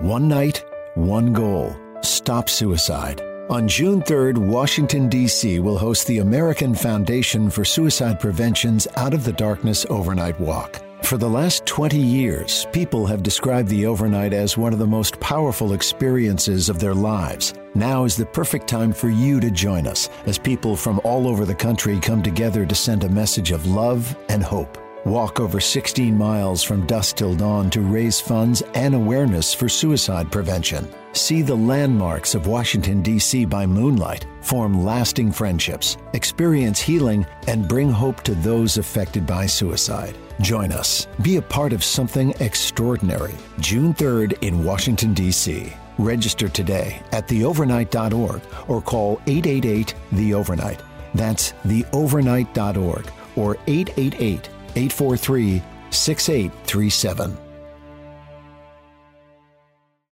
One 0.00 0.28
night, 0.28 0.64
one 0.94 1.34
goal 1.34 1.76
stop 2.00 2.48
suicide. 2.48 3.20
On 3.50 3.68
June 3.68 4.00
3rd, 4.00 4.38
Washington, 4.38 5.10
D.C. 5.10 5.58
will 5.58 5.76
host 5.76 6.06
the 6.06 6.20
American 6.20 6.74
Foundation 6.74 7.50
for 7.50 7.66
Suicide 7.66 8.18
Prevention's 8.18 8.88
Out 8.96 9.12
of 9.12 9.24
the 9.24 9.32
Darkness 9.34 9.84
Overnight 9.90 10.40
Walk. 10.40 10.80
For 11.02 11.18
the 11.18 11.28
last 11.28 11.66
20 11.66 11.98
years, 11.98 12.66
people 12.72 13.04
have 13.04 13.22
described 13.22 13.68
the 13.68 13.84
overnight 13.84 14.32
as 14.32 14.56
one 14.56 14.72
of 14.72 14.78
the 14.78 14.86
most 14.86 15.20
powerful 15.20 15.74
experiences 15.74 16.70
of 16.70 16.78
their 16.78 16.94
lives. 16.94 17.52
Now 17.74 18.04
is 18.04 18.16
the 18.16 18.24
perfect 18.24 18.68
time 18.68 18.94
for 18.94 19.10
you 19.10 19.38
to 19.40 19.50
join 19.50 19.86
us 19.86 20.08
as 20.24 20.38
people 20.38 20.76
from 20.76 20.98
all 21.04 21.28
over 21.28 21.44
the 21.44 21.54
country 21.54 22.00
come 22.00 22.22
together 22.22 22.64
to 22.64 22.74
send 22.74 23.04
a 23.04 23.08
message 23.10 23.50
of 23.50 23.66
love 23.66 24.16
and 24.30 24.42
hope. 24.42 24.78
Walk 25.06 25.40
over 25.40 25.60
16 25.60 26.16
miles 26.16 26.62
from 26.62 26.84
dusk 26.86 27.16
till 27.16 27.34
dawn 27.34 27.70
to 27.70 27.80
raise 27.80 28.20
funds 28.20 28.62
and 28.74 28.94
awareness 28.94 29.54
for 29.54 29.66
suicide 29.66 30.30
prevention. 30.30 30.86
See 31.12 31.40
the 31.40 31.56
landmarks 31.56 32.34
of 32.34 32.46
Washington, 32.46 33.00
D.C. 33.00 33.46
by 33.46 33.64
moonlight, 33.64 34.26
form 34.42 34.84
lasting 34.84 35.32
friendships, 35.32 35.96
experience 36.12 36.80
healing, 36.80 37.26
and 37.48 37.66
bring 37.66 37.90
hope 37.90 38.22
to 38.24 38.34
those 38.34 38.76
affected 38.76 39.26
by 39.26 39.46
suicide. 39.46 40.14
Join 40.42 40.70
us. 40.70 41.08
Be 41.22 41.36
a 41.36 41.42
part 41.42 41.72
of 41.72 41.82
something 41.82 42.34
extraordinary. 42.40 43.34
June 43.58 43.94
3rd 43.94 44.42
in 44.42 44.64
Washington, 44.64 45.14
D.C. 45.14 45.72
Register 45.96 46.48
today 46.48 47.02
at 47.12 47.26
theovernight.org 47.26 48.42
or 48.68 48.82
call 48.82 49.20
888 49.26 49.94
The 50.12 50.34
Overnight. 50.34 50.82
That's 51.14 51.52
theovernight.org 51.64 53.10
or 53.34 53.56
888 53.66 54.50
843 54.74 55.62
6837. 55.90 57.49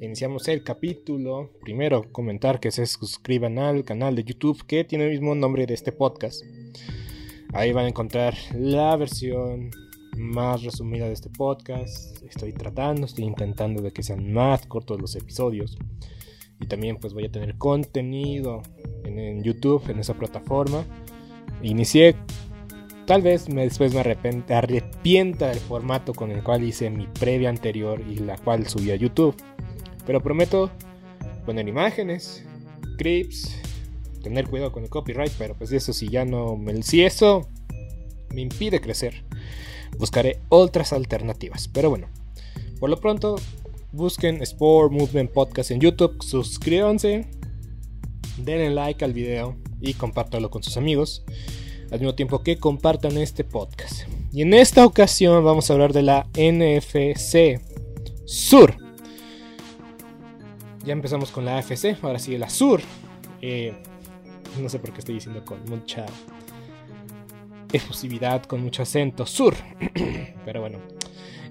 iniciamos 0.00 0.48
el 0.48 0.62
capítulo, 0.62 1.50
primero 1.60 2.10
comentar 2.12 2.60
que 2.60 2.70
se 2.70 2.86
suscriban 2.86 3.58
al 3.58 3.84
canal 3.84 4.14
de 4.14 4.24
YouTube 4.24 4.64
que 4.66 4.84
tiene 4.84 5.04
el 5.04 5.12
mismo 5.12 5.34
nombre 5.34 5.66
de 5.66 5.74
este 5.74 5.92
podcast. 5.92 6.42
Ahí 7.52 7.72
van 7.72 7.86
a 7.86 7.88
encontrar 7.88 8.34
la 8.54 8.96
versión 8.96 9.70
más 10.16 10.62
resumida 10.62 11.06
de 11.06 11.12
este 11.12 11.30
podcast. 11.30 12.22
Estoy 12.24 12.52
tratando, 12.52 13.06
estoy 13.06 13.24
intentando 13.24 13.82
de 13.82 13.92
que 13.92 14.02
sean 14.02 14.32
más 14.32 14.66
cortos 14.66 15.00
los 15.00 15.14
episodios. 15.16 15.78
Y 16.60 16.66
también 16.66 16.96
pues 16.96 17.14
voy 17.14 17.26
a 17.26 17.30
tener 17.30 17.56
contenido 17.56 18.62
en, 19.04 19.42
YouTube, 19.42 19.88
en 19.88 19.98
esa 19.98 20.14
plataforma. 20.14 20.84
Inicié, 21.62 22.16
tal 23.06 23.22
vez 23.22 23.48
me, 23.48 23.62
después 23.62 23.92
me 23.94 24.00
arrepienta 24.00 25.48
del 25.48 25.58
formato 25.58 26.12
con 26.14 26.30
el 26.30 26.42
cual 26.42 26.64
hice 26.64 26.90
mi 26.90 27.06
previa 27.06 27.50
anterior 27.50 28.00
y 28.08 28.16
la 28.16 28.36
cual 28.38 28.66
subí 28.66 28.90
a 28.90 28.96
YouTube. 28.96 29.36
Pero 30.06 30.22
prometo 30.22 30.70
poner 31.46 31.68
imágenes, 31.68 32.44
clips, 32.96 33.56
tener 34.22 34.48
cuidado 34.48 34.72
con 34.72 34.82
el 34.82 34.90
copyright, 34.90 35.32
pero 35.38 35.54
pues 35.54 35.72
eso 35.72 35.92
si 35.92 36.08
ya 36.08 36.24
no 36.24 36.56
me... 36.56 36.82
Si 36.82 37.02
eso 37.04 37.48
me 38.34 38.40
impide 38.40 38.80
crecer, 38.80 39.24
buscaré 39.98 40.40
otras 40.48 40.92
alternativas. 40.92 41.68
Pero 41.68 41.90
bueno, 41.90 42.08
por 42.80 42.90
lo 42.90 42.98
pronto, 43.00 43.36
busquen 43.92 44.42
Sport 44.42 44.92
Movement 44.92 45.30
Podcast 45.30 45.70
en 45.70 45.80
YouTube, 45.80 46.22
suscríbanse, 46.22 47.26
denle 48.38 48.70
like 48.70 49.04
al 49.04 49.12
video 49.12 49.56
y 49.80 49.94
compártalo 49.94 50.50
con 50.50 50.62
sus 50.62 50.76
amigos, 50.76 51.24
al 51.90 52.00
mismo 52.00 52.14
tiempo 52.14 52.42
que 52.42 52.56
compartan 52.58 53.16
este 53.18 53.44
podcast. 53.44 54.02
Y 54.32 54.42
en 54.42 54.52
esta 54.52 54.84
ocasión 54.84 55.44
vamos 55.44 55.70
a 55.70 55.74
hablar 55.74 55.92
de 55.92 56.02
la 56.02 56.26
NFC 56.34 57.60
Sur 58.24 58.83
ya 60.84 60.92
empezamos 60.92 61.30
con 61.30 61.44
la 61.44 61.58
AFC, 61.58 61.96
ahora 62.02 62.18
sí 62.18 62.36
la 62.36 62.50
Sur. 62.50 62.80
Eh, 63.40 63.74
no 64.60 64.68
sé 64.68 64.78
por 64.78 64.92
qué 64.92 65.00
estoy 65.00 65.16
diciendo 65.16 65.44
con 65.44 65.64
mucha 65.64 66.06
efusividad, 67.72 68.42
con 68.44 68.62
mucho 68.62 68.82
acento, 68.82 69.26
Sur. 69.26 69.54
Pero 70.44 70.60
bueno. 70.60 70.78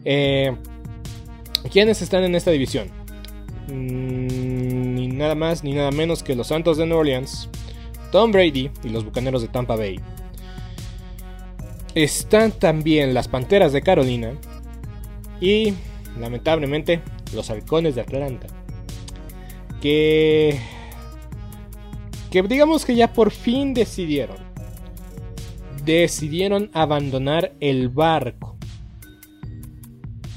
Eh, 0.06 0.56
¿Quiénes 1.72 2.02
están 2.02 2.24
en 2.24 2.36
esta 2.36 2.52
división? 2.52 2.90
Mm, 3.68 4.96
ni 4.96 5.08
nada 5.08 5.36
más 5.36 5.64
ni 5.64 5.74
nada 5.74 5.92
menos 5.92 6.22
que 6.24 6.36
los 6.36 6.48
Santos 6.48 6.78
de 6.78 6.86
New 6.86 6.98
Orleans, 6.98 7.50
Tom 8.12 8.32
Brady 8.32 8.70
y 8.84 8.90
los 8.90 9.06
Bucaneros 9.06 9.42
de 9.42 9.48
Tampa 9.48 9.76
Bay. 9.76 10.00
Están 11.96 12.52
también 12.52 13.14
las 13.14 13.28
Panteras 13.28 13.72
de 13.72 13.82
Carolina 13.82 14.34
y, 15.40 15.74
lamentablemente, 16.20 17.02
los 17.34 17.50
Halcones 17.50 17.96
de 17.96 18.02
Atlanta 18.02 18.48
que 19.84 20.62
que 22.32 22.42
digamos 22.42 22.86
que 22.86 22.96
ya 22.96 23.12
por 23.12 23.32
fin 23.32 23.74
decidieron. 23.74 24.38
Decidieron 25.84 26.72
abandonar 26.74 27.54
el 27.60 27.90
barco 27.90 28.56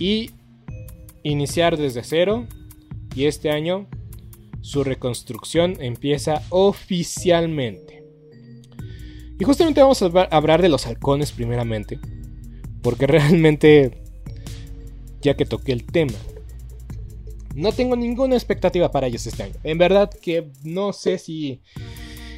y 0.01 0.33
iniciar 1.23 1.77
desde 1.77 2.03
cero. 2.03 2.49
Y 3.15 3.27
este 3.27 3.51
año 3.51 3.87
su 4.63 4.83
reconstrucción 4.83 5.81
empieza 5.81 6.43
oficialmente. 6.51 8.05
Y 9.39 9.45
justamente 9.45 9.81
vamos 9.81 10.03
a 10.03 10.07
hablar 10.07 10.61
de 10.61 10.69
los 10.69 10.87
halcones 10.87 11.31
primeramente, 11.31 12.01
porque 12.83 13.07
realmente, 13.07 14.03
ya 15.23 15.35
que 15.35 15.47
toqué 15.47 15.73
el 15.73 15.87
tema, 15.87 16.19
no 17.57 17.73
tengo 17.73 17.97
ninguna 17.97 18.35
expectativa 18.35 18.91
para 18.91 19.07
ellos 19.07 19.27
este 19.27 19.43
año. 19.43 19.55
En 19.65 19.79
verdad 19.79 20.11
que 20.11 20.51
no 20.63 20.93
sé 20.93 21.19
si 21.19 21.63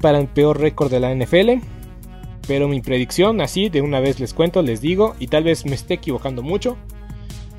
para 0.00 0.18
el 0.18 0.28
peor 0.28 0.60
récord 0.60 0.90
de 0.90 1.00
la 1.00 1.14
NFL. 1.14 1.62
Pero 2.46 2.68
mi 2.68 2.80
predicción, 2.80 3.40
así 3.40 3.68
de 3.68 3.82
una 3.82 4.00
vez 4.00 4.18
les 4.18 4.34
cuento, 4.34 4.62
les 4.62 4.80
digo, 4.80 5.14
y 5.18 5.28
tal 5.28 5.44
vez 5.44 5.64
me 5.66 5.74
esté 5.74 5.94
equivocando 5.94 6.42
mucho, 6.42 6.76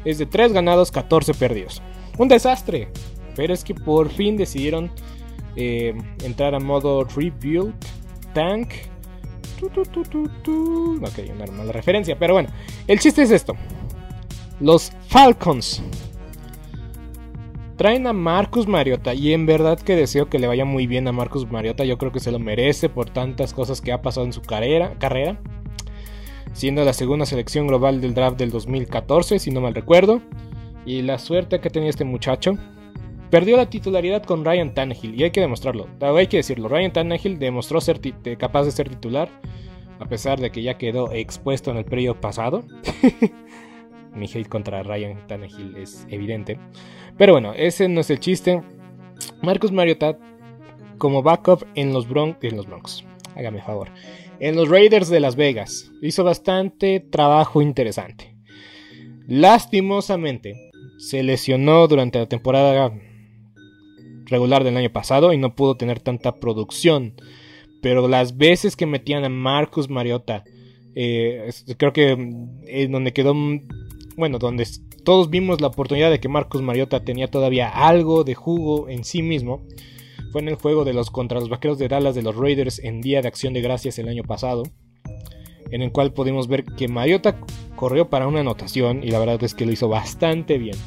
es 0.06 0.18
de 0.18 0.26
3 0.26 0.54
ganados, 0.54 0.92
14 0.92 1.34
perdidos. 1.34 1.82
Un 2.18 2.28
desastre. 2.28 2.90
Pero 3.36 3.54
es 3.54 3.64
que 3.64 3.74
por 3.74 4.10
fin 4.10 4.36
decidieron 4.36 4.92
eh, 5.56 5.94
entrar 6.24 6.54
a 6.56 6.60
modo 6.60 7.06
Rebuild 7.06 7.74
Tank. 8.34 8.74
Ok, 11.02 11.20
una 11.34 11.46
mala 11.52 11.72
referencia, 11.72 12.18
pero 12.18 12.34
bueno. 12.34 12.50
El 12.88 13.00
chiste 13.00 13.22
es 13.22 13.32
esto. 13.32 13.56
Los 14.60 14.92
Falcons 15.08 15.82
Traen 17.82 18.06
a 18.06 18.14
Marcus 18.14 18.68
Mariota 18.68 19.16
y 19.16 19.34
en 19.34 19.48
verdad 19.48 19.80
que 19.80 19.96
deseo 19.96 20.30
que 20.30 20.38
le 20.38 20.46
vaya 20.46 20.66
muy 20.66 20.86
bien 20.86 21.08
a 21.08 21.12
Marcus 21.12 21.50
Mariota. 21.50 21.84
Yo 21.84 21.98
creo 21.98 22.12
que 22.12 22.20
se 22.20 22.32
lo 22.32 22.38
merece 22.38 22.90
por 22.90 23.10
tantas 23.10 23.56
cosas 23.56 23.82
que 23.82 23.92
ha 23.92 24.04
pasado 24.04 24.28
en 24.28 24.34
su 24.34 24.44
carrera. 24.44 24.94
carrera 25.00 25.40
siendo 26.54 26.86
la 26.86 26.94
segunda 26.94 27.26
selección 27.26 27.66
global 27.66 28.00
del 28.00 28.14
draft 28.14 28.38
del 28.38 28.52
2014, 28.52 29.40
si 29.40 29.50
no 29.50 29.62
mal 29.62 29.74
recuerdo. 29.74 30.22
Y 30.86 31.02
la 31.02 31.18
suerte 31.18 31.60
que 31.60 31.72
tenía 31.72 31.90
este 31.90 32.06
muchacho. 32.06 32.56
Perdió 33.32 33.58
la 33.58 33.72
titularidad 33.72 34.22
con 34.22 34.46
Ryan 34.46 34.76
Tannehill 34.76 35.20
y 35.20 35.24
hay 35.24 35.32
que 35.32 35.42
demostrarlo. 35.42 35.88
Hay 36.02 36.28
que 36.28 36.38
decirlo, 36.38 36.68
Ryan 36.68 36.94
Tannehill 36.94 37.40
demostró 37.40 37.82
ser 37.82 38.00
capaz 38.38 38.66
de 38.66 38.72
ser 38.74 38.90
titular 38.90 39.28
a 40.02 40.06
pesar 40.06 40.40
de 40.40 40.52
que 40.52 40.62
ya 40.64 40.78
quedó 40.78 41.12
expuesto 41.12 41.72
en 41.72 41.78
el 41.78 41.86
periodo 41.86 42.22
pasado. 42.22 42.64
Mi 44.14 44.26
hate 44.26 44.48
contra 44.48 44.84
Ryan 44.84 45.28
Tannehill 45.28 45.78
es 45.78 46.06
evidente. 46.10 46.58
Pero 47.18 47.34
bueno, 47.34 47.54
ese 47.54 47.88
no 47.88 48.02
es 48.02 48.10
el 48.10 48.20
chiste. 48.20 48.62
Marcus 49.42 49.72
Mariota 49.72 50.18
como 50.98 51.24
backup 51.24 51.66
en 51.76 51.94
los, 51.94 52.08
Bron 52.08 52.38
en 52.42 52.58
los 52.58 52.68
Broncos. 52.68 53.04
Hágame 53.36 53.62
favor. 53.62 53.90
En 54.40 54.56
los 54.56 54.70
Raiders 54.70 55.10
de 55.10 55.20
Las 55.20 55.36
Vegas. 55.36 55.92
Hizo 56.02 56.24
bastante 56.24 57.00
trabajo 57.00 57.62
interesante. 57.62 58.36
Lastimosamente, 59.28 60.72
se 60.98 61.24
lesionó 61.24 61.88
durante 61.88 62.20
la 62.20 62.28
temporada 62.28 62.94
regular 64.26 64.64
del 64.64 64.78
año 64.78 64.92
pasado 64.92 65.34
y 65.34 65.38
no 65.38 65.56
pudo 65.56 65.76
tener 65.76 66.00
tanta 66.00 66.36
producción. 66.36 67.14
Pero 67.82 68.08
las 68.08 68.38
veces 68.38 68.76
que 68.76 68.86
metían 68.86 69.24
a 69.26 69.30
Marcus 69.30 69.90
Mariota, 69.90 70.44
eh, 70.96 71.50
creo 71.78 71.94
que 71.94 72.36
es 72.68 72.92
donde 72.92 73.14
quedó, 73.14 73.34
bueno, 74.16 74.40
donde 74.40 74.68
todos 75.04 75.30
vimos 75.30 75.62
la 75.62 75.68
oportunidad 75.68 76.12
de 76.12 76.20
que 76.20 76.30
Marcus 76.30 76.62
Mariota 76.62 77.04
tenía 77.04 77.30
todavía 77.30 77.70
algo 77.70 78.24
de 78.24 78.36
jugo 78.36 78.90
en 78.90 79.04
sí 79.04 79.22
mismo. 79.22 79.62
Fue 80.32 80.42
en 80.42 80.48
el 80.48 80.56
juego 80.56 80.86
de 80.86 80.94
los 80.94 81.12
contra 81.12 81.40
los 81.40 81.50
vaqueros 81.50 81.78
de 81.78 81.88
Dallas 81.88 82.16
de 82.16 82.22
los 82.22 82.36
Raiders 82.36 82.80
en 82.80 83.02
Día 83.02 83.22
de 83.22 83.28
Acción 83.28 83.54
de 83.54 83.62
Gracias 83.62 84.00
el 84.00 84.08
año 84.08 84.24
pasado. 84.24 84.64
En 85.72 85.82
el 85.82 85.92
cual 85.92 86.14
pudimos 86.14 86.48
ver 86.48 86.64
que 86.64 86.88
Mariota 86.88 87.40
corrió 87.76 88.10
para 88.10 88.28
una 88.28 88.42
anotación 88.42 89.04
y 89.04 89.12
la 89.12 89.20
verdad 89.20 89.44
es 89.44 89.54
que 89.54 89.66
lo 89.66 89.72
hizo 89.72 89.90
bastante 89.90 90.58
bien. 90.58 90.78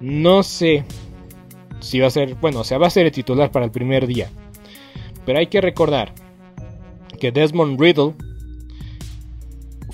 No 0.00 0.42
sé 0.42 0.84
si 1.80 2.00
va 2.00 2.08
a 2.08 2.10
ser, 2.10 2.34
bueno, 2.36 2.60
o 2.60 2.64
sea, 2.64 2.78
va 2.78 2.86
a 2.86 2.90
ser 2.90 3.06
el 3.06 3.12
titular 3.12 3.50
para 3.50 3.64
el 3.64 3.70
primer 3.70 4.06
día. 4.06 4.30
Pero 5.24 5.38
hay 5.38 5.46
que 5.46 5.60
recordar 5.60 6.12
que 7.18 7.32
Desmond 7.32 7.80
Riddle 7.80 8.14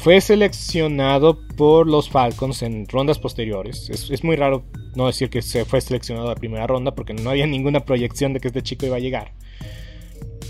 fue 0.03 0.21
seleccionado 0.21 1.47
por 1.57 1.87
los 1.87 2.11
Falcons 2.11 2.63
en 2.63 2.89
rondas 2.89 3.21
posteriores. 3.21 3.89
Es, 3.89 4.25
muy 4.25 4.35
raro 4.35 4.65
no 4.97 5.07
decir 5.07 5.31
que 5.31 5.43
se 5.43 5.65
fue 5.65 5.81
seleccionado 5.81 6.29
a 6.29 6.35
primera 6.35 6.67
ronda 6.67 6.93
porque 6.93 7.15
no 7.15 7.31
había 7.31 7.47
ninguna 7.47 7.85
proyección 7.85 8.33
de 8.33 8.41
que 8.41 8.49
este 8.49 8.63
chico 8.63 8.85
iba 8.85 8.97
a 8.97 9.01
llegar. 9.01 9.33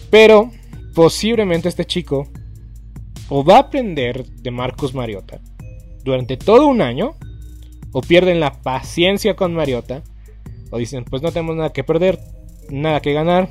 Pero 0.09 0.51
posiblemente 0.95 1.69
este 1.69 1.85
chico 1.85 2.29
o 3.29 3.45
va 3.45 3.57
a 3.57 3.61
aprender 3.61 4.25
de 4.25 4.51
Marcus 4.51 4.95
Mariota 4.95 5.43
durante 6.03 6.39
todo 6.39 6.67
un 6.67 6.81
año 6.81 7.17
o 7.93 8.01
pierden 8.01 8.41
la 8.41 8.63
paciencia 8.63 9.37
con 9.37 9.53
Mariota 9.53 10.03
o 10.71 10.79
dicen 10.79 11.05
pues 11.05 11.21
no 11.21 11.31
tenemos 11.31 11.57
nada 11.57 11.75
que 11.75 11.85
perder, 11.85 12.19
nada 12.71 13.01
que 13.03 13.13
ganar, 13.13 13.51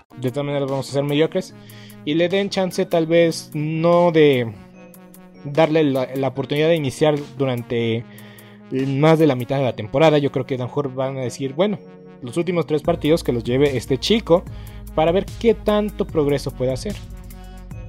De 0.17 0.29
todas 0.29 0.45
maneras 0.45 0.69
vamos 0.69 0.89
a 0.89 0.93
ser 0.93 1.03
mediocres. 1.03 1.53
Y 2.05 2.15
le 2.15 2.29
den 2.29 2.49
chance 2.49 2.85
tal 2.85 3.05
vez 3.05 3.51
no 3.53 4.11
de 4.11 4.51
darle 5.43 5.83
la, 5.83 6.27
oportunidad 6.27 6.67
de 6.67 6.75
iniciar 6.75 7.15
durante 7.37 8.03
más 8.71 9.19
de 9.19 9.27
la 9.27 9.35
mitad 9.35 9.57
de 9.57 9.63
la 9.63 9.75
temporada. 9.75 10.17
Yo 10.17 10.31
creo 10.31 10.45
que 10.45 10.55
a 10.55 10.59
lo 10.59 10.65
mejor 10.65 10.93
van 10.93 11.17
a 11.17 11.21
decir, 11.21 11.53
bueno, 11.53 11.79
los 12.21 12.37
últimos 12.37 12.65
tres 12.65 12.81
partidos 12.81 13.23
que 13.23 13.33
los 13.33 13.43
lleve 13.43 13.77
este 13.77 13.97
chico 13.97 14.43
para 14.95 15.11
ver 15.11 15.25
qué 15.39 15.53
tanto 15.53 16.05
progreso 16.05 16.51
puede 16.51 16.73
hacer. 16.73 16.95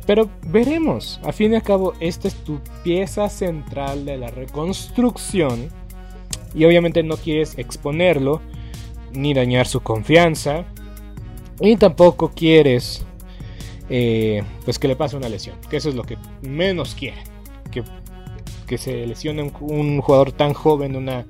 Pero 0.07 0.29
veremos, 0.47 1.21
a 1.23 1.33
fin 1.33 1.53
y 1.53 1.57
al 1.57 1.63
cabo, 1.63 1.95
esta 2.01 2.29
es 2.29 2.35
tu 2.35 2.59
pieza 2.83 3.29
central 3.29 4.05
de 4.05 4.19
la 4.19 4.29
reconstrucción. 4.29 5.69
Y 6.55 6.65
obviamente 6.65 7.03
no 7.03 7.17
quieres 7.17 7.57
exponerlo, 7.57 8.41
ni 9.13 9.33
dañar 9.33 9.67
su 9.67 9.81
confianza, 9.81 10.65
y 11.61 11.77
tampoco 11.77 12.33
quieres 12.35 13.05
eh, 13.95 14.43
pues 14.65 14.79
que 14.79 14.89
le 14.89 14.97
pase 14.97 15.17
una 15.17 15.29
lesión, 15.29 15.57
que 15.69 15.77
eso 15.77 15.91
es 15.91 15.95
lo 15.95 16.05
que 16.05 16.17
menos 16.41 16.95
quiere, 16.95 17.19
que, 17.71 17.83
que 18.67 18.79
se 18.79 19.07
lesione 19.07 19.43
un, 19.61 20.01
jugador 20.01 20.33
tan 20.33 20.55
joven, 20.55 20.97
una 20.97 21.27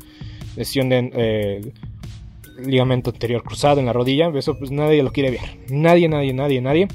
lesión 0.54 0.88
de 0.88 1.10
eh, 1.14 1.72
ligamento 2.64 3.10
anterior 3.10 3.42
cruzado 3.42 3.80
en 3.80 3.86
la 3.86 3.92
rodilla, 3.92 4.30
eso 4.36 4.56
pues 4.58 4.70
nadie 4.70 5.02
lo 5.02 5.12
quiere 5.12 5.32
ver, 5.32 5.58
nadie, 5.70 6.08
nadie, 6.08 6.32
nadie, 6.32 6.60
nadie. 6.60 6.88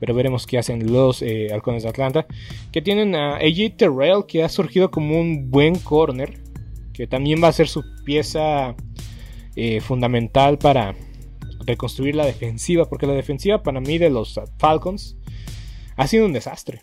Pero 0.00 0.14
veremos 0.14 0.46
qué 0.46 0.58
hacen 0.58 0.92
los 0.92 1.22
eh, 1.22 1.48
halcones 1.52 1.82
de 1.82 1.88
Atlanta. 1.88 2.26
Que 2.70 2.80
tienen 2.80 3.16
a 3.16 3.34
AJ 3.38 3.76
Terrell, 3.76 4.26
que 4.28 4.44
ha 4.44 4.48
surgido 4.48 4.92
como 4.92 5.20
un 5.20 5.50
buen 5.50 5.76
corner. 5.76 6.38
Que 6.92 7.08
también 7.08 7.42
va 7.42 7.48
a 7.48 7.52
ser 7.52 7.66
su 7.66 7.82
pieza 8.04 8.76
fundamental 9.80 10.56
para, 10.56 10.94
reconstruir 11.68 12.16
la 12.16 12.26
defensiva, 12.26 12.86
porque 12.86 13.06
la 13.06 13.12
defensiva 13.12 13.62
para 13.62 13.80
mí 13.80 13.98
de 13.98 14.10
los 14.10 14.40
Falcons 14.58 15.16
ha 15.96 16.06
sido 16.06 16.26
un 16.26 16.32
desastre. 16.32 16.80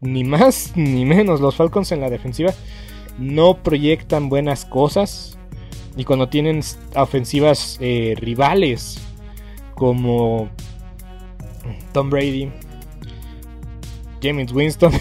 Ni 0.00 0.24
más 0.24 0.72
ni 0.74 1.04
menos, 1.04 1.40
los 1.40 1.56
Falcons 1.56 1.92
en 1.92 2.00
la 2.00 2.10
defensiva 2.10 2.54
no 3.18 3.62
proyectan 3.62 4.28
buenas 4.28 4.64
cosas. 4.64 5.38
Y 5.96 6.04
cuando 6.04 6.28
tienen 6.28 6.62
ofensivas 6.96 7.76
eh, 7.80 8.14
rivales 8.16 8.98
como 9.74 10.48
Tom 11.92 12.08
Brady, 12.08 12.50
James 14.22 14.52
Winston, 14.52 14.92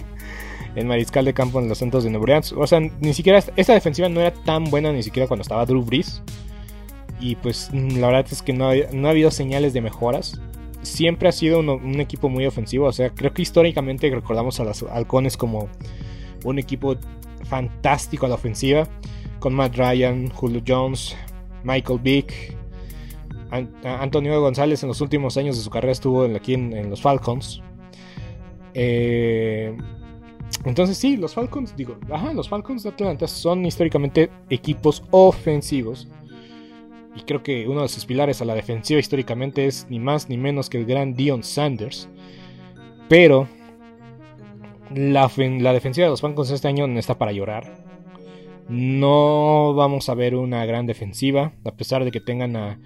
el 0.74 0.86
mariscal 0.86 1.24
de 1.24 1.32
campo 1.32 1.60
en 1.60 1.68
los 1.68 1.78
Santos 1.78 2.04
de 2.04 2.10
Nueva 2.10 2.40
O 2.56 2.66
sea, 2.66 2.80
ni 2.80 3.14
siquiera 3.14 3.42
esta 3.56 3.72
defensiva 3.72 4.08
no 4.08 4.20
era 4.20 4.32
tan 4.32 4.64
buena 4.64 4.92
ni 4.92 5.02
siquiera 5.02 5.28
cuando 5.28 5.42
estaba 5.42 5.64
Drew 5.64 5.82
Brees. 5.82 6.22
Y 7.20 7.36
pues 7.36 7.70
mm, 7.72 7.98
la 7.98 8.08
verdad 8.08 8.26
es 8.30 8.42
que 8.42 8.52
no 8.52 8.68
ha, 8.68 9.10
habido 9.10 9.30
señales 9.30 9.72
de 9.72 9.80
mejoras. 9.80 10.40
Siempre 10.82 11.28
ha 11.28 11.32
sido 11.32 11.60
un, 11.60 12.00
equipo 12.00 12.28
muy 12.28 12.46
ofensivo. 12.46 12.86
O 12.86 12.92
sea, 12.92 13.10
creo 13.10 13.32
que 13.32 13.42
históricamente 13.42 14.08
recordamos 14.10 14.60
a 14.60 14.64
los 14.64 14.82
halcones 14.84 15.36
como 15.36 15.68
un 16.44 16.58
equipo 16.58 16.96
fantástico 17.44 18.26
a 18.26 18.28
la 18.28 18.36
ofensiva. 18.36 18.88
Con 19.40 19.54
Matt 19.54 19.76
Ryan, 19.76 20.30
Julio 20.30 20.62
Jones, 20.66 21.16
Michael 21.64 22.00
Vick. 22.02 22.56
Antonio 23.84 24.40
González 24.40 24.82
en 24.82 24.88
los 24.88 25.00
últimos 25.00 25.36
años 25.36 25.56
de 25.56 25.62
su 25.62 25.70
carrera 25.70 25.92
estuvo 25.92 26.24
aquí 26.24 26.54
en, 26.54 26.90
los 26.90 27.00
Falcons. 27.00 27.62
Eh, 28.74 29.74
entonces 30.64 30.98
sí, 30.98 31.16
los 31.16 31.32
Falcons, 31.32 31.74
digo, 31.76 31.96
ajá, 32.10 32.32
los 32.34 32.48
Falcons 32.48 32.82
de 32.82 32.90
Atlanta 32.90 33.26
son 33.28 33.64
históricamente 33.64 34.30
equipos 34.50 35.04
ofensivos 35.10 36.08
y 37.16 37.22
creo 37.22 37.42
que 37.42 37.66
uno 37.66 37.82
de 37.82 37.88
sus 37.88 38.04
pilares 38.04 38.42
a 38.42 38.44
la 38.44 38.54
defensiva 38.54 39.00
históricamente 39.00 39.66
es 39.66 39.86
ni 39.88 39.98
más 39.98 40.28
ni 40.28 40.36
menos 40.36 40.68
que 40.68 40.78
el 40.78 40.84
gran 40.84 41.14
Dion 41.14 41.42
Sanders. 41.42 42.08
Pero 43.08 43.48
la, 44.94 45.30
la 45.36 45.72
defensiva 45.72 46.06
de 46.06 46.10
los 46.10 46.20
Falcons 46.20 46.50
este 46.50 46.68
año 46.68 46.86
no 46.86 46.98
está 46.98 47.16
para 47.16 47.32
llorar. 47.32 47.84
No 48.68 49.74
vamos 49.74 50.08
a 50.08 50.14
ver 50.14 50.34
una 50.34 50.66
gran 50.66 50.86
defensiva, 50.86 51.52
a 51.64 51.70
pesar 51.72 52.04
de 52.04 52.10
que 52.10 52.20
tengan 52.20 52.78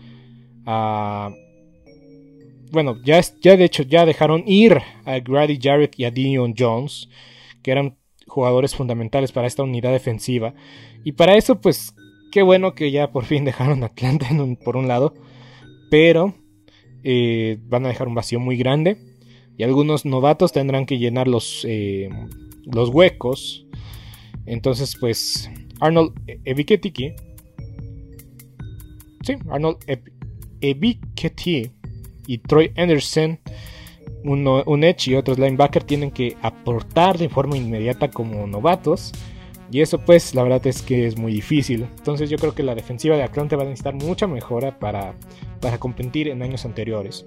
a... 0.66 1.30
bueno, 2.70 2.96
ya, 3.02 3.20
ya 3.40 3.56
de 3.56 3.64
hecho 3.64 3.82
ya 3.82 4.06
dejaron 4.06 4.44
ir 4.46 4.78
a 5.04 5.18
Grady 5.18 5.58
Jarrett 5.60 5.98
y 5.98 6.04
a 6.04 6.10
Dion 6.10 6.54
Jones, 6.56 7.08
que 7.62 7.72
eran 7.72 7.96
jugadores 8.26 8.76
fundamentales 8.76 9.32
para 9.32 9.46
esta 9.46 9.62
unidad 9.64 9.90
defensiva. 9.90 10.54
Y 11.02 11.12
para 11.12 11.36
eso, 11.36 11.60
pues 11.60 11.94
Qué 12.30 12.42
bueno 12.42 12.74
que 12.74 12.90
ya 12.90 13.10
por 13.10 13.24
fin 13.24 13.44
dejaron 13.46 13.82
Atlanta 13.84 14.28
por 14.64 14.76
un 14.76 14.88
lado. 14.88 15.14
Pero 15.90 16.34
eh, 17.02 17.58
van 17.68 17.84
a 17.84 17.88
dejar 17.88 18.08
un 18.08 18.14
vacío 18.14 18.40
muy 18.40 18.56
grande. 18.56 18.96
Y 19.56 19.62
algunos 19.62 20.04
novatos 20.04 20.52
tendrán 20.52 20.86
que 20.86 20.98
llenar 20.98 21.28
los, 21.28 21.64
eh, 21.68 22.08
los 22.64 22.88
huecos. 22.88 23.66
Entonces, 24.46 24.96
pues, 24.98 25.50
Arnold 25.80 26.12
Ebiketiki. 26.44 27.12
Sí, 29.22 29.34
Arnold 29.50 29.78
Ebiketiki 30.62 31.70
y 32.26 32.38
Troy 32.38 32.72
Anderson, 32.76 33.38
uno, 34.24 34.62
un 34.66 34.84
edge 34.84 35.08
y 35.08 35.14
otros 35.14 35.38
linebacker, 35.38 35.84
tienen 35.84 36.10
que 36.10 36.36
aportar 36.42 37.18
de 37.18 37.28
forma 37.28 37.56
inmediata 37.56 38.10
como 38.10 38.46
novatos. 38.46 39.12
Y 39.70 39.80
eso 39.80 39.98
pues 39.98 40.34
la 40.34 40.42
verdad 40.42 40.66
es 40.66 40.82
que 40.82 41.06
es 41.06 41.16
muy 41.16 41.32
difícil. 41.32 41.86
Entonces 41.98 42.28
yo 42.28 42.38
creo 42.38 42.54
que 42.54 42.62
la 42.62 42.74
defensiva 42.74 43.16
de 43.16 43.22
Atlanta 43.22 43.56
va 43.56 43.62
a 43.62 43.66
necesitar 43.66 43.94
mucha 43.94 44.26
mejora 44.26 44.78
para, 44.78 45.14
para 45.60 45.78
competir 45.78 46.28
en 46.28 46.42
años 46.42 46.64
anteriores. 46.64 47.26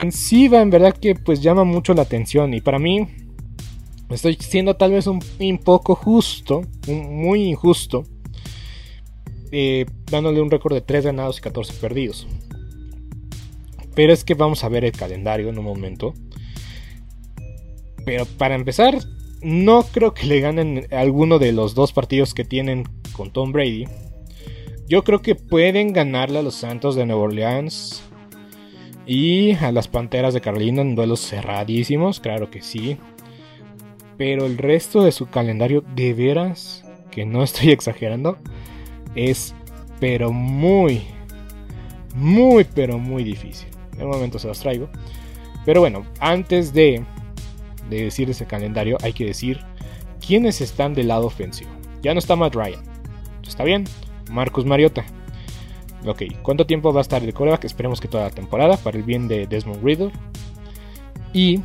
ofensiva 0.00 0.62
en 0.62 0.70
verdad 0.70 0.96
que 0.96 1.14
pues 1.14 1.42
llama 1.42 1.64
mucho 1.64 1.92
la 1.92 2.02
atención 2.02 2.54
y 2.54 2.62
para 2.62 2.78
mí 2.78 3.06
estoy 4.08 4.34
siendo 4.40 4.74
tal 4.74 4.92
vez 4.92 5.06
un, 5.06 5.20
poco 5.62 5.94
justo, 5.94 6.62
muy 6.88 7.42
injusto, 7.44 8.04
eh, 9.52 9.84
dándole 10.10 10.40
un 10.40 10.50
récord 10.50 10.72
de 10.72 10.80
3 10.80 11.04
ganados 11.04 11.38
y 11.38 11.42
14 11.42 11.74
perdidos. 11.74 12.26
Pero 13.94 14.12
es 14.12 14.24
que 14.24 14.34
vamos 14.34 14.64
a 14.64 14.68
ver 14.70 14.84
el 14.84 14.92
calendario 14.92 15.50
en 15.50 15.58
un 15.58 15.64
momento. 15.64 16.14
Pero 18.06 18.24
para 18.24 18.54
empezar, 18.54 18.98
no 19.42 19.82
creo 19.82 20.14
que 20.14 20.26
le 20.26 20.40
ganen 20.40 20.86
alguno 20.92 21.38
de 21.38 21.52
los 21.52 21.74
dos 21.74 21.92
partidos 21.92 22.32
que 22.32 22.44
tienen 22.44 22.84
con 23.12 23.32
Tom 23.32 23.52
Brady. 23.52 23.84
Yo 24.88 25.04
creo 25.04 25.20
que 25.20 25.34
pueden 25.34 25.92
ganarle 25.92 26.38
a 26.38 26.42
los 26.42 26.54
Santos 26.54 26.96
de 26.96 27.04
Nueva 27.04 27.22
Orleans 27.22 28.02
y 29.12 29.54
a 29.54 29.72
las 29.72 29.88
Panteras 29.88 30.34
de 30.34 30.40
Carolina 30.40 30.82
en 30.82 30.94
duelos 30.94 31.28
cerradísimos, 31.28 32.20
claro 32.20 32.48
que 32.48 32.62
sí. 32.62 32.96
Pero 34.16 34.46
el 34.46 34.56
resto 34.56 35.02
de 35.02 35.10
su 35.10 35.26
calendario, 35.26 35.82
de 35.96 36.14
veras, 36.14 36.84
que 37.10 37.26
no 37.26 37.42
estoy 37.42 37.70
exagerando, 37.70 38.38
es 39.16 39.52
pero 39.98 40.32
muy, 40.32 41.02
muy, 42.14 42.62
pero 42.62 43.00
muy 43.00 43.24
difícil. 43.24 43.66
Un 43.98 44.10
momento 44.10 44.38
se 44.38 44.46
los 44.46 44.60
traigo. 44.60 44.88
Pero 45.66 45.80
bueno, 45.80 46.06
antes 46.20 46.72
de, 46.72 47.02
de 47.88 48.04
decir 48.04 48.30
ese 48.30 48.46
calendario, 48.46 48.96
hay 49.02 49.12
que 49.12 49.24
decir 49.24 49.58
quiénes 50.24 50.60
están 50.60 50.94
del 50.94 51.08
lado 51.08 51.26
ofensivo. 51.26 51.72
Ya 52.00 52.14
no 52.14 52.20
está 52.20 52.36
Matt 52.36 52.54
Ryan. 52.54 52.84
¿Está 53.42 53.64
bien? 53.64 53.86
Marcus 54.30 54.64
Mariota. 54.64 55.04
Ok, 56.06 56.22
¿cuánto 56.42 56.66
tiempo 56.66 56.92
va 56.92 57.00
a 57.00 57.02
estar 57.02 57.22
el 57.22 57.34
coreback? 57.34 57.64
Esperemos 57.64 58.00
que 58.00 58.08
toda 58.08 58.24
la 58.24 58.30
temporada, 58.30 58.76
para 58.76 58.96
el 58.96 59.04
bien 59.04 59.28
de 59.28 59.46
Desmond 59.46 59.84
Riddle. 59.84 60.12
Y. 61.32 61.60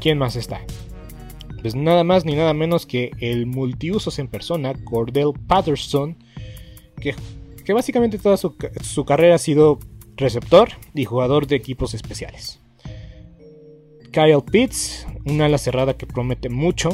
¿Quién 0.00 0.18
más 0.18 0.36
está? 0.36 0.60
Pues 1.60 1.74
nada 1.74 2.04
más 2.04 2.24
ni 2.24 2.34
nada 2.34 2.54
menos 2.54 2.86
que 2.86 3.10
el 3.18 3.46
multiusos 3.46 4.18
en 4.18 4.28
persona, 4.28 4.72
Cordell 4.84 5.32
Patterson, 5.46 6.16
que, 6.98 7.14
que 7.64 7.72
básicamente 7.72 8.18
toda 8.18 8.36
su, 8.36 8.56
su 8.82 9.04
carrera 9.04 9.34
ha 9.34 9.38
sido 9.38 9.78
receptor 10.16 10.70
y 10.94 11.04
jugador 11.04 11.46
de 11.46 11.56
equipos 11.56 11.92
especiales. 11.92 12.60
Kyle 14.12 14.42
Pitts, 14.50 15.06
una 15.24 15.46
ala 15.46 15.58
cerrada 15.58 15.96
que 15.96 16.06
promete 16.06 16.48
mucho. 16.48 16.90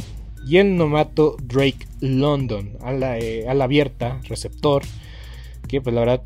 Y 0.48 0.58
el 0.58 0.76
novato 0.76 1.36
Drake 1.42 1.88
London, 2.00 2.78
ala, 2.80 3.18
eh, 3.18 3.48
ala 3.48 3.64
abierta, 3.64 4.20
receptor, 4.28 4.84
que 5.66 5.80
pues 5.80 5.94
la 5.94 6.00
verdad 6.00 6.22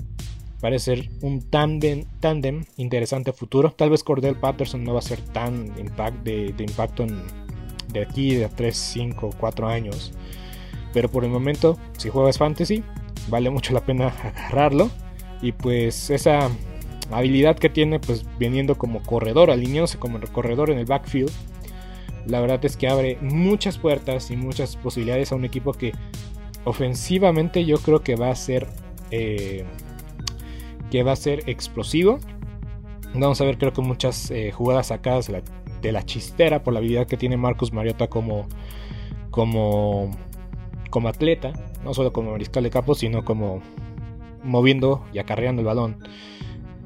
parece 0.61 0.97
ser 0.97 1.11
un 1.23 1.43
tandem, 1.43 2.05
tandem 2.21 2.65
interesante 2.77 3.33
futuro. 3.33 3.73
Tal 3.73 3.91
vez 3.91 4.05
Cordell 4.05 4.37
Patterson 4.37 4.85
no 4.85 4.93
va 4.93 4.99
a 4.99 5.03
ser 5.03 5.21
tan 5.21 5.73
impact 5.79 6.23
de, 6.23 6.55
impacto 6.59 7.07
de 7.93 8.03
aquí 8.03 8.35
de 8.35 8.49
3, 8.49 8.77
5, 8.77 9.31
4 9.39 9.69
años. 9.69 10.13
Pero 10.93 11.11
por 11.11 11.25
el 11.25 11.31
momento, 11.31 11.79
si 11.97 12.11
juegas 12.11 12.39
fantasy, 12.39 12.83
vale 13.29 13.51
mucho 13.51 13.73
la 13.73 13.81
pena 13.81 14.09
agarrarlo. 14.09 14.91
Y 15.41 15.53
pues 15.53 16.11
esa 16.11 16.51
habilidad 17.11 17.57
que 17.57 17.71
tiene, 17.71 17.99
pues 17.99 18.25
viniendo 18.39 18.77
como 18.77 19.03
corredor, 19.03 19.51
alineándose 19.51 19.99
como 19.99 20.21
corredor 20.33 20.71
en 20.71 20.79
el 20.79 20.85
backfield, 20.85 21.31
la 22.27 22.41
verdad 22.41 22.63
es 22.65 22.77
que 22.77 22.89
abre 22.89 23.17
muchas 23.23 23.79
puertas 23.79 24.31
y 24.31 24.37
muchas 24.37 24.77
posibilidades 24.77 25.33
a 25.33 25.37
un 25.37 25.45
equipo 25.45 25.73
que 25.73 25.93
ofensivamente 26.65 27.65
yo 27.65 27.79
creo 27.79 28.03
que 28.03 28.17
va 28.17 28.31
a 28.31 28.37
ser 28.37 28.67
eh, 29.11 29.65
que 30.91 31.03
va 31.03 31.13
a 31.13 31.17
ser 31.17 31.49
explosivo. 31.49 32.19
Vamos 33.15 33.41
a 33.41 33.45
ver 33.45 33.59
creo 33.59 33.73
que 33.73 33.83
muchas 33.83 34.31
eh, 34.31 34.53
jugadas 34.53 34.89
sacadas 34.89 35.31
de 35.83 35.93
la, 35.93 36.05
chistera 36.05 36.63
por 36.63 36.73
la 36.73 36.79
habilidad 36.79 37.07
que 37.07 37.17
tiene 37.17 37.37
Marcus 37.37 37.73
Mariota 37.73 38.09
como 38.09 38.47
como 39.31 40.11
como 40.91 41.09
atleta, 41.09 41.53
no 41.85 41.95
solo 41.95 42.13
como 42.13 42.33
mariscal 42.33 42.65
de 42.65 42.71
campo, 42.71 42.95
sino 42.95 43.25
como 43.25 43.63
moviendo 44.43 45.05
y 45.13 45.19
acarreando 45.19 45.61
el 45.61 45.67
balón 45.67 45.97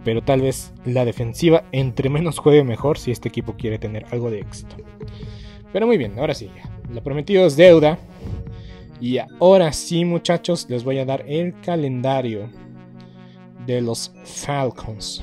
pero 0.05 0.23
tal 0.23 0.43
vez 0.43 0.73
la 0.85 1.05
defensiva 1.05 1.65
entre 1.73 2.11
menos 2.11 2.39
juegue 2.39 2.63
mejor 2.63 2.99
si 2.99 3.11
este 3.11 3.29
equipo 3.29 3.55
quiere 3.57 3.79
tener 3.79 4.07
algo 4.13 4.31
de 4.31 4.41
éxito. 4.41 4.77
Pero 5.73 5.87
muy 5.87 5.97
bien, 5.97 6.19
ahora 6.19 6.35
sí, 6.35 6.51
ya. 6.55 6.71
lo 6.93 7.03
prometido 7.03 7.47
es 7.47 7.57
deuda. 7.57 7.99
Y 9.05 9.19
ahora 9.19 9.71
sí, 9.71 10.03
muchachos, 10.07 10.65
les 10.71 10.83
voy 10.83 10.99
a 10.99 11.05
dar 11.05 11.27
el 11.29 11.61
calendario 11.61 12.49
de 13.67 13.83
los 13.83 14.11
Falcons. 14.25 15.23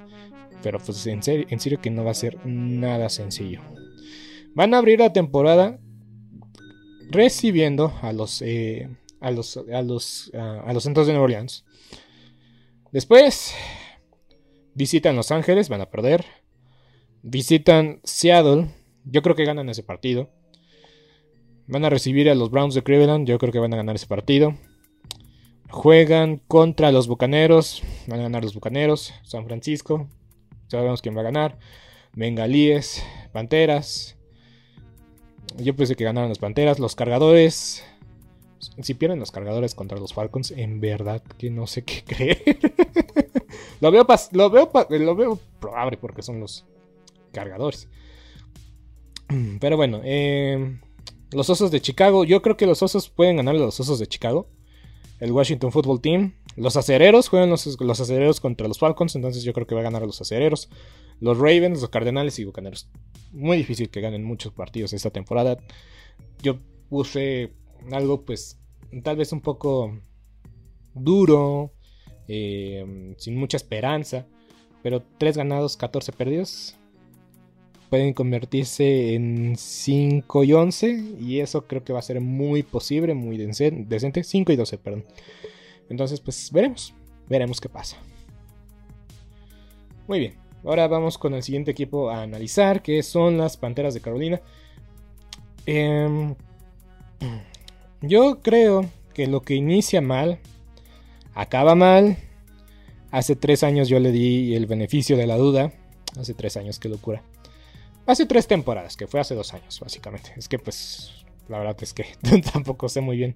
Pero 0.63 0.79
pues 0.79 1.05
en 1.07 1.23
serio, 1.23 1.81
que 1.81 1.89
no 1.89 2.03
va 2.03 2.11
a 2.11 2.15
ser 2.15 2.45
nada 2.45 3.09
sencillo. 3.09 3.61
Van 4.53 4.73
a 4.73 4.77
abrir 4.77 4.99
la 4.99 5.13
temporada 5.13 5.79
recibiendo 7.09 7.93
a 8.01 8.13
los 8.13 8.41
eh, 8.41 8.89
a 9.19 9.31
los 9.31 9.57
a 9.57 9.81
los 9.81 10.31
a 10.33 10.73
los 10.73 10.83
Santos 10.83 11.07
de 11.07 11.13
Nueva 11.13 11.25
Orleans. 11.25 11.65
Después 12.91 13.55
visitan 14.73 15.15
Los 15.15 15.31
Ángeles, 15.31 15.69
van 15.69 15.81
a 15.81 15.89
perder. 15.89 16.25
Visitan 17.23 18.01
Seattle, 18.03 18.69
yo 19.05 19.21
creo 19.21 19.35
que 19.35 19.45
ganan 19.45 19.69
ese 19.69 19.83
partido. 19.83 20.29
Van 21.67 21.85
a 21.85 21.89
recibir 21.89 22.29
a 22.29 22.35
los 22.35 22.51
Browns 22.51 22.73
de 22.73 22.83
Cleveland, 22.83 23.27
yo 23.27 23.37
creo 23.37 23.53
que 23.53 23.59
van 23.59 23.73
a 23.73 23.77
ganar 23.77 23.95
ese 23.95 24.07
partido. 24.07 24.55
Juegan 25.69 26.41
contra 26.47 26.91
los 26.91 27.07
Bucaneros, 27.07 27.81
van 28.07 28.19
a 28.19 28.23
ganar 28.23 28.43
los 28.43 28.53
Bucaneros. 28.53 29.13
San 29.23 29.45
Francisco, 29.45 30.09
sabemos 30.71 31.01
quién 31.01 31.15
va 31.15 31.21
a 31.21 31.25
ganar. 31.25 31.57
Bengalíes, 32.13 33.03
Panteras. 33.31 34.15
Yo 35.57 35.75
pensé 35.75 35.95
que 35.95 36.05
ganaron 36.05 36.29
las 36.29 36.39
Panteras. 36.39 36.79
Los 36.79 36.95
cargadores. 36.95 37.83
Si 38.81 38.93
pierden 38.93 39.19
los 39.19 39.31
cargadores 39.31 39.75
contra 39.75 39.97
los 39.97 40.13
Falcons, 40.13 40.51
en 40.51 40.79
verdad 40.79 41.21
que 41.37 41.49
no 41.49 41.67
sé 41.67 41.83
qué 41.83 42.03
creer. 42.07 42.59
lo, 43.81 43.91
veo 43.91 44.07
lo, 44.31 45.15
veo 45.15 45.39
probable 45.59 45.97
porque 45.97 46.21
son 46.21 46.39
los 46.39 46.65
cargadores. 47.31 47.87
Pero 49.59 49.77
bueno, 49.77 50.01
eh, 50.03 50.79
los 51.31 51.49
Osos 51.49 51.71
de 51.71 51.81
Chicago. 51.81 52.23
Yo 52.23 52.41
creo 52.41 52.55
que 52.55 52.65
los 52.65 52.81
Osos 52.81 53.09
pueden 53.09 53.37
ganar 53.37 53.55
a 53.55 53.59
los 53.59 53.79
Osos 53.79 53.99
de 53.99 54.07
Chicago. 54.07 54.47
El 55.21 55.31
Washington 55.31 55.71
Football 55.71 56.01
Team. 56.01 56.33
Los 56.57 56.75
acereros 56.75 57.29
juegan 57.29 57.49
los, 57.49 57.79
los, 57.79 57.99
acereros 58.01 58.41
contra 58.41 58.67
los 58.67 58.79
Falcons. 58.79 59.15
Entonces 59.15 59.43
yo 59.43 59.53
creo 59.53 59.67
que 59.67 59.75
va 59.75 59.81
a 59.81 59.85
ganar 59.85 60.03
a 60.03 60.07
los 60.07 60.19
acereros. 60.19 60.67
Los 61.19 61.37
Ravens, 61.37 61.79
los 61.79 61.89
Cardenales 61.89 62.39
y 62.39 62.43
Bucaneros. 62.43 62.89
Muy 63.31 63.57
difícil 63.57 63.89
que 63.89 64.01
ganen 64.01 64.23
muchos 64.23 64.51
partidos 64.51 64.93
esta 64.93 65.11
temporada. 65.11 65.59
Yo 66.41 66.57
puse 66.89 67.53
algo, 67.91 68.25
pues, 68.25 68.59
tal 69.03 69.15
vez 69.15 69.31
un 69.31 69.41
poco 69.41 69.95
duro. 70.95 71.71
Eh, 72.27 73.13
sin 73.17 73.37
mucha 73.37 73.57
esperanza. 73.57 74.25
Pero 74.81 75.03
3 75.19 75.37
ganados, 75.37 75.77
14 75.77 76.11
perdidos. 76.13 76.75
Pueden 77.91 78.13
convertirse 78.13 79.15
en 79.15 79.55
5 79.57 80.45
y 80.45 80.53
11. 80.53 81.03
Y 81.19 81.41
eso 81.41 81.67
creo 81.67 81.83
que 81.83 81.91
va 81.91 81.99
a 81.99 82.01
ser 82.01 82.21
muy 82.21 82.63
posible, 82.63 83.13
muy 83.13 83.37
decente. 83.37 84.23
5 84.23 84.51
y 84.53 84.55
12, 84.55 84.77
perdón. 84.77 85.03
Entonces, 85.89 86.21
pues 86.21 86.49
veremos. 86.53 86.93
Veremos 87.27 87.59
qué 87.59 87.67
pasa. 87.67 87.97
Muy 90.07 90.19
bien. 90.19 90.35
Ahora 90.63 90.87
vamos 90.87 91.17
con 91.17 91.33
el 91.33 91.43
siguiente 91.43 91.71
equipo 91.71 92.09
a 92.09 92.21
analizar, 92.21 92.81
que 92.81 93.03
son 93.03 93.37
las 93.37 93.57
Panteras 93.57 93.93
de 93.93 93.99
Carolina. 93.99 94.41
Eh, 95.65 96.33
yo 98.01 98.39
creo 98.41 98.89
que 99.13 99.27
lo 99.27 99.41
que 99.41 99.55
inicia 99.55 99.99
mal, 99.99 100.39
acaba 101.33 101.75
mal. 101.75 102.15
Hace 103.11 103.35
tres 103.35 103.63
años 103.63 103.89
yo 103.89 103.99
le 103.99 104.13
di 104.13 104.55
el 104.55 104.65
beneficio 104.65 105.17
de 105.17 105.27
la 105.27 105.35
duda. 105.35 105.73
Hace 106.17 106.33
tres 106.33 106.55
años, 106.55 106.79
qué 106.79 106.87
locura. 106.87 107.21
Hace 108.05 108.25
tres 108.25 108.47
temporadas, 108.47 108.97
que 108.97 109.07
fue 109.07 109.19
hace 109.19 109.35
dos 109.35 109.53
años, 109.53 109.79
básicamente. 109.79 110.33
Es 110.35 110.49
que 110.49 110.59
pues, 110.59 111.25
la 111.47 111.59
verdad 111.59 111.77
es 111.81 111.93
que 111.93 112.05
tampoco 112.53 112.89
sé 112.89 113.01
muy 113.01 113.17
bien 113.17 113.35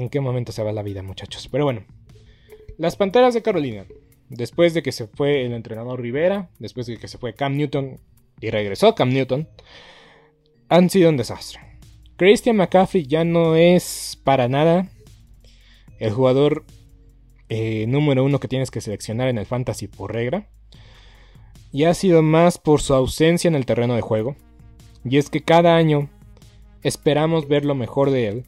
en 0.00 0.08
qué 0.08 0.20
momento 0.20 0.52
se 0.52 0.62
va 0.62 0.72
la 0.72 0.82
vida, 0.82 1.02
muchachos. 1.02 1.48
Pero 1.50 1.64
bueno, 1.64 1.84
las 2.78 2.96
Panteras 2.96 3.34
de 3.34 3.42
Carolina, 3.42 3.86
después 4.28 4.74
de 4.74 4.82
que 4.82 4.92
se 4.92 5.06
fue 5.06 5.44
el 5.44 5.52
entrenador 5.52 6.00
Rivera, 6.00 6.50
después 6.58 6.86
de 6.86 6.98
que 6.98 7.08
se 7.08 7.18
fue 7.18 7.34
Cam 7.34 7.56
Newton 7.56 7.98
y 8.40 8.50
regresó 8.50 8.94
Cam 8.94 9.10
Newton, 9.10 9.48
han 10.68 10.90
sido 10.90 11.08
un 11.08 11.16
desastre. 11.16 11.60
Christian 12.16 12.56
McCaffrey 12.56 13.06
ya 13.06 13.24
no 13.24 13.56
es 13.56 14.18
para 14.24 14.48
nada 14.48 14.88
el 15.98 16.12
jugador 16.12 16.64
eh, 17.48 17.86
número 17.86 18.24
uno 18.24 18.40
que 18.40 18.48
tienes 18.48 18.70
que 18.70 18.80
seleccionar 18.80 19.28
en 19.28 19.38
el 19.38 19.46
fantasy 19.46 19.86
por 19.86 20.12
regla. 20.12 20.48
Y 21.72 21.84
ha 21.84 21.94
sido 21.94 22.22
más 22.22 22.58
por 22.58 22.80
su 22.80 22.94
ausencia 22.94 23.48
en 23.48 23.54
el 23.54 23.66
terreno 23.66 23.94
de 23.94 24.00
juego. 24.00 24.36
Y 25.04 25.18
es 25.18 25.30
que 25.30 25.42
cada 25.42 25.76
año 25.76 26.08
esperamos 26.82 27.48
ver 27.48 27.64
lo 27.64 27.74
mejor 27.74 28.10
de 28.10 28.28
él 28.28 28.46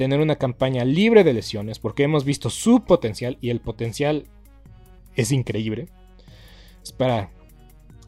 tener 0.00 0.20
una 0.20 0.36
campaña 0.36 0.82
libre 0.82 1.24
de 1.24 1.34
lesiones, 1.34 1.78
porque 1.78 2.04
hemos 2.04 2.24
visto 2.24 2.48
su 2.48 2.84
potencial 2.84 3.36
y 3.42 3.50
el 3.50 3.60
potencial 3.60 4.24
es 5.14 5.30
increíble. 5.30 5.88
Es 6.82 6.90
para 6.90 7.28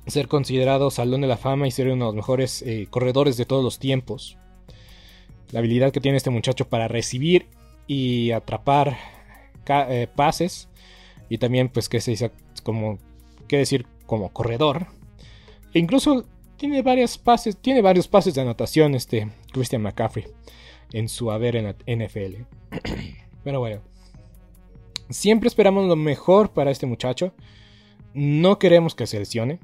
ser 0.07 0.27
considerado 0.27 0.91
Salón 0.91 1.21
de 1.21 1.27
la 1.27 1.37
Fama 1.37 1.69
y 1.69 1.71
ser 1.71 1.89
uno 1.89 2.07
de 2.07 2.09
los 2.09 2.15
mejores 2.15 2.63
eh, 2.63 2.87
corredores 2.89 3.37
de 3.37 3.45
todos 3.45 3.63
los 3.63 3.79
tiempos. 3.79 4.39
La 5.51 5.59
habilidad 5.59 5.93
que 5.93 6.01
tiene 6.01 6.17
este 6.17 6.31
muchacho 6.31 6.67
para 6.67 6.89
recibir 6.89 7.49
y 7.87 8.31
atrapar 8.31 8.97
eh, 9.69 10.09
pases. 10.17 10.71
Y 11.29 11.37
también, 11.37 11.69
pues, 11.69 11.91
que 11.91 12.01
se 12.01 12.13
dice 12.13 12.31
como, 12.63 12.99
qué 13.49 13.59
decir, 13.59 13.85
como 14.07 14.33
corredor. 14.33 14.87
E 15.75 15.79
incluso 15.79 16.25
tiene 16.57 16.81
varios 16.81 17.19
pases, 17.19 17.59
tiene 17.59 17.83
varios 17.83 18.09
pases 18.09 18.33
de 18.33 18.41
anotación 18.41 18.95
este 18.95 19.31
Christian 19.53 19.83
McCaffrey 19.83 20.25
en 20.93 21.09
su 21.09 21.31
haber 21.31 21.57
en 21.57 21.65
la 21.65 21.77
NFL. 21.87 22.43
Pero 23.45 23.61
bueno, 23.61 23.81
siempre 25.11 25.49
esperamos 25.49 25.87
lo 25.87 25.97
mejor 25.97 26.53
para 26.53 26.71
este 26.71 26.87
muchacho. 26.87 27.33
No 28.15 28.59
queremos 28.59 28.95
que 28.95 29.07
se 29.07 29.19
lesione, 29.19 29.59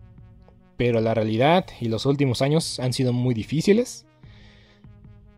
pero 0.77 1.01
la 1.01 1.14
realidad 1.14 1.67
y 1.81 1.88
los 1.88 2.07
últimos 2.07 2.43
años 2.43 2.81
han 2.81 2.93
sido 2.93 3.12
muy 3.12 3.35
difíciles. 3.35 4.07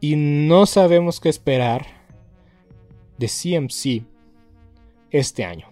Y 0.00 0.16
no 0.16 0.66
sabemos 0.66 1.20
qué 1.20 1.29
esperar 1.29 1.87
de 3.18 3.26
CMC 3.29 4.07
este 5.11 5.44
año. 5.44 5.66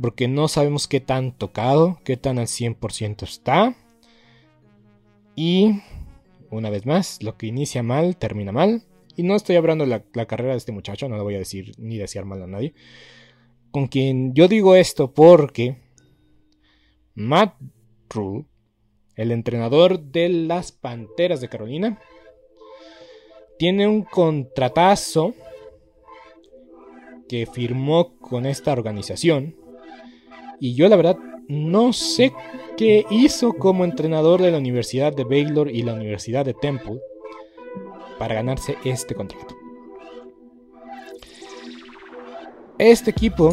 Porque 0.00 0.28
no 0.28 0.48
sabemos 0.48 0.88
qué 0.88 1.00
tan 1.00 1.32
tocado, 1.32 1.98
qué 2.04 2.16
tan 2.16 2.38
al 2.38 2.46
100% 2.46 3.22
está. 3.22 3.74
Y 5.36 5.82
una 6.50 6.70
vez 6.70 6.86
más, 6.86 7.22
lo 7.22 7.36
que 7.36 7.46
inicia 7.46 7.82
mal, 7.82 8.16
termina 8.16 8.52
mal. 8.52 8.82
Y 9.16 9.22
no 9.22 9.34
estoy 9.36 9.56
hablando 9.56 9.84
de 9.84 10.02
la, 10.12 10.26
carrera 10.26 10.52
de 10.52 10.58
este 10.58 10.72
muchacho, 10.72 11.08
no 11.08 11.16
lo 11.16 11.24
voy 11.24 11.34
a 11.34 11.38
decir 11.38 11.72
ni 11.78 11.98
desear 11.98 12.24
mal 12.24 12.42
a 12.42 12.46
nadie. 12.46 12.74
Con 13.70 13.86
quien 13.86 14.34
yo 14.34 14.48
digo 14.48 14.74
esto 14.74 15.12
porque 15.12 15.76
Matt 17.14 17.54
Rule, 18.08 18.46
el 19.16 19.30
entrenador 19.32 20.00
de 20.00 20.28
las 20.28 20.72
Panteras 20.72 21.40
de 21.40 21.48
Carolina, 21.48 22.00
tiene 23.58 23.86
un 23.86 24.02
contratazo 24.02 25.34
que 27.28 27.46
firmó 27.46 28.16
con 28.18 28.46
esta 28.46 28.72
organización. 28.72 29.54
Y 30.58 30.74
yo 30.74 30.88
la 30.88 30.96
verdad 30.96 31.16
no 31.50 31.92
sé 31.92 32.32
qué 32.76 33.04
hizo 33.10 33.54
como 33.54 33.84
entrenador 33.84 34.40
de 34.40 34.52
la 34.52 34.58
Universidad 34.58 35.12
de 35.12 35.24
Baylor 35.24 35.68
y 35.68 35.82
la 35.82 35.94
Universidad 35.94 36.44
de 36.44 36.54
Temple 36.54 37.00
para 38.20 38.36
ganarse 38.36 38.76
este 38.84 39.16
contrato. 39.16 39.56
Este 42.78 43.10
equipo 43.10 43.52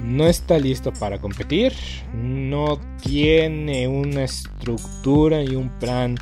no 0.00 0.26
está 0.26 0.58
listo 0.58 0.92
para 0.92 1.20
competir, 1.20 1.72
no 2.14 2.78
tiene 3.02 3.86
una 3.88 4.24
estructura 4.24 5.42
y 5.42 5.54
un 5.54 5.68
plan 5.78 6.16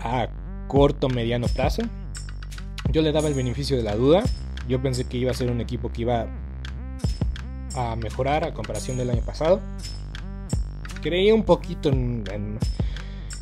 a 0.00 0.28
corto 0.68 1.08
mediano 1.08 1.46
plazo. 1.48 1.82
Yo 2.90 3.02
le 3.02 3.12
daba 3.12 3.28
el 3.28 3.34
beneficio 3.34 3.76
de 3.76 3.82
la 3.82 3.94
duda. 3.94 4.22
Yo 4.68 4.82
pensé 4.82 5.04
que 5.04 5.18
iba 5.18 5.30
a 5.30 5.34
ser 5.34 5.50
un 5.50 5.60
equipo 5.60 5.90
que 5.90 6.02
iba 6.02 6.26
a 7.76 7.96
mejorar 7.96 8.44
a 8.44 8.52
comparación 8.52 8.96
del 8.96 9.10
año 9.10 9.22
pasado. 9.22 9.60
Creí 11.00 11.30
un 11.32 11.44
poquito 11.44 11.90
en, 11.90 12.24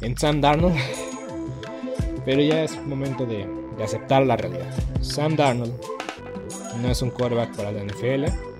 en, 0.00 0.16
Sam 0.18 0.40
Darnold. 0.40 0.76
Pero 2.24 2.40
ya 2.40 2.64
es 2.64 2.80
momento 2.86 3.26
de, 3.26 3.46
aceptar 3.82 4.24
la 4.24 4.36
realidad. 4.36 4.72
Sam 5.00 5.34
Darnold 5.34 5.72
no 6.80 6.88
es 6.88 7.02
un 7.02 7.10
quarterback 7.10 7.56
para 7.56 7.72
la 7.72 7.82
NFL. 7.82 8.51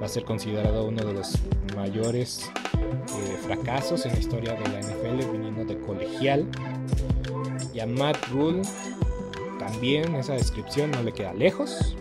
Va 0.00 0.06
a 0.06 0.08
ser 0.08 0.24
considerado 0.24 0.86
uno 0.86 1.04
de 1.04 1.12
los 1.12 1.38
mayores 1.76 2.50
eh, 2.74 3.36
fracasos 3.42 4.06
en 4.06 4.12
la 4.12 4.18
historia 4.18 4.54
de 4.54 4.68
la 4.68 4.80
NFL 4.80 5.30
viniendo 5.32 5.64
de 5.64 5.78
colegial. 5.78 6.46
Y 7.74 7.80
a 7.80 7.86
Matt 7.86 8.16
Rule 8.30 8.62
también 9.58 10.14
esa 10.14 10.34
descripción 10.34 10.90
no 10.90 11.02
le 11.02 11.12
queda 11.12 11.34
lejos. 11.34 11.96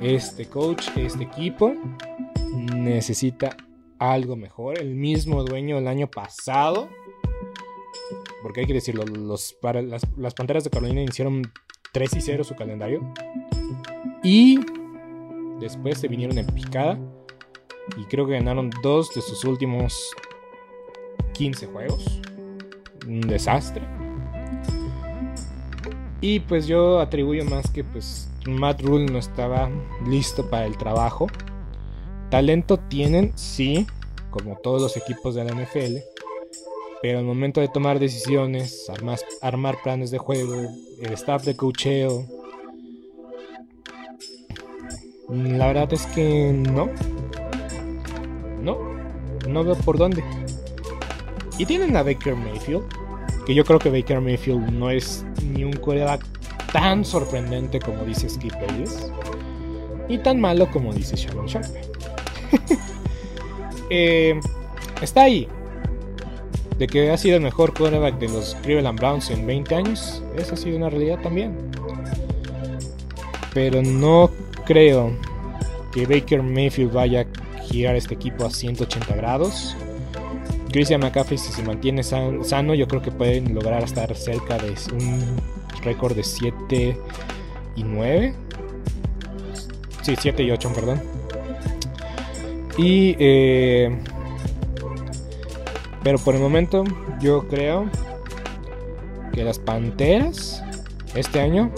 Este 0.00 0.46
coach, 0.46 0.88
este 0.96 1.24
equipo 1.24 1.74
necesita 2.74 3.56
algo 3.98 4.36
mejor. 4.36 4.78
El 4.78 4.94
mismo 4.94 5.44
dueño 5.44 5.78
el 5.78 5.88
año 5.88 6.08
pasado 6.10 6.88
porque 8.46 8.60
hay 8.60 8.66
que 8.66 8.74
decirlo, 8.74 9.04
los, 9.04 9.56
las, 9.60 10.02
las 10.16 10.34
Panteras 10.34 10.62
de 10.62 10.70
Carolina 10.70 11.02
iniciaron 11.02 11.50
3 11.92 12.14
y 12.14 12.20
0 12.20 12.44
su 12.44 12.54
calendario. 12.54 13.00
Y 14.22 14.60
después 15.60 15.98
se 15.98 16.08
vinieron 16.08 16.38
en 16.38 16.46
picada. 16.46 16.98
Y 17.96 18.04
creo 18.04 18.26
que 18.26 18.34
ganaron 18.34 18.70
dos 18.82 19.14
de 19.14 19.20
sus 19.20 19.44
últimos 19.44 20.10
15 21.34 21.66
juegos. 21.66 22.20
Un 23.06 23.20
desastre. 23.20 23.84
Y 26.20 26.40
pues 26.40 26.66
yo 26.66 26.98
atribuyo 26.98 27.44
más 27.44 27.70
que 27.70 27.84
pues 27.84 28.28
Matt 28.46 28.82
Rule 28.82 29.06
no 29.06 29.18
estaba 29.18 29.70
listo 30.06 30.48
para 30.50 30.66
el 30.66 30.76
trabajo. 30.76 31.28
Talento 32.30 32.78
tienen, 32.78 33.32
sí, 33.36 33.86
como 34.30 34.56
todos 34.56 34.82
los 34.82 34.96
equipos 34.96 35.34
de 35.34 35.44
la 35.44 35.52
NFL 35.52 36.16
pero 37.02 37.18
al 37.18 37.24
momento 37.24 37.60
de 37.60 37.68
tomar 37.68 37.98
decisiones, 37.98 38.88
armar, 38.90 39.20
armar 39.40 39.76
planes 39.82 40.10
de 40.10 40.18
juego, 40.18 40.54
el 41.00 41.12
staff 41.12 41.44
de 41.44 41.56
cocheo, 41.56 42.24
la 45.28 45.66
verdad 45.68 45.92
es 45.92 46.06
que 46.06 46.52
no. 46.52 46.88
No, 48.62 48.78
no 49.48 49.64
veo 49.64 49.74
por 49.76 49.98
dónde. 49.98 50.24
Y 51.58 51.66
tienen 51.66 51.96
a 51.96 52.02
Baker 52.02 52.34
Mayfield, 52.34 52.84
que 53.46 53.54
yo 53.54 53.64
creo 53.64 53.78
que 53.78 53.90
Baker 53.90 54.20
Mayfield 54.20 54.70
no 54.70 54.90
es 54.90 55.24
ni 55.42 55.64
un 55.64 55.72
coreback 55.72 56.24
tan 56.72 57.04
sorprendente 57.04 57.80
como 57.80 58.04
dice 58.04 58.28
Skip 58.28 58.52
Bayless, 58.52 59.10
ni 60.08 60.18
tan 60.18 60.40
malo 60.40 60.70
como 60.70 60.92
dice 60.92 61.16
Shannon 61.16 61.46
Sharp. 61.46 61.66
Eh, 63.88 64.40
está 65.00 65.22
ahí, 65.22 65.46
de 66.76 66.88
que 66.88 67.12
ha 67.12 67.16
sido 67.16 67.36
el 67.36 67.42
mejor 67.42 67.72
quarterback 67.72 68.18
de 68.18 68.26
los 68.26 68.56
Cleveland 68.56 68.98
Browns 68.98 69.30
en 69.30 69.46
20 69.46 69.74
años, 69.76 70.24
esa 70.36 70.54
ha 70.54 70.56
sido 70.56 70.76
una 70.76 70.90
realidad 70.90 71.20
también. 71.22 71.56
Pero 73.54 73.80
no 73.80 74.28
creo 74.66 75.12
que 75.92 76.06
Baker 76.06 76.42
Mayfield 76.42 76.92
vaya 76.92 77.22
a 77.22 77.60
girar 77.62 77.96
este 77.96 78.14
equipo 78.14 78.44
a 78.44 78.50
180 78.50 79.16
grados. 79.16 79.74
Christian 80.70 81.00
McCaffrey, 81.00 81.38
si 81.38 81.52
se 81.52 81.62
mantiene 81.62 82.02
sano, 82.02 82.74
yo 82.74 82.86
creo 82.86 83.00
que 83.00 83.10
pueden 83.10 83.54
lograr 83.54 83.82
estar 83.82 84.14
cerca 84.14 84.58
de 84.58 84.74
un 84.92 85.36
récord 85.82 86.14
de 86.14 86.22
7 86.22 87.00
y 87.76 87.82
9. 87.82 88.34
Sí, 90.02 90.14
7 90.20 90.42
y 90.42 90.50
8, 90.50 90.72
perdón. 90.74 91.00
Y 92.76 93.16
eh, 93.18 93.98
pero 96.06 96.18
por 96.18 96.36
el 96.36 96.40
momento 96.40 96.84
yo 97.20 97.48
creo 97.48 97.90
que 99.32 99.42
las 99.42 99.58
Panteras 99.58 100.62
este 101.16 101.40
año 101.40 101.72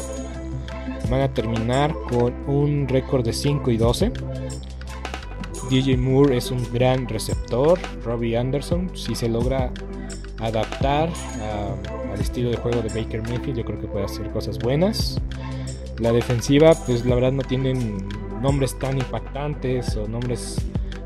van 1.11 1.21
a 1.23 1.33
terminar 1.33 1.95
con 2.11 2.35
un 2.47 2.89
récord 2.89 3.25
de 3.25 3.33
5 3.33 3.71
y 3.71 3.77
12. 3.77 4.13
DJ 5.71 5.97
Moore 5.97 6.37
es 6.37 6.51
un 6.51 6.63
gran 6.73 7.09
receptor. 7.09 7.79
Robbie 8.05 8.37
Anderson, 8.37 8.91
si 8.97 9.15
se 9.15 9.29
logra 9.29 9.73
adaptar 10.41 11.11
al 12.13 12.21
estilo 12.21 12.51
de 12.51 12.57
juego 12.57 12.81
de 12.81 12.89
Baker 12.89 13.23
Mayfield, 13.23 13.59
yo 13.59 13.65
creo 13.65 13.81
que 13.81 13.87
puede 13.87 14.05
hacer 14.05 14.31
cosas 14.31 14.59
buenas. 14.59 15.21
La 15.99 16.13
defensiva, 16.13 16.75
pues 16.87 17.05
la 17.05 17.15
verdad 17.15 17.33
no 17.33 17.43
tienen 17.43 18.07
nombres 18.41 18.79
tan 18.79 18.99
impactantes 18.99 19.97
o 19.97 20.07
nombres 20.07 20.59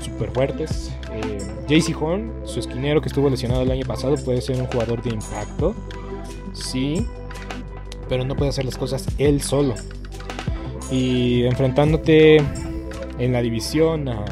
Super 0.00 0.30
fuertes. 0.30 0.92
Eh, 1.12 1.38
JC 1.68 2.00
Horn, 2.00 2.32
su 2.44 2.60
esquinero 2.60 3.00
que 3.00 3.08
estuvo 3.08 3.28
lesionado 3.30 3.62
el 3.62 3.70
año 3.70 3.86
pasado, 3.86 4.16
puede 4.16 4.40
ser 4.40 4.60
un 4.60 4.66
jugador 4.66 5.02
de 5.02 5.10
impacto. 5.10 5.74
Sí, 6.52 7.06
pero 8.08 8.24
no 8.24 8.36
puede 8.36 8.50
hacer 8.50 8.64
las 8.64 8.76
cosas 8.76 9.06
él 9.18 9.40
solo. 9.40 9.74
Y 10.90 11.44
enfrentándote 11.44 12.36
en 13.18 13.32
la 13.32 13.42
división 13.42 14.08
a. 14.08 14.24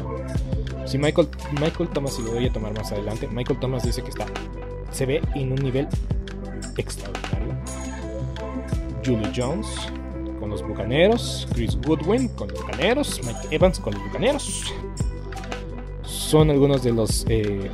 Si 0.85 0.97
Michael, 0.97 1.29
Michael 1.59 1.89
Thomas, 1.89 2.19
y 2.19 2.23
lo 2.23 2.33
voy 2.33 2.45
a 2.45 2.51
tomar 2.51 2.73
más 2.77 2.91
adelante, 2.91 3.27
Michael 3.27 3.59
Thomas 3.59 3.83
dice 3.83 4.03
que 4.03 4.09
está. 4.09 4.25
Se 4.91 5.05
ve 5.05 5.21
en 5.33 5.51
un 5.51 5.59
nivel 5.59 5.87
extraordinario. 6.77 7.55
Julie 9.03 9.31
Jones, 9.35 9.67
con 10.43 10.49
los 10.49 10.61
Bucaneros, 10.61 11.47
Chris 11.53 11.77
Goodwin 11.77 12.27
con 12.27 12.49
los 12.49 12.59
Bucaneros, 12.59 13.21
Mike 13.23 13.55
Evans 13.55 13.79
con 13.79 13.93
los 13.93 14.03
Bucaneros. 14.03 14.73
Son 16.03 16.49
algunos 16.49 16.83
de 16.83 16.91
los 16.91 17.25
eh, 17.29 17.71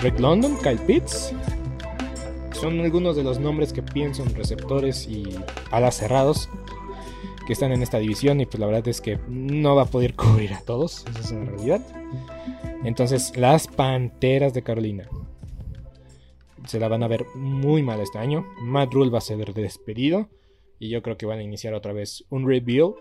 Greg 0.00 0.18
London, 0.18 0.58
Kyle 0.60 0.80
Pitts. 0.80 1.32
Son 2.60 2.80
algunos 2.80 3.14
de 3.14 3.22
los 3.22 3.38
nombres 3.38 3.72
que 3.72 3.82
pienso 3.82 4.24
en 4.24 4.34
receptores 4.34 5.06
y 5.06 5.36
alas 5.70 5.94
cerrados 5.94 6.48
que 7.46 7.52
están 7.52 7.70
en 7.70 7.82
esta 7.84 7.98
división 7.98 8.40
y 8.40 8.46
pues 8.46 8.58
la 8.58 8.66
verdad 8.66 8.88
es 8.88 9.00
que 9.00 9.20
no 9.28 9.76
va 9.76 9.82
a 9.82 9.86
poder 9.86 10.14
cubrir 10.16 10.54
a 10.54 10.60
todos, 10.60 11.04
esa 11.08 11.20
es 11.20 11.30
una 11.30 11.52
realidad. 11.52 11.86
Entonces 12.82 13.36
las 13.36 13.68
Panteras 13.68 14.52
de 14.54 14.62
Carolina 14.62 15.08
se 16.66 16.80
la 16.80 16.88
van 16.88 17.04
a 17.04 17.06
ver 17.06 17.26
muy 17.36 17.84
mal 17.84 18.00
este 18.00 18.18
año. 18.18 18.44
Matt 18.60 18.92
Rule 18.92 19.10
va 19.12 19.18
a 19.18 19.20
ser 19.20 19.54
despedido. 19.54 20.28
Y 20.82 20.88
yo 20.88 21.00
creo 21.00 21.16
que 21.16 21.26
van 21.26 21.38
a 21.38 21.44
iniciar 21.44 21.74
otra 21.74 21.92
vez 21.92 22.24
un 22.28 22.44
rebuild. 22.44 22.96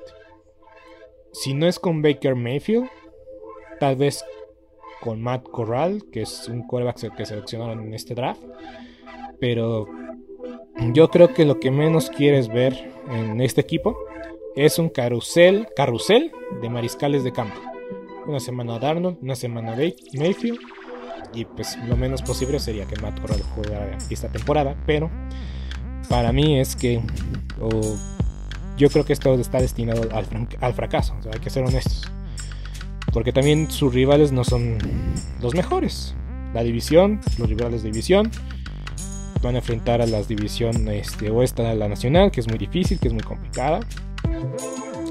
Si 1.34 1.56
no 1.56 1.66
es 1.66 1.80
con 1.80 2.04
Baker 2.04 2.36
Mayfield, 2.36 2.88
tal 3.80 3.96
vez 3.96 4.24
con 5.00 5.20
Matt 5.20 5.50
Corral, 5.50 6.04
que 6.12 6.22
es 6.22 6.48
un 6.48 6.62
quarterback 6.68 7.18
que 7.18 7.26
seleccionaron 7.26 7.82
en 7.82 7.96
este 7.96 8.14
draft. 8.14 8.40
Pero 9.40 9.88
yo 10.94 11.10
creo 11.10 11.34
que 11.34 11.44
lo 11.44 11.60
que 11.60 11.72
menos 11.72 12.12
quieres 12.12 12.50
ver 12.50 12.94
en 13.10 13.42
este 13.42 13.62
equipo 13.62 13.98
es 14.56 14.78
un 14.78 14.90
carrusel, 14.90 15.68
carrusel 15.76 16.32
de 16.62 16.70
mariscales 16.70 17.24
de 17.24 17.32
campo. 17.32 17.60
Una 18.28 18.40
semana 18.40 18.78
Darnold, 18.78 19.18
una 19.24 19.34
semana 19.34 19.76
Mayfield. 20.14 20.60
Y 21.34 21.46
pues 21.46 21.80
lo 21.88 21.98
menos 21.98 22.22
posible 22.22 22.60
sería 22.60 22.86
que 22.86 23.02
Matt 23.02 23.20
Corral 23.20 23.42
jugara 23.42 23.98
esta 24.12 24.32
temporada. 24.32 24.78
Pero 24.86 25.10
para 26.10 26.32
mí 26.32 26.60
es 26.60 26.76
que 26.76 27.02
yo 28.78 28.90
creo 28.90 29.06
que 29.06 29.14
esto 29.14 29.34
está 29.36 29.60
destinado 29.60 30.10
al, 30.12 30.74
fracaso. 30.74 31.16
hay 31.32 31.40
que 31.40 31.50
ser 31.50 31.64
honestos. 31.64 32.10
Porque 33.14 33.34
también 33.34 33.70
sus 33.70 33.94
rivales 33.94 34.32
no 34.32 34.44
son 34.44 34.78
los 35.42 35.54
mejores. 35.54 36.16
La 36.54 36.64
división, 36.64 37.22
los 37.38 37.50
rivales 37.50 37.84
de 37.84 37.92
división, 37.92 38.32
van 39.42 39.56
a 39.56 39.58
enfrentar 39.60 40.02
a 40.02 40.06
las 40.06 40.28
divisiones 40.28 41.08
este, 41.08 41.30
oeste 41.30 41.64
de 41.64 41.76
la 41.76 41.88
nacional, 41.88 42.32
que 42.32 42.40
es 42.40 42.48
muy 42.48 42.58
difícil, 42.58 43.00
que 43.00 43.08
es 43.08 43.14
muy 43.14 43.24
complicada. 43.24 43.82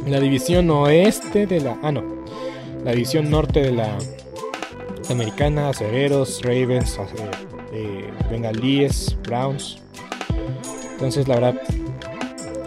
La 0.07 0.20
división 0.20 0.70
oeste 0.70 1.46
de 1.46 1.61
la. 1.61 1.79
Ah, 1.83 1.92
no. 1.92 2.03
La 2.85 2.92
división 2.92 3.31
norte 3.31 3.61
de 3.61 3.72
la 3.72 3.98
americana, 5.11 5.68
Acereros, 5.68 6.40
Ravens, 6.42 6.98
eh, 7.72 8.11
Bengalíes, 8.31 9.16
Browns. 9.24 9.83
Entonces, 11.01 11.27
la 11.29 11.37
verdad, 11.37 11.63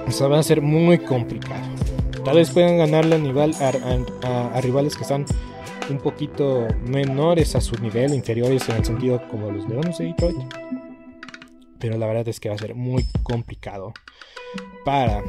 eso 0.08 0.28
va 0.28 0.40
a 0.40 0.44
ser 0.44 0.60
muy 0.60 0.98
complicado. 0.98 1.62
Tal 2.26 2.38
vez 2.38 2.50
puedan 2.50 2.80
ganarle 2.80 3.14
a, 3.14 3.20
nivel, 3.20 3.54
a, 3.62 4.60
rivales 4.60 4.96
que 4.96 5.04
están 5.04 5.28
un 5.88 6.00
poquito 6.00 6.68
menores 6.84 7.56
a 7.56 7.62
su 7.62 7.76
nivel, 7.76 8.12
inferiores 8.12 8.68
en 8.70 8.78
el 8.78 8.86
sentido 8.86 9.22
como 9.30 9.52
los 9.52 9.70
Leones 9.70 10.00
de 10.00 10.06
Detroit. 10.06 10.38
Pero 11.78 11.96
la 12.00 12.08
verdad 12.08 12.28
es 12.28 12.40
que 12.40 12.50
va 12.50 12.56
a 12.56 12.58
ser 12.58 12.74
muy 12.74 13.06
complicado 13.22 13.94
para 14.84 15.22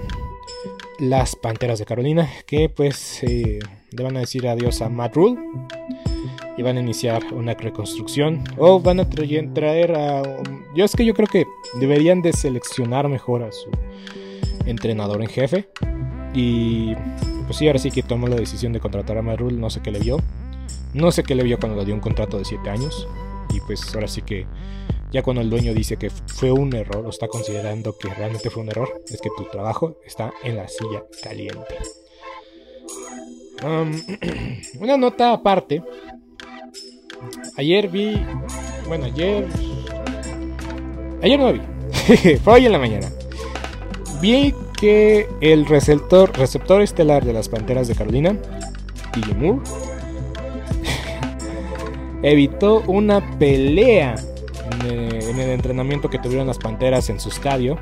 las 0.99 1.37
Panteras 1.37 1.79
de 1.79 1.85
Carolina, 1.85 2.31
que 2.47 2.71
pues 2.71 3.23
eh, 3.23 3.59
le 3.91 4.03
van 4.03 4.17
a 4.17 4.21
decir 4.21 4.49
adiós 4.49 4.81
a 4.81 4.89
Matt 4.89 5.15
Rule 5.15 5.39
y 6.57 6.63
van 6.63 6.77
a 6.77 6.81
iniciar 6.81 7.23
una 7.33 7.55
reconstrucción 7.55 8.45
o 8.59 8.81
van 8.81 9.01
a 9.01 9.09
traer 9.09 9.93
a... 9.97 10.23
Yo 10.75 10.85
es 10.85 10.95
que 10.95 11.05
yo 11.05 11.15
creo 11.15 11.29
que 11.29 11.45
deberían 11.81 12.23
de 12.23 12.33
seleccionar 12.33 13.09
mejor 13.09 13.43
a 13.43 13.53
su 13.53 13.71
entrenador 14.67 15.23
en 15.23 15.29
jefe 15.29 15.69
y 16.35 16.95
pues 17.47 17.59
sí, 17.59 17.67
ahora 17.67 17.79
sí 17.79 17.91
que 17.91 18.03
tomó 18.03 18.27
la 18.27 18.37
decisión 18.37 18.73
de 18.73 18.81
contratar 18.81 19.19
a 19.19 19.23
Matt 19.23 19.39
Rule, 19.39 19.57
no 19.57 19.71
sé 19.71 19.81
qué 19.83 19.91
le 19.91 19.99
vio. 19.99 20.19
No 20.95 21.11
sé 21.11 21.25
qué 21.25 21.35
le 21.35 21.43
vio 21.43 21.59
cuando 21.59 21.77
le 21.77 21.85
dio 21.85 21.95
un 21.95 22.01
contrato 22.01 22.39
de 22.39 22.45
7 22.45 22.71
años. 22.71 23.07
Y 23.53 23.61
pues 23.61 23.95
ahora 23.95 24.09
sí 24.09 24.23
que 24.23 24.47
ya 25.13 25.23
cuando 25.23 25.43
el 25.43 25.51
dueño 25.51 25.75
dice 25.75 25.97
que 25.97 26.11
fue 26.11 26.51
un 26.51 26.75
error 26.75 27.05
o 27.05 27.11
está 27.11 27.29
considerando 27.29 27.97
que 27.99 28.09
realmente 28.09 28.51
fue 28.51 28.63
un 28.63 28.69
error, 28.69 29.03
es 29.07 29.21
que 29.21 29.31
tu 29.37 29.45
trabajo 29.45 29.99
está 30.05 30.33
en 30.43 30.57
la 30.57 30.67
silla 30.69 31.05
caliente. 31.23 31.77
una 34.81 34.97
nota 34.97 35.33
aparte. 35.33 35.83
Ayer 37.57 37.89
vi. 37.89 38.23
Bueno, 38.87 39.07
ayer. 39.07 39.47
Ayer 41.23 41.39
no 41.39 41.53
vi. 41.53 41.61
fue 42.45 42.55
hoy 42.55 42.67
en 42.67 42.73
la 42.73 42.79
mañana. 42.79 43.09
Vi 44.21 44.55
que 44.79 45.29
el 45.41 45.67
receptor, 45.67 46.37
receptor 46.37 46.83
estelar 46.83 47.25
de 47.25 47.33
las 47.33 47.49
Panteras 47.49 47.89
de 47.89 47.95
Carolina, 47.95 48.37
DJ 49.15 49.35
Moore, 49.35 49.61
evitó 52.23 52.83
una 52.87 53.39
pelea 53.39 54.17
en 54.81 55.41
el, 55.41 55.51
entrenamiento 55.51 56.11
que 56.11 56.19
tuvieron 56.19 56.47
las 56.47 56.59
Panteras 56.59 57.09
en 57.11 57.21
su 57.21 57.29
estadio. 57.29 57.79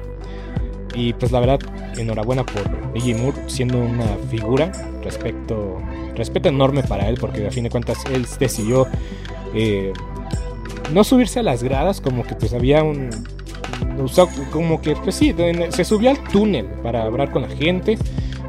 Y 0.94 1.14
pues 1.14 1.32
la 1.32 1.40
verdad, 1.40 1.60
enhorabuena 1.96 2.44
por 2.44 2.92
DJ 2.92 3.14
Moore 3.16 3.38
siendo 3.46 3.78
una 3.78 4.06
figura. 4.30 4.72
Respecto, 5.02 5.78
respeto 6.14 6.48
enorme 6.48 6.82
para 6.82 7.08
él 7.08 7.16
porque 7.20 7.46
a 7.46 7.50
fin 7.50 7.64
de 7.64 7.70
cuentas 7.70 8.04
él 8.12 8.26
decidió 8.38 8.86
eh, 9.54 9.92
no 10.92 11.04
subirse 11.04 11.40
a 11.40 11.42
las 11.42 11.62
gradas 11.62 12.00
como 12.00 12.22
que 12.22 12.34
pues 12.34 12.52
había 12.52 12.82
un 12.82 13.10
como 14.50 14.80
que, 14.80 14.94
pues 14.96 15.16
sí, 15.16 15.34
se 15.70 15.84
subió 15.84 16.10
al 16.10 16.22
túnel 16.24 16.66
para 16.82 17.04
hablar 17.04 17.30
con 17.30 17.42
la 17.42 17.48
gente 17.48 17.98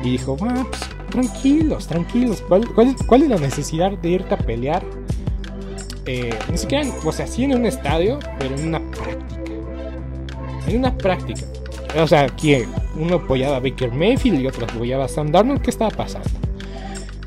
y 0.04 0.12
dijo, 0.12 0.38
ah, 0.42 0.66
pues, 0.70 0.82
tranquilos, 1.10 1.88
tranquilos, 1.88 2.44
¿Cuál, 2.48 2.68
cuál, 3.08 3.24
es 3.24 3.30
la 3.30 3.38
necesidad 3.38 3.92
de 3.92 4.10
irte 4.10 4.34
a 4.34 4.38
pelear? 4.38 4.84
Eh, 6.06 6.34
ni 6.52 6.58
siquiera, 6.58 6.90
o 7.04 7.12
sea, 7.12 7.28
sí 7.28 7.44
en 7.44 7.56
un 7.56 7.66
estadio, 7.66 8.20
pero 8.40 8.56
en 8.56 8.68
una 8.68 8.80
práctica. 8.80 9.52
En 10.68 10.78
una 10.78 10.98
práctica. 10.98 11.42
O 11.98 12.08
sea, 12.08 12.28
que 12.28 12.68
uno 12.96 13.16
apoyaba 13.16 13.58
a 13.58 13.60
Baker 13.60 13.92
Mayfield 13.92 14.42
y 14.42 14.48
otro 14.48 14.66
apoyaba 14.66 15.06
a 15.06 15.08
Sam 15.08 15.32
Darnold, 15.32 15.62
¿qué 15.62 15.70
estaba 15.70 15.92
pasando? 15.92 16.30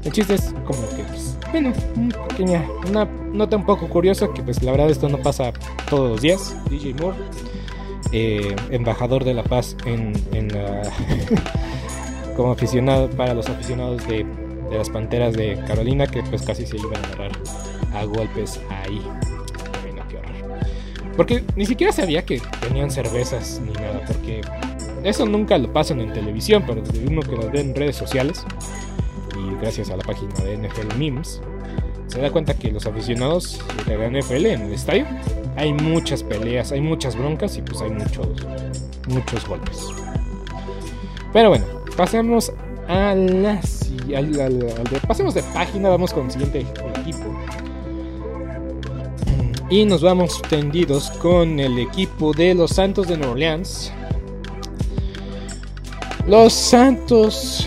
El 0.05 0.13
chiste 0.13 0.35
es 0.35 0.55
como 0.65 0.89
que, 0.91 1.03
pues, 1.05 1.37
bueno, 1.51 1.73
una 1.97 2.29
pequeña, 2.29 2.65
una 2.89 3.05
nota 3.05 3.57
un 3.57 3.67
poco 3.67 3.89
curiosa 3.89 4.29
que 4.35 4.43
pues 4.43 4.63
la 4.63 4.73
verdad 4.73 4.91
esto 4.91 5.09
no 5.09 5.19
pasa 5.19 5.53
todos 5.89 6.11
los 6.11 6.23
días. 6.23 6.57
DJ 6.71 6.95
Moore 6.95 7.17
eh, 8.13 8.55
embajador 8.71 9.25
de 9.25 9.35
la 9.35 9.43
paz 9.43 9.77
en, 9.85 10.15
como 12.37 12.53
aficionado 12.53 13.11
para 13.11 13.35
los 13.35 13.49
aficionados 13.49 14.07
de, 14.07 14.27
las 14.71 14.91
Panteras 14.91 15.35
de 15.35 15.59
Carolina 15.67 16.07
que 16.07 16.23
pues 16.25 16.43
casi 16.43 16.67
se 16.67 16.77
iban 16.77 16.97
a 16.97 17.09
agarrar 17.09 17.33
a 17.95 18.05
golpes 18.05 18.61
ahí. 18.71 19.01
Porque 21.17 21.43
ni 21.57 21.67
siquiera 21.67 21.93
sabía 21.93 22.25
que 22.25 22.41
tenían 22.61 22.91
cervezas 22.91 23.61
ni 23.65 23.73
nada, 23.73 24.03
porque 24.07 24.43
eso 25.03 25.25
nunca 25.25 25.57
lo 25.57 25.73
pasan 25.73 26.01
en 26.01 26.13
televisión, 26.13 26.65
pero 26.67 26.83
desde 26.83 27.07
uno 27.07 27.23
que 27.23 27.37
lo 27.37 27.51
ve 27.51 27.61
en 27.61 27.75
redes 27.75 27.97
sociales 27.97 28.45
y 29.35 29.61
gracias 29.61 29.91
a 29.91 29.97
la 29.97 30.03
página 30.03 30.35
de 30.45 30.57
NFL 30.57 30.99
Memes, 30.99 31.41
se 32.09 32.21
da 32.21 32.31
cuenta 32.31 32.55
que 32.55 32.71
los 32.71 32.87
aficionados 32.87 33.61
de 33.87 33.97
la 33.97 34.09
NFL 34.09 34.47
en 34.47 34.63
el 34.63 34.73
estadio 34.73 35.07
hay 35.57 35.73
muchas 35.73 36.23
peleas, 36.23 36.73
hay 36.73 36.81
muchas 36.81 37.17
broncas 37.17 37.57
y 37.57 37.63
pues 37.63 37.81
hay 37.81 37.91
muchos, 37.91 38.29
muchos 39.09 39.49
golpes. 39.49 39.87
Pero 41.33 41.49
bueno, 41.49 41.65
pasemos 41.97 42.53
a 42.89 43.15
la 43.15 43.61
pasemos 45.07 45.35
de 45.35 45.43
página, 45.55 45.89
vamos 45.89 46.13
con 46.13 46.27
el 46.27 46.31
siguiente 46.31 46.61
equipo. 46.61 47.35
Y 49.69 49.85
nos 49.85 50.01
vamos 50.01 50.41
tendidos 50.43 51.11
con 51.11 51.59
el 51.59 51.81
equipo 51.81 52.33
de 52.33 52.55
los 52.55 52.71
Santos 52.71 53.09
de 53.09 53.17
Nueva 53.17 53.33
Orleans. 53.33 53.93
Los 56.29 56.53
Santos 56.53 57.67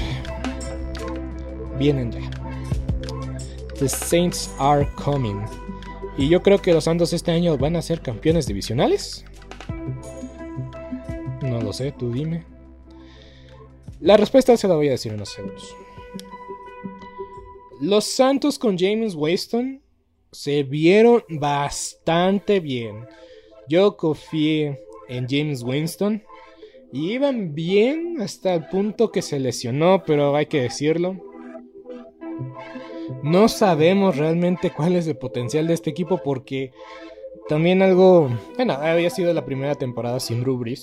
vienen 1.77 2.09
ya. 2.09 2.21
The 3.79 3.89
Saints 3.89 4.49
are 4.59 4.89
coming. 4.95 5.41
Y 6.17 6.29
yo 6.29 6.41
creo 6.41 6.61
que 6.61 6.71
los 6.71 6.85
Santos 6.85 7.11
este 7.11 7.31
año 7.31 7.57
van 7.57 7.75
a 7.75 7.81
ser 7.81 8.01
campeones 8.01 8.47
divisionales. 8.47 9.25
No 11.41 11.59
lo 11.59 11.73
sé, 11.73 11.91
tú 11.91 12.13
dime. 12.13 12.45
La 13.99 14.15
respuesta 14.15 14.55
se 14.55 14.69
la 14.69 14.75
voy 14.75 14.87
a 14.87 14.91
decir 14.91 15.11
en 15.11 15.17
unos 15.17 15.33
segundos. 15.33 15.75
Los 17.81 18.05
Santos 18.05 18.57
con 18.57 18.77
James 18.77 19.15
Waston 19.15 19.81
se 20.31 20.63
vieron 20.63 21.23
bastante 21.29 22.59
bien. 22.59 23.05
Yo 23.67 23.97
confié 23.97 24.79
en 25.07 25.27
James 25.27 25.63
Winston. 25.63 26.23
Y 26.91 27.11
iban 27.11 27.53
bien 27.53 28.19
hasta 28.19 28.55
el 28.55 28.67
punto 28.67 29.11
que 29.11 29.21
se 29.21 29.39
lesionó, 29.39 30.03
pero 30.05 30.35
hay 30.35 30.47
que 30.47 30.61
decirlo. 30.61 31.17
No 33.21 33.47
sabemos 33.47 34.17
realmente 34.17 34.71
cuál 34.71 34.95
es 34.95 35.05
el 35.07 35.17
potencial 35.17 35.67
de 35.67 35.75
este 35.75 35.91
equipo 35.91 36.21
porque 36.23 36.71
también 37.47 37.81
algo, 37.81 38.29
bueno, 38.55 38.73
había 38.73 39.09
sido 39.09 39.33
la 39.33 39.45
primera 39.45 39.75
temporada 39.75 40.19
sin 40.19 40.41
Drew 40.41 40.63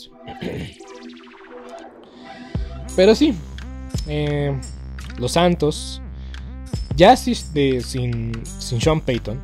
Pero 2.97 3.15
sí, 3.15 3.35
eh, 4.09 4.59
los 5.19 5.33
Santos, 5.33 6.01
ya 6.97 7.17
sin, 7.17 7.35
sin 7.85 8.81
Sean 8.81 9.01
Payton, 9.01 9.39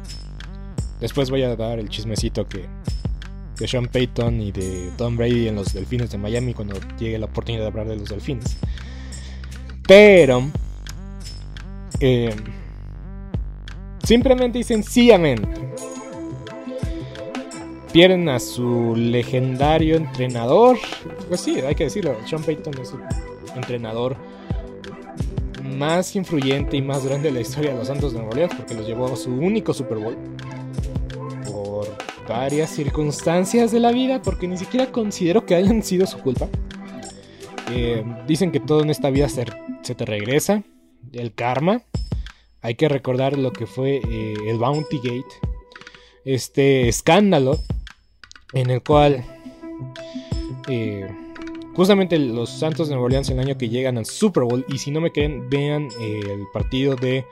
después 1.01 1.31
voy 1.31 1.43
a 1.43 1.55
dar 1.55 1.79
el 1.79 1.89
chismecito 1.89 2.49
que 2.49 2.67
de 3.59 3.69
Sean 3.69 3.87
Payton 3.87 4.41
y 4.41 4.53
de 4.53 4.91
Tom 4.97 5.17
Brady 5.17 5.49
en 5.49 5.57
los 5.57 5.73
Delfines 5.73 6.11
de 6.11 6.19
Miami 6.19 6.55
cuando 6.55 6.75
llegue 6.99 7.19
la 7.19 7.27
oportunidad 7.27 7.63
de 7.63 7.69
hablar 7.69 7.89
de 7.89 7.97
los 7.97 8.09
Delfines. 8.09 8.57
Pero... 9.87 10.51
Eh, 12.01 12.35
Simplemente 14.05 14.59
y 14.59 14.65
sencillamente 14.65 15.49
pierden 17.93 18.29
a 18.29 18.41
su 18.41 18.95
legendario 18.97 19.97
entrenador. 19.97 20.79
Pues 21.29 21.41
sí, 21.41 21.61
hay 21.61 21.75
que 21.75 21.85
decirlo. 21.85 22.17
Sean 22.27 22.43
Payton 22.43 22.79
es 22.81 22.93
el 22.93 23.57
entrenador 23.57 24.17
más 25.73 26.15
influyente 26.17 26.77
y 26.77 26.83
más 26.83 27.05
grande 27.05 27.29
de 27.29 27.35
la 27.35 27.41
historia 27.41 27.73
de 27.73 27.79
los 27.79 27.89
Santos 27.89 28.13
de 28.13 28.19
Nueva 28.19 28.33
Orleans 28.33 28.55
porque 28.55 28.75
los 28.75 28.87
llevó 28.87 29.13
a 29.13 29.17
su 29.17 29.31
único 29.31 29.75
Super 29.75 29.99
Bowl. 29.99 30.17
Por 31.45 31.89
varias 32.29 32.71
circunstancias 32.71 33.73
de 33.73 33.81
la 33.81 33.93
vida, 33.93 34.23
porque 34.23 34.49
ni 34.49 34.57
siquiera 34.57 34.91
considero 34.91 35.45
que 35.47 35.55
hayan 35.55 35.83
sido 35.83 36.07
su 36.07 36.19
culpa. 36.19 36.49
Eh, 37.71 38.05
dicen 38.27 38.53
que 38.53 38.61
todo 38.61 38.83
en 38.83 38.91
esta 38.91 39.11
vida 39.11 39.29
se, 39.29 39.45
te 39.45 40.05
regresa, 40.05 40.63
el 41.13 41.35
karma. 41.35 41.83
Hay 42.61 42.75
que 42.75 42.89
recordar 42.89 43.39
lo 43.39 43.53
que 43.53 43.67
fue 43.67 43.97
eh, 43.97 44.35
el 44.47 44.59
Bounty 44.59 44.99
Gate, 44.99 45.35
este 46.25 46.89
escándalo 46.89 47.59
en 48.53 48.71
el 48.71 48.83
cual 48.83 49.25
eh, 50.69 51.09
justamente 51.75 52.19
los 52.19 52.51
Santos 52.51 52.89
de 52.89 52.95
Nueva 52.95 53.07
Orleans 53.07 53.29
el 53.31 53.39
año 53.39 53.57
que 53.57 53.69
llegan 53.69 53.99
al 53.99 54.07
Super 54.07 54.45
Bowl, 54.45 54.65
y 54.69 54.79
si 54.79 54.91
no 54.91 55.01
me 55.01 55.13
creen, 55.13 55.49
vean 55.51 55.89
el 56.01 56.45
partido 56.53 56.97
de 56.97 57.25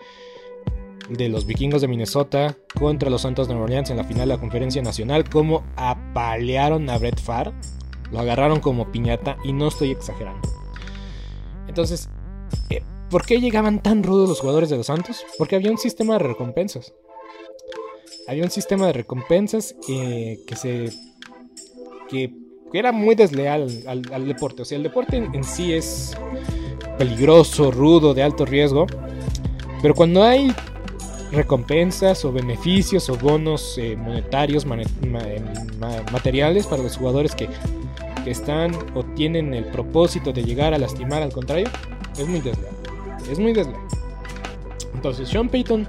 de 1.11 1.28
los 1.28 1.45
vikingos 1.45 1.80
de 1.80 1.88
Minnesota 1.88 2.57
contra 2.78 3.11
los 3.11 3.22
Santos 3.22 3.49
de 3.49 3.55
Nueva 3.55 3.64
Orleans 3.64 3.91
en 3.91 3.97
la 3.97 4.05
final 4.05 4.28
de 4.28 4.34
la 4.34 4.41
conferencia 4.41 4.80
nacional, 4.80 5.28
como 5.28 5.64
apalearon 5.76 6.88
a 6.88 6.99
Brett 6.99 7.20
Favre, 7.20 7.53
lo 8.12 8.20
agarraron 8.20 8.61
como 8.61 8.91
piñata 8.91 9.36
y 9.45 9.53
no 9.53 9.68
estoy 9.68 9.91
exagerando. 9.91 10.49
Entonces, 11.68 12.09
eh, 12.70 12.82
¿por 13.11 13.26
qué 13.26 13.41
llegaban 13.41 13.82
tan 13.82 14.03
rudos 14.03 14.28
los 14.28 14.41
jugadores 14.41 14.70
de 14.70 14.76
los 14.76 14.86
Santos? 14.86 15.24
Porque 15.36 15.57
había 15.57 15.70
un 15.70 15.78
sistema 15.78 16.14
de 16.14 16.20
recompensas. 16.20 16.93
Había 18.28 18.45
un 18.45 18.51
sistema 18.51 18.86
de 18.86 18.93
recompensas 18.93 19.74
eh, 19.88 20.41
que 20.47 20.57
se. 20.57 20.91
Que, 22.09 22.32
era 22.79 22.93
muy 22.93 23.14
desleal 23.14 23.68
al, 23.87 24.27
deporte. 24.27 24.62
O 24.62 24.64
sea, 24.64 24.77
el 24.77 24.83
deporte 24.83 25.16
en 25.16 25.45
sí 25.45 25.73
es 25.73 26.16
peligroso, 26.99 27.71
rudo, 27.71 28.14
de 28.14 28.23
alto 28.23 28.45
riesgo. 28.45 28.87
Pero 29.83 29.95
cuando 29.95 30.23
hay 30.23 30.53
recompensas 31.33 32.25
o 32.25 32.33
beneficios 32.33 33.09
o 33.09 33.16
bonos 33.16 33.79
eh, 33.79 33.97
monetarios, 33.97 34.66
eh, 34.66 35.43
materiales 36.12 36.66
para 36.66 36.83
los 36.83 36.97
jugadores 36.97 37.35
que, 37.35 37.49
están 38.27 38.73
o 38.95 39.03
tienen 39.03 39.55
el 39.55 39.64
propósito 39.64 40.31
de 40.31 40.45
llegar 40.45 40.75
a 40.75 40.79
lastimar 40.79 41.23
al 41.23 41.33
contrario, 41.33 41.68
es 42.18 42.29
muy 42.29 42.41
desleal. 42.41 42.75
Es 43.31 43.39
muy 43.39 43.55
desleal. 43.55 43.81
Entonces, 44.95 45.27
Sean 45.27 45.49
Payton, 45.49 45.89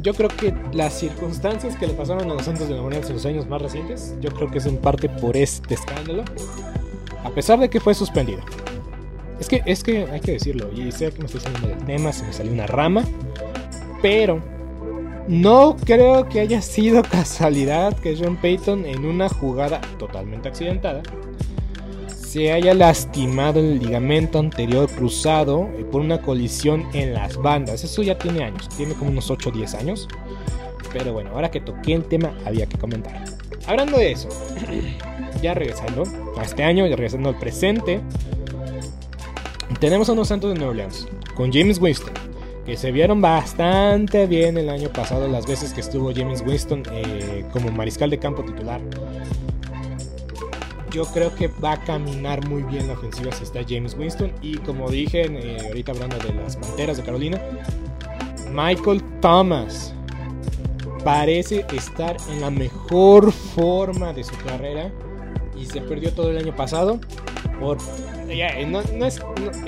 yo 0.00 0.14
creo 0.14 0.28
que 0.28 0.54
las 0.72 0.98
circunstancias 0.98 1.76
que 1.76 1.86
le 1.86 1.94
pasaron 1.94 2.30
a 2.30 2.34
los 2.34 2.44
Santos 2.44 2.68
de 2.68 2.74
Nueva 2.74 2.86
Orleans 2.86 3.08
en 3.08 3.16
los 3.16 3.26
años 3.26 3.46
más 3.46 3.62
recientes, 3.62 4.14
yo 4.20 4.30
creo 4.30 4.50
que 4.50 4.58
es 4.58 4.66
en 4.66 4.76
parte 4.76 5.08
por 5.08 5.36
este 5.36 5.74
escándalo, 5.74 6.24
a 7.24 7.30
pesar 7.30 7.58
de 7.58 7.68
que 7.68 7.80
fue 7.80 7.94
suspendido. 7.94 8.40
Es 9.40 9.48
que, 9.48 9.62
es 9.66 9.82
que 9.82 10.04
hay 10.04 10.20
que 10.20 10.32
decirlo, 10.32 10.70
y 10.72 10.90
sé 10.92 11.10
que 11.12 11.18
me 11.18 11.26
estoy 11.26 11.40
saliendo 11.40 11.68
del 11.68 11.84
tema, 11.84 12.12
se 12.12 12.24
me 12.24 12.32
salió 12.32 12.52
una 12.52 12.66
rama, 12.66 13.04
pero 14.02 14.40
no 15.28 15.76
creo 15.84 16.28
que 16.28 16.40
haya 16.40 16.62
sido 16.62 17.02
casualidad 17.10 17.96
que 17.98 18.16
John 18.16 18.36
Payton 18.36 18.86
en 18.86 19.04
una 19.04 19.28
jugada 19.28 19.80
totalmente 19.98 20.48
accidentada 20.48 21.02
se 22.26 22.52
haya 22.52 22.74
lastimado 22.74 23.60
el 23.60 23.78
ligamento 23.78 24.40
anterior 24.40 24.90
cruzado 24.90 25.70
por 25.92 26.00
una 26.00 26.20
colisión 26.20 26.84
en 26.92 27.14
las 27.14 27.36
bandas. 27.36 27.84
Eso 27.84 28.02
ya 28.02 28.18
tiene 28.18 28.42
años, 28.42 28.68
tiene 28.76 28.94
como 28.94 29.10
unos 29.10 29.30
8 29.30 29.48
o 29.48 29.52
10 29.52 29.74
años. 29.74 30.08
Pero 30.92 31.12
bueno, 31.12 31.30
ahora 31.30 31.50
que 31.50 31.60
toqué 31.60 31.94
el 31.94 32.04
tema 32.04 32.36
había 32.44 32.66
que 32.66 32.78
comentar. 32.78 33.24
Hablando 33.66 33.98
de 33.98 34.10
eso, 34.12 34.28
ya 35.42 35.54
regresando 35.54 36.02
a 36.36 36.42
este 36.42 36.64
año, 36.64 36.86
ya 36.86 36.96
regresando 36.96 37.28
al 37.28 37.38
presente, 37.38 38.00
tenemos 39.78 40.08
a 40.08 40.12
unos 40.12 40.28
Santos 40.28 40.52
de 40.52 40.56
Nueva 40.56 40.72
Orleans 40.72 41.06
con 41.36 41.52
James 41.52 41.78
Winston, 41.78 42.12
que 42.64 42.76
se 42.76 42.90
vieron 42.90 43.20
bastante 43.20 44.26
bien 44.26 44.58
el 44.58 44.68
año 44.68 44.88
pasado 44.88 45.28
las 45.28 45.46
veces 45.46 45.72
que 45.72 45.80
estuvo 45.80 46.12
James 46.12 46.42
Winston 46.44 46.82
eh, 46.90 47.44
como 47.52 47.70
mariscal 47.70 48.10
de 48.10 48.18
campo 48.18 48.42
titular. 48.42 48.80
Yo 50.96 51.04
creo 51.04 51.34
que 51.34 51.48
va 51.48 51.72
a 51.72 51.80
caminar 51.84 52.48
muy 52.48 52.62
bien 52.62 52.86
la 52.86 52.94
ofensiva 52.94 53.30
si 53.30 53.44
está 53.44 53.60
James 53.68 53.94
Winston. 53.98 54.32
Y 54.40 54.56
como 54.56 54.88
dije 54.88 55.26
eh, 55.26 55.58
ahorita 55.66 55.92
hablando 55.92 56.16
de 56.16 56.32
las 56.32 56.56
Panteras 56.56 56.96
de 56.96 57.02
Carolina, 57.02 57.38
Michael 58.50 59.02
Thomas 59.20 59.92
parece 61.04 61.66
estar 61.74 62.16
en 62.30 62.40
la 62.40 62.48
mejor 62.48 63.30
forma 63.30 64.14
de 64.14 64.24
su 64.24 64.34
carrera 64.38 64.90
y 65.54 65.66
se 65.66 65.82
perdió 65.82 66.14
todo 66.14 66.30
el 66.30 66.38
año 66.38 66.56
pasado 66.56 66.98
por 67.60 67.76
no, 68.66 68.80
es, 68.80 69.22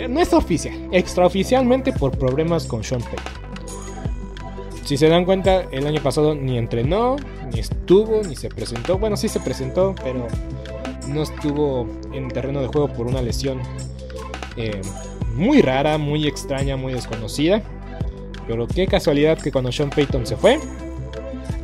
no, 0.09 0.21
es, 0.21 0.33
oficial, 0.33 0.89
extraoficialmente 0.93 1.93
por 1.93 2.17
problemas 2.17 2.65
con 2.65 2.83
Sean 2.83 3.03
Payton. 3.03 3.39
Si 4.83 4.97
se 4.97 5.11
dan 5.11 5.27
cuenta, 5.27 5.65
el 5.73 5.87
año 5.87 6.03
pasado 6.03 6.35
ni 6.35 6.57
entrenó, 6.57 7.17
ni 7.53 7.61
estuvo, 7.61 8.23
ni 8.23 8.35
se 8.35 8.49
presentó. 8.49 8.97
Bueno, 8.97 9.19
sí 9.19 9.29
se 9.29 9.41
presentó, 9.41 9.95
pero 10.03 10.27
no 11.09 11.23
estuvo 11.23 11.87
en 12.13 12.29
terreno 12.29 12.61
de 12.61 12.69
juego 12.69 12.89
por 12.89 13.07
una 13.07 13.23
lesión 13.23 13.61
eh, 14.57 14.81
muy 15.35 15.63
rara, 15.63 15.99
muy 15.99 16.27
extraña, 16.27 16.77
muy 16.77 16.93
desconocida. 16.93 17.63
Pero 18.47 18.67
qué 18.67 18.87
casualidad 18.87 19.39
que 19.39 19.53
cuando 19.53 19.71
Sean 19.73 19.91
Payton 19.91 20.27
se 20.27 20.37
fue, 20.37 20.59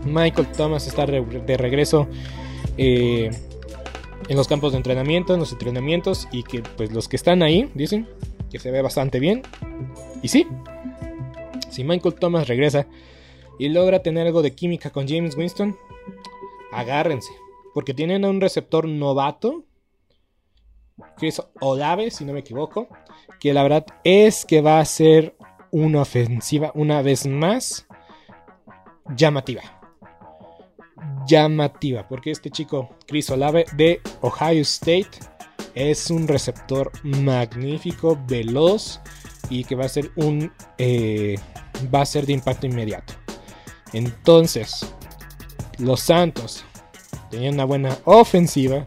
Michael 0.05 0.49
Thomas 0.49 0.87
está 0.87 1.07
de 1.07 1.57
regreso. 1.57 2.09
Eh, 2.77 3.31
en 4.29 4.37
los 4.37 4.49
campos 4.49 4.73
de 4.73 4.79
entrenamiento, 4.79 5.35
en 5.35 5.41
los 5.41 5.53
entrenamientos 5.53 6.29
y 6.33 6.43
que 6.43 6.63
pues 6.63 6.93
los 6.93 7.09
que 7.09 7.17
están 7.17 7.43
ahí 7.43 7.71
dicen 7.75 8.09
que 8.51 8.59
se 8.59 8.71
ve 8.71 8.83
bastante 8.83 9.21
bien. 9.21 9.43
Y 10.23 10.29
sí, 10.29 10.47
si 11.71 11.85
Michael 11.85 12.15
Thomas 12.15 12.49
regresa 12.49 12.87
y 13.59 13.69
logra 13.69 14.03
tener 14.03 14.27
algo 14.27 14.43
de 14.43 14.55
química 14.55 14.91
con 14.91 15.09
James 15.09 15.37
Winston, 15.37 15.77
agárrense, 16.73 17.33
porque 17.75 17.93
tienen 17.93 18.25
a 18.25 18.31
un 18.31 18.41
receptor 18.41 18.89
novato, 18.89 19.65
Chris 21.17 21.43
Olave, 21.61 22.11
si 22.11 22.25
no 22.25 22.33
me 22.33 22.41
equivoco, 22.41 22.89
que 23.41 23.53
la 23.53 23.63
verdad 23.63 23.85
es 24.05 24.47
que 24.47 24.63
va 24.63 24.79
a 24.79 24.85
ser 24.85 25.37
una 25.71 26.03
ofensiva 26.03 26.71
una 26.75 27.03
vez 27.03 27.27
más 27.27 27.87
llamativa 29.17 29.63
llamativa, 31.27 32.07
porque 32.07 32.31
este 32.31 32.51
chico, 32.51 32.91
Chris 33.07 33.31
Olave 33.31 33.67
de 33.77 34.01
Ohio 34.21 34.63
State, 34.63 35.11
es 35.75 36.11
un 36.11 36.29
receptor 36.29 36.93
magnífico, 37.03 38.19
veloz 38.29 39.01
y 39.51 39.65
que 39.65 39.75
va 39.75 39.85
a 39.85 39.89
ser 39.89 40.11
un 40.17 40.53
eh, 40.79 41.37
va 41.93 42.03
a 42.03 42.07
ser 42.07 42.27
de 42.27 42.33
impacto 42.35 42.67
inmediato. 42.67 43.15
Entonces, 43.93 44.87
los 45.79 46.01
Santos 46.01 46.65
tenían 47.35 47.55
una 47.55 47.65
buena 47.65 47.99
ofensiva, 48.05 48.85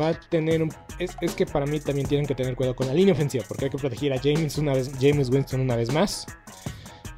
va 0.00 0.08
a 0.08 0.20
tener 0.20 0.62
un 0.62 0.70
es, 0.98 1.16
que 1.34 1.46
para 1.46 1.66
mí 1.66 1.80
también 1.80 2.06
tienen 2.06 2.26
que 2.26 2.34
tener 2.34 2.54
cuidado 2.54 2.76
con 2.76 2.86
la 2.86 2.94
línea 2.94 3.14
ofensiva 3.14 3.44
porque 3.48 3.64
hay 3.64 3.70
que 3.70 3.78
proteger 3.78 4.12
a 4.12 4.20
James 4.22 4.56
una 4.58 4.72
vez 4.72 4.92
James 5.00 5.28
Winston 5.28 5.60
una 5.60 5.74
vez 5.74 5.92
más 5.92 6.24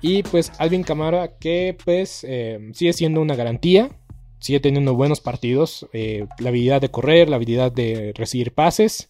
y 0.00 0.22
pues 0.22 0.50
Alvin 0.58 0.82
Camara 0.82 1.36
que 1.38 1.76
pues 1.84 2.24
eh, 2.26 2.70
sigue 2.72 2.94
siendo 2.94 3.20
una 3.20 3.36
garantía 3.36 3.90
sigue 4.46 4.60
teniendo 4.60 4.94
buenos 4.94 5.20
partidos. 5.20 5.88
Eh, 5.92 6.26
la 6.38 6.50
habilidad 6.50 6.80
de 6.80 6.90
correr, 6.90 7.28
la 7.28 7.36
habilidad 7.36 7.72
de 7.72 8.12
recibir 8.14 8.52
pases. 8.54 9.06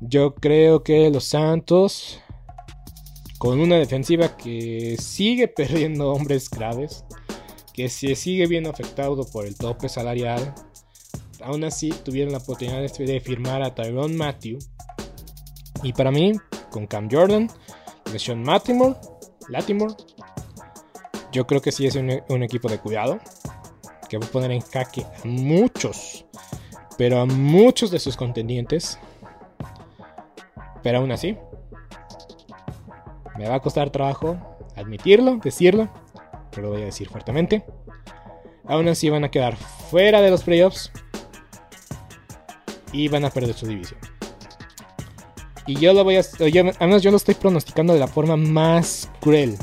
Yo 0.00 0.34
creo 0.34 0.82
que 0.82 1.10
los 1.10 1.24
Santos, 1.24 2.20
con 3.38 3.60
una 3.60 3.76
defensiva 3.76 4.36
que 4.36 4.96
sigue 4.98 5.48
perdiendo 5.56 6.12
hombres 6.12 6.50
graves, 6.50 7.04
que 7.78 7.88
se 7.88 8.16
sigue 8.16 8.48
viendo 8.48 8.70
afectado 8.70 9.24
por 9.24 9.46
el 9.46 9.54
tope 9.54 9.88
salarial, 9.88 10.52
aún 11.40 11.62
así 11.62 11.90
tuvieron 11.90 12.32
la 12.32 12.38
oportunidad 12.38 12.80
de 12.80 13.20
firmar 13.20 13.62
a 13.62 13.72
Tyrone 13.72 14.16
Matthew. 14.16 14.58
Y 15.84 15.92
para 15.92 16.10
mí, 16.10 16.32
con 16.70 16.88
Cam 16.88 17.08
Jordan, 17.08 17.48
Sean 18.16 18.44
Latimore, 18.44 18.96
Latimore, 19.48 19.94
yo 21.30 21.46
creo 21.46 21.60
que 21.60 21.70
sí 21.70 21.86
es 21.86 21.94
un 21.94 22.42
equipo 22.42 22.68
de 22.68 22.80
cuidado 22.80 23.20
que 24.08 24.18
va 24.18 24.26
a 24.26 24.30
poner 24.30 24.50
en 24.50 24.60
jaque 24.60 25.02
a 25.02 25.24
muchos, 25.24 26.24
pero 26.96 27.20
a 27.20 27.26
muchos 27.26 27.92
de 27.92 28.00
sus 28.00 28.16
contendientes. 28.16 28.98
Pero 30.82 30.98
aún 30.98 31.12
así, 31.12 31.36
me 33.38 33.48
va 33.48 33.54
a 33.54 33.60
costar 33.60 33.90
trabajo 33.90 34.36
admitirlo, 34.74 35.36
decirlo, 35.36 35.88
pero 36.50 36.68
lo 36.68 36.72
voy 36.72 36.82
a 36.82 36.86
decir 36.86 37.08
fuertemente. 37.08 37.64
Aún 38.66 38.88
así 38.88 39.08
van 39.08 39.24
a 39.24 39.30
quedar 39.30 39.56
fuera 39.56 40.20
de 40.20 40.30
los 40.30 40.42
playoffs 40.42 40.92
y 42.92 43.08
van 43.08 43.24
a 43.24 43.30
perder 43.30 43.54
su 43.54 43.66
división. 43.66 44.00
Y 45.66 45.76
yo 45.76 45.92
lo 45.92 46.02
voy 46.02 46.16
a. 46.16 46.22
además, 46.80 47.02
yo 47.02 47.10
lo 47.10 47.18
estoy 47.18 47.34
pronosticando 47.34 47.92
de 47.92 48.00
la 48.00 48.08
forma 48.08 48.36
más 48.36 49.10
cruel. 49.20 49.56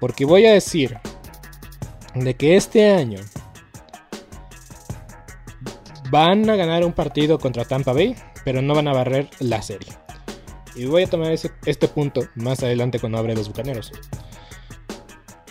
Porque 0.00 0.24
voy 0.24 0.46
a 0.46 0.52
decir 0.52 0.98
de 2.14 2.34
que 2.34 2.56
este 2.56 2.92
año 2.92 3.20
van 6.10 6.50
a 6.50 6.56
ganar 6.56 6.84
un 6.84 6.92
partido 6.92 7.38
contra 7.38 7.64
Tampa 7.64 7.92
Bay, 7.92 8.16
pero 8.44 8.60
no 8.60 8.74
van 8.74 8.88
a 8.88 8.92
barrer 8.92 9.30
la 9.38 9.62
serie. 9.62 9.92
Y 10.74 10.86
voy 10.86 11.04
a 11.04 11.06
tomar 11.06 11.32
este 11.32 11.88
punto 11.88 12.22
más 12.34 12.62
adelante 12.62 12.98
cuando 12.98 13.18
abre 13.18 13.36
los 13.36 13.48
bucaneros. 13.48 13.92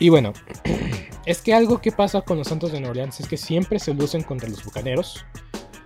Y 0.02 0.10
bueno, 0.10 0.34
es 1.28 1.44
que 1.44 1.54
algo 1.54 1.80
que 1.80 1.92
pasa 1.92 2.24
con 2.24 2.40
los 2.40 2.48
Santos 2.48 2.72
de 2.72 2.80
Nueva 2.80 2.90
Orleans 2.94 3.20
es 3.20 3.28
que 3.28 3.38
siempre 3.38 3.78
se 3.78 3.94
lucen 3.94 4.24
contra 4.24 4.50
los 4.50 4.66
Bucaneros. 4.66 5.24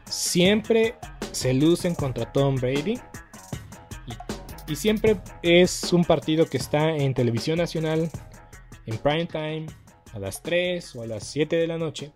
Siempre 0.05 0.95
se 1.33 1.53
lucen 1.53 1.95
contra 1.95 2.31
Tom 2.31 2.55
Brady. 2.55 2.97
Y, 4.69 4.75
siempre 4.77 5.17
es 5.41 5.91
un 5.91 6.05
partido 6.05 6.45
que 6.45 6.55
está 6.55 6.95
en 6.95 7.13
televisión 7.13 7.57
nacional, 7.57 8.09
en 8.85 8.97
prime 8.99 9.25
time, 9.25 9.65
a 10.13 10.19
las 10.19 10.41
3 10.41 10.95
o 10.95 11.01
a 11.01 11.07
las 11.07 11.25
7 11.25 11.57
de 11.57 11.67
la 11.67 11.77
noche, 11.77 12.13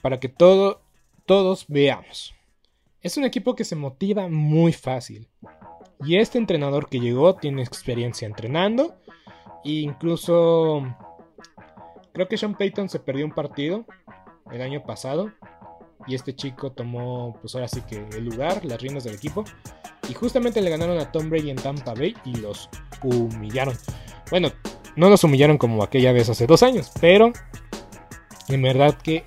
para 0.00 0.20
que 0.20 0.28
todo, 0.28 0.82
todos 1.26 1.64
veamos. 1.66 2.32
Es 3.02 3.16
un 3.16 3.24
equipo 3.24 3.56
que 3.56 3.64
se 3.64 3.74
motiva 3.74 4.28
muy 4.28 4.72
fácil. 4.72 5.26
Y 6.04 6.18
este 6.18 6.38
entrenador 6.38 6.88
que 6.88 7.00
llegó 7.00 7.34
tiene 7.34 7.62
experiencia 7.62 8.26
entrenando. 8.26 8.94
E 9.64 9.80
incluso 9.80 10.86
creo 12.18 12.26
que 12.26 12.36
Sean 12.36 12.56
Payton 12.56 12.88
se 12.88 12.98
perdió 12.98 13.24
un 13.24 13.30
partido 13.30 13.84
el 14.50 14.60
año 14.60 14.82
pasado. 14.82 15.30
Y 16.08 16.16
este 16.16 16.34
chico 16.34 16.72
tomó, 16.72 17.38
pues 17.40 17.54
ahora 17.54 17.68
sí 17.68 17.80
que 17.82 18.08
el 18.16 18.24
lugar, 18.24 18.64
las 18.64 18.82
riendas 18.82 19.04
del 19.04 19.14
equipo. 19.14 19.44
Y 20.08 20.14
justamente 20.14 20.60
le 20.60 20.68
ganaron 20.68 20.98
a 20.98 21.12
Tom 21.12 21.30
Brady 21.30 21.50
en 21.50 21.56
Tampa 21.56 21.94
Bay 21.94 22.16
y 22.24 22.34
los 22.38 22.68
humillaron. 23.04 23.76
Bueno, 24.30 24.50
no 24.96 25.08
los 25.10 25.22
humillaron 25.22 25.58
como 25.58 25.80
aquella 25.84 26.10
vez 26.10 26.28
hace 26.28 26.48
dos 26.48 26.64
años, 26.64 26.90
pero 27.00 27.32
en 28.48 28.62
verdad 28.62 28.98
que 29.00 29.22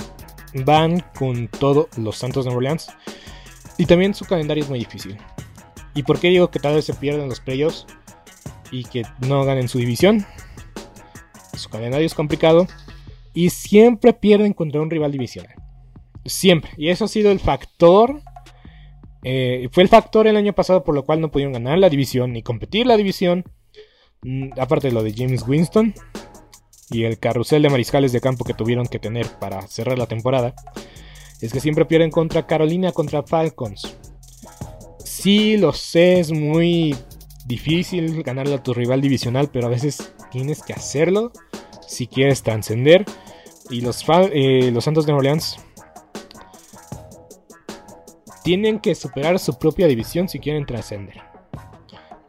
van 0.66 1.00
con 1.18 1.48
todos 1.48 1.98
los 1.98 2.18
Santos 2.18 2.44
de 2.44 2.52
Orleans. 2.52 2.90
Y 3.78 3.86
también 3.86 4.14
su 4.14 4.26
calendario 4.26 4.66
es 4.66 4.70
muy 4.70 4.80
difícil. 4.80 5.18
¿Y 5.94 6.04
por 6.04 6.20
qué 6.20 6.28
digo 6.28 6.52
que 6.52 6.60
tal 6.60 6.76
vez 6.76 6.84
se 6.84 6.94
pierden 6.94 7.30
los 7.30 7.40
playoffs 7.40 7.86
y 8.70 8.84
que 8.84 9.04
no 9.22 9.46
ganen 9.46 9.70
su 9.70 9.78
división? 9.78 10.26
Su 11.54 11.70
calendario 11.70 12.06
es 12.06 12.14
complicado 12.14 12.68
y 13.34 13.50
siempre 13.50 14.14
pierden 14.14 14.54
contra 14.54 14.82
un 14.82 14.90
rival 14.90 15.12
divisional. 15.12 15.56
Siempre. 16.26 16.72
Y 16.78 16.90
eso 16.90 17.06
ha 17.06 17.08
sido 17.08 17.32
el 17.32 17.40
factor. 17.40 18.22
Eh, 19.24 19.70
fue 19.72 19.84
el 19.84 19.90
factor 19.90 20.28
el 20.28 20.38
año 20.38 20.54
pasado 20.54 20.84
por 20.84 20.96
lo 20.96 21.04
cual 21.04 21.22
no 21.22 21.32
pudieron 21.32 21.54
ganar 21.54 21.78
la 21.78 21.90
división 21.90 22.34
ni 22.34 22.42
competir 22.44 22.88
la 22.88 22.98
división. 22.98 23.46
Mm, 24.24 24.50
aparte 24.60 24.88
de 24.88 24.94
lo 24.94 25.04
de 25.04 25.14
James 25.16 25.48
Winston 25.48 25.94
y 26.92 27.06
el 27.06 27.18
carrusel 27.18 27.64
de 27.64 27.70
mariscales 27.70 28.12
de 28.12 28.22
campo 28.22 28.46
que 28.46 28.54
tuvieron 28.54 28.86
que 28.86 29.00
tener 29.00 29.28
para 29.40 29.62
cerrar 29.68 29.98
la 29.98 30.08
temporada. 30.08 30.54
Es 31.42 31.52
que 31.52 31.60
siempre 31.60 31.86
pierden 31.86 32.12
contra 32.12 32.46
Carolina, 32.46 32.92
contra 32.92 33.24
Falcons. 33.24 33.98
Sí, 35.04 35.58
lo 35.58 35.74
sé, 35.74 36.20
es 36.20 36.32
muy 36.32 36.96
difícil 37.46 38.22
ganarle 38.24 38.56
a 38.56 38.64
tu 38.64 38.74
rival 38.74 39.02
divisional, 39.02 39.50
pero 39.52 39.68
a 39.68 39.70
veces 39.70 40.14
tienes 40.32 40.64
que 40.64 40.74
hacerlo 40.74 41.32
si 41.88 42.08
quieres 42.08 42.42
trascender. 42.42 43.06
Y 43.70 43.82
los, 43.82 44.04
eh, 44.10 44.72
los 44.74 44.84
Santos 44.84 45.06
de 45.06 45.14
Orleans 45.14 45.58
tienen 48.44 48.80
que 48.80 48.96
superar 48.96 49.40
su 49.40 49.58
propia 49.58 49.88
división 49.88 50.28
si 50.28 50.40
quieren 50.40 50.66
trascender. 50.66 51.22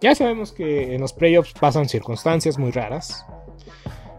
Ya 0.01 0.15
sabemos 0.15 0.53
que 0.53 0.95
en 0.95 1.01
los 1.01 1.13
playoffs 1.13 1.53
pasan 1.53 1.89
circunstancias 1.89 2.59
muy 2.59 2.71
raras. 2.71 3.25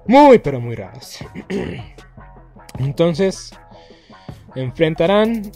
Muy, 0.07 0.39
pero 0.39 0.59
muy 0.59 0.75
raras. 0.75 1.19
Entonces, 2.79 3.51
enfrentarán 4.55 5.51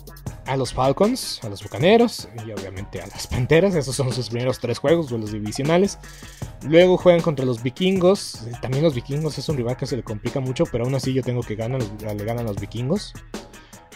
a 0.47 0.55
los 0.57 0.73
Falcons, 0.73 1.43
a 1.43 1.49
los 1.49 1.61
Bucaneros 1.61 2.29
y 2.45 2.51
obviamente 2.51 3.01
a 3.01 3.07
las 3.07 3.27
Panteras. 3.27 3.75
Esos 3.75 3.95
son 3.95 4.11
sus 4.11 4.29
primeros 4.29 4.59
tres 4.59 4.79
juegos, 4.79 5.11
los 5.11 5.31
divisionales. 5.31 5.99
Luego 6.63 6.97
juegan 6.97 7.21
contra 7.21 7.45
los 7.45 7.61
Vikingos. 7.61 8.41
También 8.61 8.83
los 8.83 8.95
Vikingos 8.95 9.37
es 9.37 9.47
un 9.49 9.57
rival 9.57 9.77
que 9.77 9.85
se 9.85 9.97
le 9.97 10.03
complica 10.03 10.39
mucho, 10.39 10.63
pero 10.71 10.85
aún 10.85 10.95
así 10.95 11.13
yo 11.13 11.21
tengo 11.21 11.41
que 11.41 11.55
ganar, 11.55 11.81
le 11.81 12.25
ganan 12.25 12.45
los 12.45 12.59
Vikingos. 12.59 13.13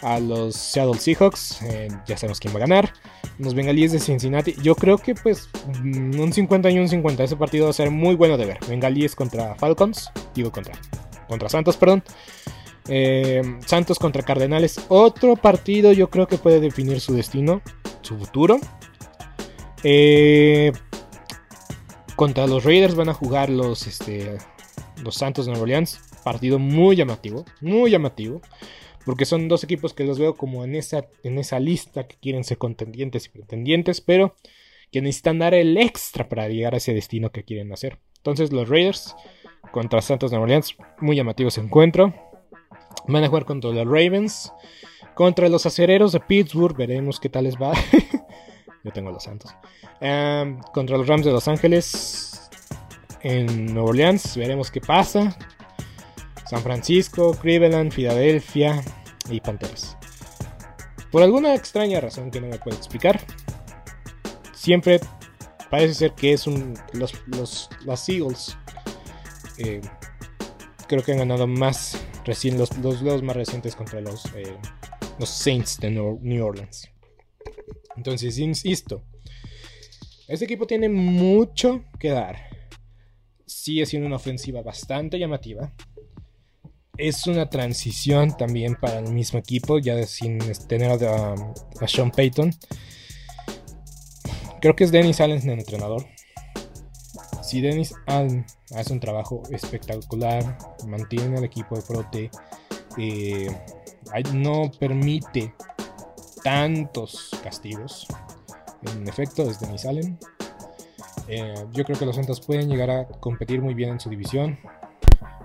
A 0.02 0.18
los 0.18 0.56
Seattle 0.56 0.98
Seahawks, 0.98 1.62
eh, 1.62 1.88
ya 2.06 2.16
sabemos 2.16 2.40
quién 2.40 2.52
va 2.52 2.58
a 2.58 2.60
ganar. 2.62 2.92
Los 3.38 3.54
Bengalíes 3.54 3.92
de 3.92 4.00
Cincinnati, 4.00 4.56
yo 4.60 4.74
creo 4.74 4.98
que 4.98 5.14
pues 5.14 5.48
un 5.80 6.32
50 6.32 6.70
y 6.70 6.78
un 6.78 6.88
50. 6.88 7.22
Ese 7.22 7.36
partido 7.36 7.64
va 7.64 7.70
a 7.70 7.74
ser 7.74 7.90
muy 7.90 8.16
bueno 8.16 8.36
de 8.36 8.46
ver. 8.46 8.58
Bengalíes 8.68 9.14
contra 9.14 9.54
Falcons, 9.54 10.10
digo 10.34 10.50
contra, 10.50 10.74
contra 11.28 11.48
Santos, 11.48 11.76
perdón. 11.76 12.02
Eh, 12.88 13.42
Santos 13.66 13.98
contra 13.98 14.22
Cardenales. 14.22 14.84
Otro 14.88 15.36
partido 15.36 15.92
yo 15.92 16.10
creo 16.10 16.26
que 16.26 16.38
puede 16.38 16.60
definir 16.60 17.00
su 17.00 17.14
destino, 17.14 17.62
su 18.02 18.18
futuro. 18.18 18.58
Eh, 19.84 20.72
contra 22.16 22.46
los 22.46 22.64
Raiders 22.64 22.94
van 22.94 23.08
a 23.08 23.14
jugar 23.14 23.50
los, 23.50 23.86
este, 23.86 24.38
los 25.02 25.14
Santos 25.14 25.46
de 25.46 25.52
Nueva 25.52 25.64
Orleans. 25.64 26.00
Partido 26.24 26.58
muy 26.58 26.96
llamativo, 26.96 27.44
muy 27.60 27.90
llamativo. 27.90 28.40
Porque 29.04 29.24
son 29.24 29.48
dos 29.48 29.64
equipos 29.64 29.94
que 29.94 30.04
los 30.04 30.18
veo 30.18 30.36
como 30.36 30.64
en 30.64 30.76
esa, 30.76 31.06
en 31.24 31.38
esa 31.38 31.58
lista 31.58 32.06
que 32.06 32.16
quieren 32.16 32.44
ser 32.44 32.58
contendientes 32.58 33.26
y 33.26 33.30
pretendientes, 33.30 34.00
pero 34.00 34.36
que 34.92 35.02
necesitan 35.02 35.40
dar 35.40 35.54
el 35.54 35.76
extra 35.76 36.28
para 36.28 36.48
llegar 36.48 36.74
a 36.74 36.76
ese 36.76 36.94
destino 36.94 37.32
que 37.32 37.42
quieren 37.42 37.72
hacer. 37.72 37.98
Entonces 38.18 38.52
los 38.52 38.68
Raiders 38.68 39.16
contra 39.72 40.02
Santos 40.02 40.30
de 40.30 40.36
Nueva 40.36 40.44
Orleans, 40.44 40.76
muy 41.00 41.16
llamativo 41.16 41.48
ese 41.48 41.60
encuentro. 41.60 42.14
Van 43.06 43.24
a 43.24 43.28
jugar 43.28 43.44
contra 43.44 43.70
los 43.70 43.86
Ravens. 43.86 44.52
Contra 45.14 45.48
los 45.48 45.66
acereros 45.66 46.12
de 46.12 46.20
Pittsburgh. 46.20 46.76
Veremos 46.76 47.20
qué 47.20 47.28
tal 47.28 47.44
les 47.44 47.56
va. 47.56 47.72
Yo 48.84 48.92
tengo 48.92 49.10
los 49.10 49.24
Santos. 49.24 49.54
Em, 50.00 50.58
contra 50.72 50.96
los 50.96 51.06
Rams 51.06 51.24
de 51.24 51.32
Los 51.32 51.48
Ángeles. 51.48 52.50
En 53.22 53.66
Nueva 53.74 53.90
Orleans. 53.90 54.36
Veremos 54.36 54.70
qué 54.70 54.80
pasa. 54.80 55.36
San 56.52 56.60
Francisco, 56.62 57.32
Cleveland, 57.40 57.92
Filadelfia 57.92 58.82
y 59.30 59.40
Panteras. 59.40 59.96
Por 61.10 61.22
alguna 61.22 61.54
extraña 61.54 62.00
razón 62.00 62.30
que 62.30 62.40
no 62.40 62.48
me 62.48 62.58
puedo 62.58 62.76
explicar. 62.76 63.20
Siempre 64.52 65.00
parece 65.70 65.94
ser 65.94 66.12
que 66.12 66.32
es 66.32 66.46
un. 66.46 66.74
Los, 66.92 67.14
los, 67.28 68.08
Eagles. 68.08 68.56
Eh, 69.58 69.80
creo 70.92 71.02
que 71.02 71.12
han 71.12 71.26
ganado 71.26 71.46
más 71.46 71.98
recién 72.26 72.58
los, 72.58 72.76
los 72.76 73.22
más 73.22 73.34
recientes 73.34 73.74
contra 73.74 74.02
los, 74.02 74.26
eh, 74.34 74.58
los 75.18 75.30
Saints 75.30 75.78
de 75.80 75.90
New 75.90 76.44
Orleans. 76.44 76.86
Entonces, 77.96 78.36
insisto, 78.36 79.02
este 80.28 80.44
equipo 80.44 80.66
tiene 80.66 80.90
mucho 80.90 81.82
que 81.98 82.10
dar. 82.10 82.36
Sigue 83.46 83.86
siendo 83.86 84.06
una 84.06 84.16
ofensiva 84.16 84.60
bastante 84.60 85.18
llamativa. 85.18 85.72
Es 86.98 87.26
una 87.26 87.48
transición 87.48 88.36
también 88.36 88.74
para 88.74 88.98
el 88.98 89.14
mismo 89.14 89.38
equipo, 89.38 89.78
ya 89.78 90.02
sin 90.04 90.40
tener 90.68 90.90
a, 90.90 91.34
Sean 91.86 92.10
Payton. 92.10 92.50
Creo 94.60 94.76
que 94.76 94.84
es 94.84 94.92
Dennis 94.92 95.22
Allen 95.22 95.40
el 95.48 95.58
entrenador. 95.58 96.04
Si 97.52 97.60
Dennis 97.60 97.94
Allen 98.06 98.46
hace 98.74 98.94
un 98.94 99.00
trabajo 99.00 99.42
espectacular, 99.50 100.56
mantiene 100.86 101.36
al 101.36 101.44
equipo 101.44 101.76
de 101.76 101.82
frote, 101.82 102.30
eh, 102.96 103.54
no 104.32 104.72
permite 104.80 105.52
tantos 106.42 107.28
castigos. 107.44 108.06
En 108.96 109.06
efecto, 109.06 109.44
desde 109.44 109.66
Dennis 109.66 109.84
Allen. 109.84 110.18
Eh, 111.28 111.66
yo 111.72 111.84
creo 111.84 111.98
que 111.98 112.06
los 112.06 112.16
Santos 112.16 112.40
pueden 112.40 112.70
llegar 112.70 112.88
a 112.88 113.04
competir 113.06 113.60
muy 113.60 113.74
bien 113.74 113.90
en 113.90 114.00
su 114.00 114.08
división. 114.08 114.58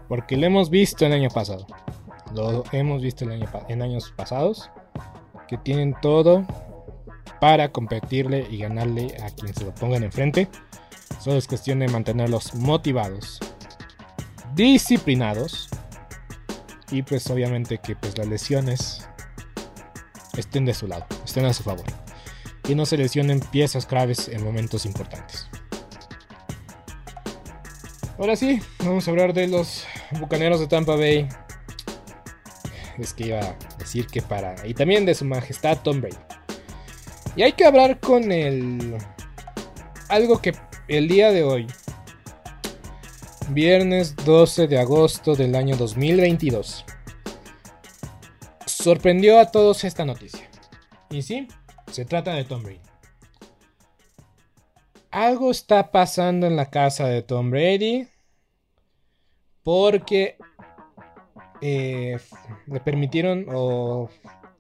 Porque 0.08 0.38
lo 0.38 0.46
hemos 0.46 0.70
visto 0.70 1.06
el 1.06 1.12
año 1.12 1.30
pasado. 1.30 1.68
Lo 2.34 2.64
hemos 2.72 3.02
visto 3.02 3.26
en 3.68 3.82
años 3.82 4.14
pasados. 4.16 4.72
Que 5.50 5.58
tienen 5.58 5.94
todo 6.02 6.48
para 7.42 7.70
competirle 7.74 8.48
y 8.50 8.60
ganarle 8.60 9.14
a 9.22 9.30
quien 9.30 9.54
se 9.54 9.66
lo 9.66 9.76
pongan 9.76 10.06
enfrente. 10.06 10.48
Solo 11.20 11.38
es 11.38 11.48
cuestión 11.48 11.80
de 11.80 11.88
mantenerlos 11.88 12.56
motivados, 12.56 13.40
disciplinados 14.54 15.70
y 16.92 17.04
pues 17.04 17.30
obviamente 17.30 17.80
que 17.80 17.96
pues 17.96 18.18
las 18.18 18.28
lesiones 18.28 19.08
estén 20.38 20.66
de 20.66 20.74
su 20.74 20.88
lado, 20.88 21.06
estén 21.26 21.46
a 21.46 21.54
su 21.54 21.64
favor. 21.64 21.86
Y 22.68 22.76
no 22.76 22.86
se 22.86 22.98
lesionen 22.98 23.40
piezas 23.40 23.86
claves 23.86 24.28
en 24.28 24.44
momentos 24.44 24.86
importantes. 24.86 25.50
Ahora 28.18 28.36
sí, 28.36 28.62
vamos 28.80 29.08
a 29.08 29.12
hablar 29.12 29.34
de 29.34 29.48
los 29.48 29.86
bucaneros 30.20 30.60
de 30.60 30.68
Tampa 30.68 30.96
Bay. 30.96 31.28
Es 32.98 33.14
que 33.14 33.28
iba 33.28 33.40
a 33.40 33.56
decir 33.78 34.08
que 34.08 34.22
para. 34.22 34.56
Y 34.66 34.74
también 34.74 35.06
de 35.06 35.14
su 35.14 35.24
majestad 35.24 35.78
Tom 35.84 36.02
Brady. 36.02 36.18
Y 37.36 37.44
hay 37.44 37.54
que 37.54 37.66
hablar 37.66 38.00
con 38.00 38.32
el. 38.32 38.98
Algo 40.10 40.42
que 40.42 40.54
el 40.88 41.08
día 41.08 41.32
de 41.32 41.44
hoy, 41.44 41.68
viernes 43.50 44.16
12 44.16 44.68
de 44.68 44.80
agosto 44.80 45.36
del 45.36 45.56
año 45.56 45.76
2022, 45.76 46.86
sorprendió 48.66 49.40
a 49.40 49.52
todos 49.52 49.84
esta 49.84 50.06
noticia. 50.06 50.50
Y 51.10 51.22
sí, 51.22 51.48
se 51.92 52.06
trata 52.06 52.34
de 52.34 52.46
Tom 52.46 52.64
Brady. 52.64 52.82
Algo 55.12 55.52
está 55.52 55.92
pasando 55.92 56.48
en 56.48 56.56
la 56.56 56.70
casa 56.70 57.08
de 57.08 57.22
Tom 57.22 57.50
Brady. 57.50 58.08
Porque 59.64 60.38
eh, 61.60 62.18
le 62.68 62.80
permitieron 62.80 63.46
o 63.54 64.10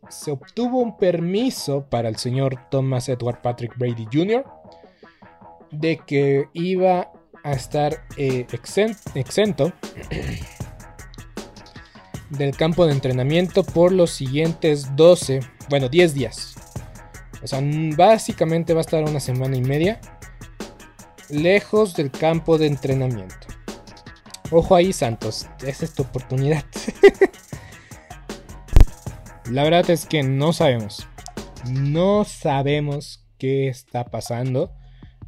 se 0.09 0.31
obtuvo 0.31 0.79
un 0.79 0.97
permiso 0.97 1.85
para 1.89 2.09
el 2.09 2.17
señor 2.17 2.69
Thomas 2.69 3.07
Edward 3.07 3.41
Patrick 3.41 3.77
Brady 3.77 4.05
Jr. 4.11 4.45
de 5.71 5.99
que 6.05 6.49
iba 6.53 7.11
a 7.43 7.51
estar 7.51 8.03
eh, 8.17 8.45
exento 9.15 9.71
del 12.29 12.55
campo 12.55 12.85
de 12.85 12.93
entrenamiento 12.93 13.63
por 13.63 13.91
los 13.91 14.11
siguientes 14.11 14.95
12, 14.95 15.39
bueno, 15.69 15.89
10 15.89 16.13
días. 16.13 16.55
O 17.43 17.47
sea, 17.47 17.61
básicamente 17.95 18.73
va 18.73 18.79
a 18.79 18.81
estar 18.81 19.03
una 19.03 19.19
semana 19.19 19.55
y 19.55 19.61
media 19.61 19.99
lejos 21.29 21.95
del 21.95 22.11
campo 22.11 22.57
de 22.57 22.67
entrenamiento. 22.67 23.47
Ojo 24.51 24.75
ahí, 24.75 24.93
Santos, 24.93 25.47
esa 25.65 25.85
es 25.85 25.93
tu 25.93 26.03
oportunidad. 26.03 26.63
La 29.51 29.63
verdad 29.63 29.89
es 29.89 30.05
que 30.05 30.23
no 30.23 30.53
sabemos. 30.53 31.07
No 31.69 32.23
sabemos 32.23 33.25
qué 33.37 33.67
está 33.67 34.05
pasando. 34.05 34.71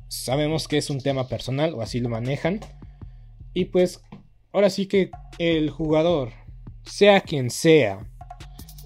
Sabemos 0.10 0.68
que 0.68 0.80
es 0.80 0.90
un 0.90 1.00
tema 1.00 1.28
personal 1.28 1.74
o 1.76 1.82
así 1.82 2.00
lo 2.00 2.10
manejan. 2.10 2.60
Y 3.54 3.66
pues 3.66 4.02
ahora 4.52 4.70
sí 4.70 4.88
que 4.88 5.12
el 5.38 5.70
jugador, 5.70 6.32
sea 6.84 7.22
quien 7.22 7.52
sea, 7.52 8.06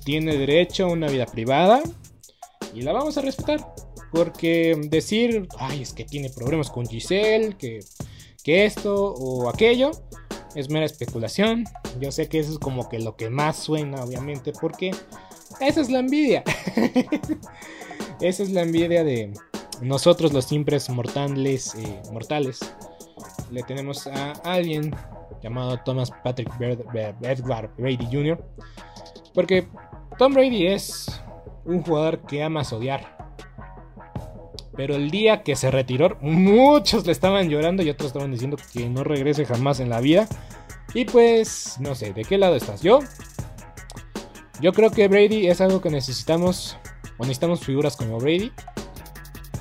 tiene 0.04 0.38
derecho 0.38 0.86
a 0.86 0.92
una 0.92 1.08
vida 1.08 1.26
privada 1.26 1.82
y 2.76 2.82
la 2.82 2.92
vamos 2.92 3.18
a 3.18 3.22
respetar. 3.22 3.74
Porque 4.12 4.80
decir, 4.90 5.48
ay, 5.58 5.82
es 5.82 5.94
que 5.94 6.04
tiene 6.04 6.30
problemas 6.30 6.70
con 6.70 6.86
Giselle, 6.86 7.56
que, 7.58 7.80
que 8.44 8.66
esto 8.66 9.14
o 9.14 9.50
aquello, 9.50 9.90
es 10.56 10.70
mera 10.70 10.86
especulación. 10.86 11.64
Yo 12.00 12.12
sé 12.12 12.28
que 12.28 12.40
eso 12.40 12.52
es 12.52 12.60
como 12.60 12.90
que 12.90 13.00
lo 13.00 13.16
que 13.16 13.30
más 13.30 13.58
suena, 13.58 14.04
obviamente, 14.04 14.52
porque 14.52 14.92
esa 15.60 15.82
es 15.82 15.90
la 15.90 16.00
envidia. 16.00 16.44
esa 18.22 18.44
es 18.44 18.52
la 18.52 18.62
envidia 18.62 19.04
de 19.04 19.34
nosotros 19.84 20.34
los 20.34 20.46
simples 20.46 20.90
mortales, 20.90 21.76
eh, 21.76 22.02
mortales. 22.12 22.60
Le 23.52 23.64
tenemos 23.64 24.08
a 24.08 24.32
alguien 24.44 24.96
llamado 25.42 25.78
Thomas 25.84 26.12
Patrick 26.24 26.50
Edward 27.22 27.70
Brady 27.78 28.08
Jr. 28.12 28.44
Porque 29.34 29.68
Tom 30.18 30.34
Brady 30.34 30.68
es 30.68 31.22
un 31.66 31.84
jugador 31.84 32.22
que 32.22 32.44
ama 32.44 32.64
odiar. 32.72 33.18
Pero 34.76 34.96
el 34.96 35.12
día 35.12 35.44
que 35.44 35.56
se 35.56 35.70
retiró, 35.70 36.18
muchos 36.22 37.06
le 37.06 37.12
estaban 37.12 37.50
llorando 37.50 37.84
y 37.84 37.90
otros 37.90 38.08
estaban 38.08 38.32
diciendo 38.32 38.58
que 38.74 38.90
no 38.90 39.04
regrese 39.04 39.46
jamás 39.46 39.80
en 39.80 39.90
la 39.90 40.00
vida. 40.00 40.28
Y 40.96 41.06
pues, 41.06 41.78
no 41.80 41.94
sé, 41.94 42.14
¿de 42.14 42.24
qué 42.24 42.38
lado 42.38 42.56
estás? 42.56 42.82
Yo. 42.82 43.00
Yo 44.62 44.72
creo 44.72 44.92
que 44.92 45.08
Brady 45.08 45.48
es 45.48 45.62
algo 45.62 45.82
que 45.82 45.90
necesitamos, 45.90 46.78
o 47.18 47.24
necesitamos 47.24 47.60
figuras 47.60 47.98
como 47.98 48.18
Brady, 48.18 48.52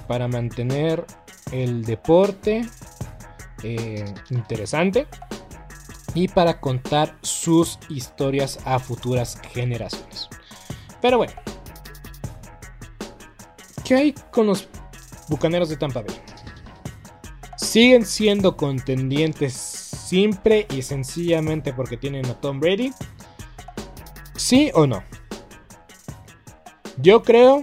para 0.03 0.29
mantener 0.29 1.05
el 1.51 1.85
deporte 1.85 2.67
eh, 3.63 4.05
interesante 4.31 5.07
y 6.15 6.29
para 6.29 6.61
contar 6.61 7.17
sus 7.23 7.79
historias 7.89 8.59
a 8.65 8.79
futuras 8.79 9.41
generaciones. 9.53 10.29
Pero 11.01 11.19
bueno, 11.19 11.33
¿qué 13.85 13.95
hay 13.95 14.15
con 14.31 14.47
los 14.47 14.69
Bucaneros 15.33 15.71
de 15.71 15.77
Tampa 15.77 16.03
Bay. 16.03 16.15
Siguen 17.57 18.05
siendo 18.05 18.55
contendientes 18.55 19.55
simple 19.55 20.67
y 20.71 20.83
sencillamente 20.83 21.73
porque 21.73 21.97
tienen 21.97 22.27
a 22.27 22.35
Tom 22.39 22.61
Brady. 22.61 22.93
¿Sí 24.37 24.71
o 24.75 24.87
no? 24.87 25.03
Yo 26.99 27.23
creo 27.23 27.63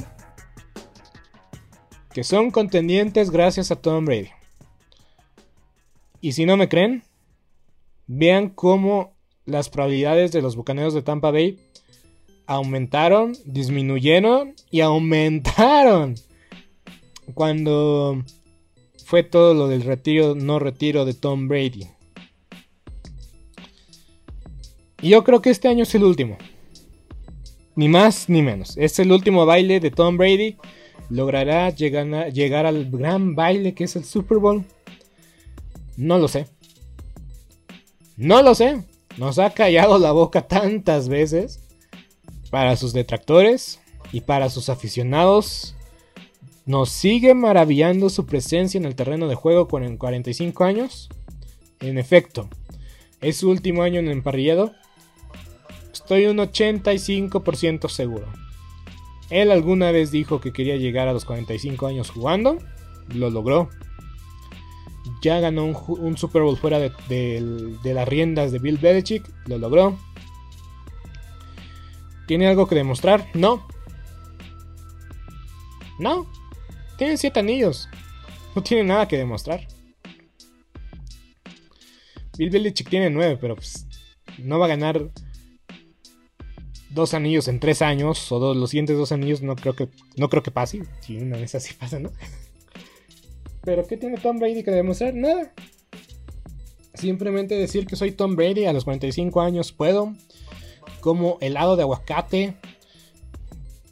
que 2.14 2.24
son 2.24 2.52
contendientes 2.52 3.32
gracias 3.32 3.72
a 3.72 3.76
Tom 3.76 4.06
Brady. 4.06 4.30
Y 6.22 6.34
si 6.34 6.46
no 6.46 6.58
me 6.58 6.68
creen, 6.68 7.04
vean 8.08 8.50
cómo 8.50 9.14
las 9.46 9.70
probabilidades 9.70 10.32
de 10.32 10.42
los 10.42 10.56
Bucaneros 10.56 10.94
de 10.94 11.02
Tampa 11.02 11.32
Bay 11.32 11.60
aumentaron, 12.46 13.38
disminuyeron 13.46 14.56
y 14.72 14.82
aumentaron 14.82 16.16
cuando 17.34 18.24
fue 19.06 19.24
todo 19.24 19.54
lo 19.54 19.68
del 19.68 19.84
retiro, 19.84 20.36
no 20.36 20.60
retiro 20.60 21.06
de 21.06 21.14
Tom 21.14 21.48
Brady. 21.48 21.88
Y 25.02 25.10
yo 25.10 25.24
creo 25.24 25.42
que 25.42 25.50
este 25.50 25.68
año 25.68 25.84
es 25.84 25.96
el 25.96 26.04
último. 26.04 26.38
Ni 27.76 27.88
más 27.88 28.28
ni 28.30 28.42
menos. 28.42 28.78
Es 28.78 29.00
el 29.00 29.12
último 29.12 29.46
baile 29.46 29.80
de 29.80 29.92
Tom 29.92 30.18
Brady. 30.18 30.58
¿Logrará 31.10 31.70
llegar, 31.72 32.32
llegar 32.32 32.66
al 32.66 32.90
gran 32.90 33.36
baile 33.36 33.74
que 33.74 33.86
es 33.86 33.96
el 33.96 34.06
Super 34.06 34.38
Bowl? 34.38 34.64
No 35.98 36.18
lo 36.18 36.28
sé. 36.28 36.48
No 38.16 38.42
lo 38.42 38.56
sé. 38.56 38.84
Nos 39.18 39.40
ha 39.40 39.50
callado 39.50 39.98
la 39.98 40.12
boca 40.12 40.48
tantas 40.48 41.10
veces. 41.10 41.60
Para 42.52 42.76
sus 42.76 42.94
detractores 42.94 43.80
y 44.12 44.22
para 44.22 44.50
sus 44.50 44.70
aficionados 44.70 45.76
nos 46.70 46.90
sigue 46.90 47.34
maravillando 47.34 48.10
su 48.10 48.28
presencia 48.28 48.78
en 48.78 48.86
el 48.86 48.94
terreno 48.94 49.28
de 49.28 49.34
juego 49.34 49.68
con 49.68 49.98
45 49.98 50.64
años. 50.64 51.10
En 51.80 51.98
efecto, 51.98 52.48
es 53.22 53.38
su 53.38 53.50
último 53.50 53.82
año 53.82 54.00
en 54.00 54.06
el 54.06 54.12
emparrillado. 54.12 54.74
Estoy 55.92 56.28
un 56.28 56.38
85% 56.38 57.90
seguro. 57.90 58.28
Él 59.30 59.52
alguna 59.52 59.92
vez 59.92 60.12
dijo 60.12 60.42
que 60.42 60.52
quería 60.52 60.78
llegar 60.78 61.08
a 61.08 61.14
los 61.14 61.26
45 61.26 61.88
años 61.88 62.10
jugando. 62.10 62.58
Lo 63.14 63.30
logró. 63.30 63.70
Ya 65.22 65.40
ganó 65.40 65.66
un, 65.66 66.18
Super 66.18 66.42
Bowl 66.42 66.58
fuera 66.58 66.80
de, 66.80 67.78
las 67.84 68.08
riendas 68.08 68.52
de 68.52 68.60
Bill 68.60 68.78
Belichick. 68.78 69.24
Lo 69.48 69.58
logró. 69.58 69.98
¿Tiene 72.28 72.48
algo 72.48 72.68
que 72.68 72.76
demostrar? 72.76 73.28
No. 73.34 73.68
No. 76.00 76.28
Tiene 76.98 77.18
siete 77.18 77.40
anillos. 77.40 77.90
No 78.56 78.64
tiene 78.64 78.84
nada 78.84 79.08
que 79.08 79.18
demostrar. 79.18 79.68
Bill 82.38 82.50
Belichick 82.50 82.90
tiene 82.90 83.10
nueve, 83.10 83.38
pero 83.40 83.56
pues, 83.56 83.86
no 84.38 84.60
va 84.60 84.66
a 84.66 84.70
ganar 84.70 85.12
dos 86.90 87.14
anillos 87.14 87.48
en 87.48 87.60
tres 87.60 87.82
años 87.82 88.32
o 88.32 88.54
los 88.54 88.70
siguientes 88.72 88.98
dos 88.98 89.12
anillos 89.12 89.42
no 89.42 89.56
creo 89.56 89.76
que 89.76 89.90
no 90.16 90.30
creo 90.30 90.44
que 90.44 90.52
pase. 90.52 90.84
Si 91.02 91.18
una 91.18 91.38
vez 91.38 91.56
así 91.56 91.74
pasa, 91.80 92.00
¿no? 92.00 92.12
Pero 93.64 93.86
¿qué 93.86 93.98
tiene 93.98 94.18
Tom 94.18 94.40
Brady 94.40 94.64
que 94.64 94.72
demostrar? 94.72 95.14
Nada. 95.14 95.54
Simplemente 96.94 97.56
decir 97.56 97.86
que 97.86 97.96
soy 97.96 98.12
Tom 98.12 98.36
Brady 98.36 98.66
a 98.66 98.74
los 98.74 98.84
45 98.86 99.42
años 99.42 99.72
puedo. 99.72 100.14
Como 101.02 101.38
helado 101.42 101.76
de 101.76 101.84
aguacate. 101.84 102.56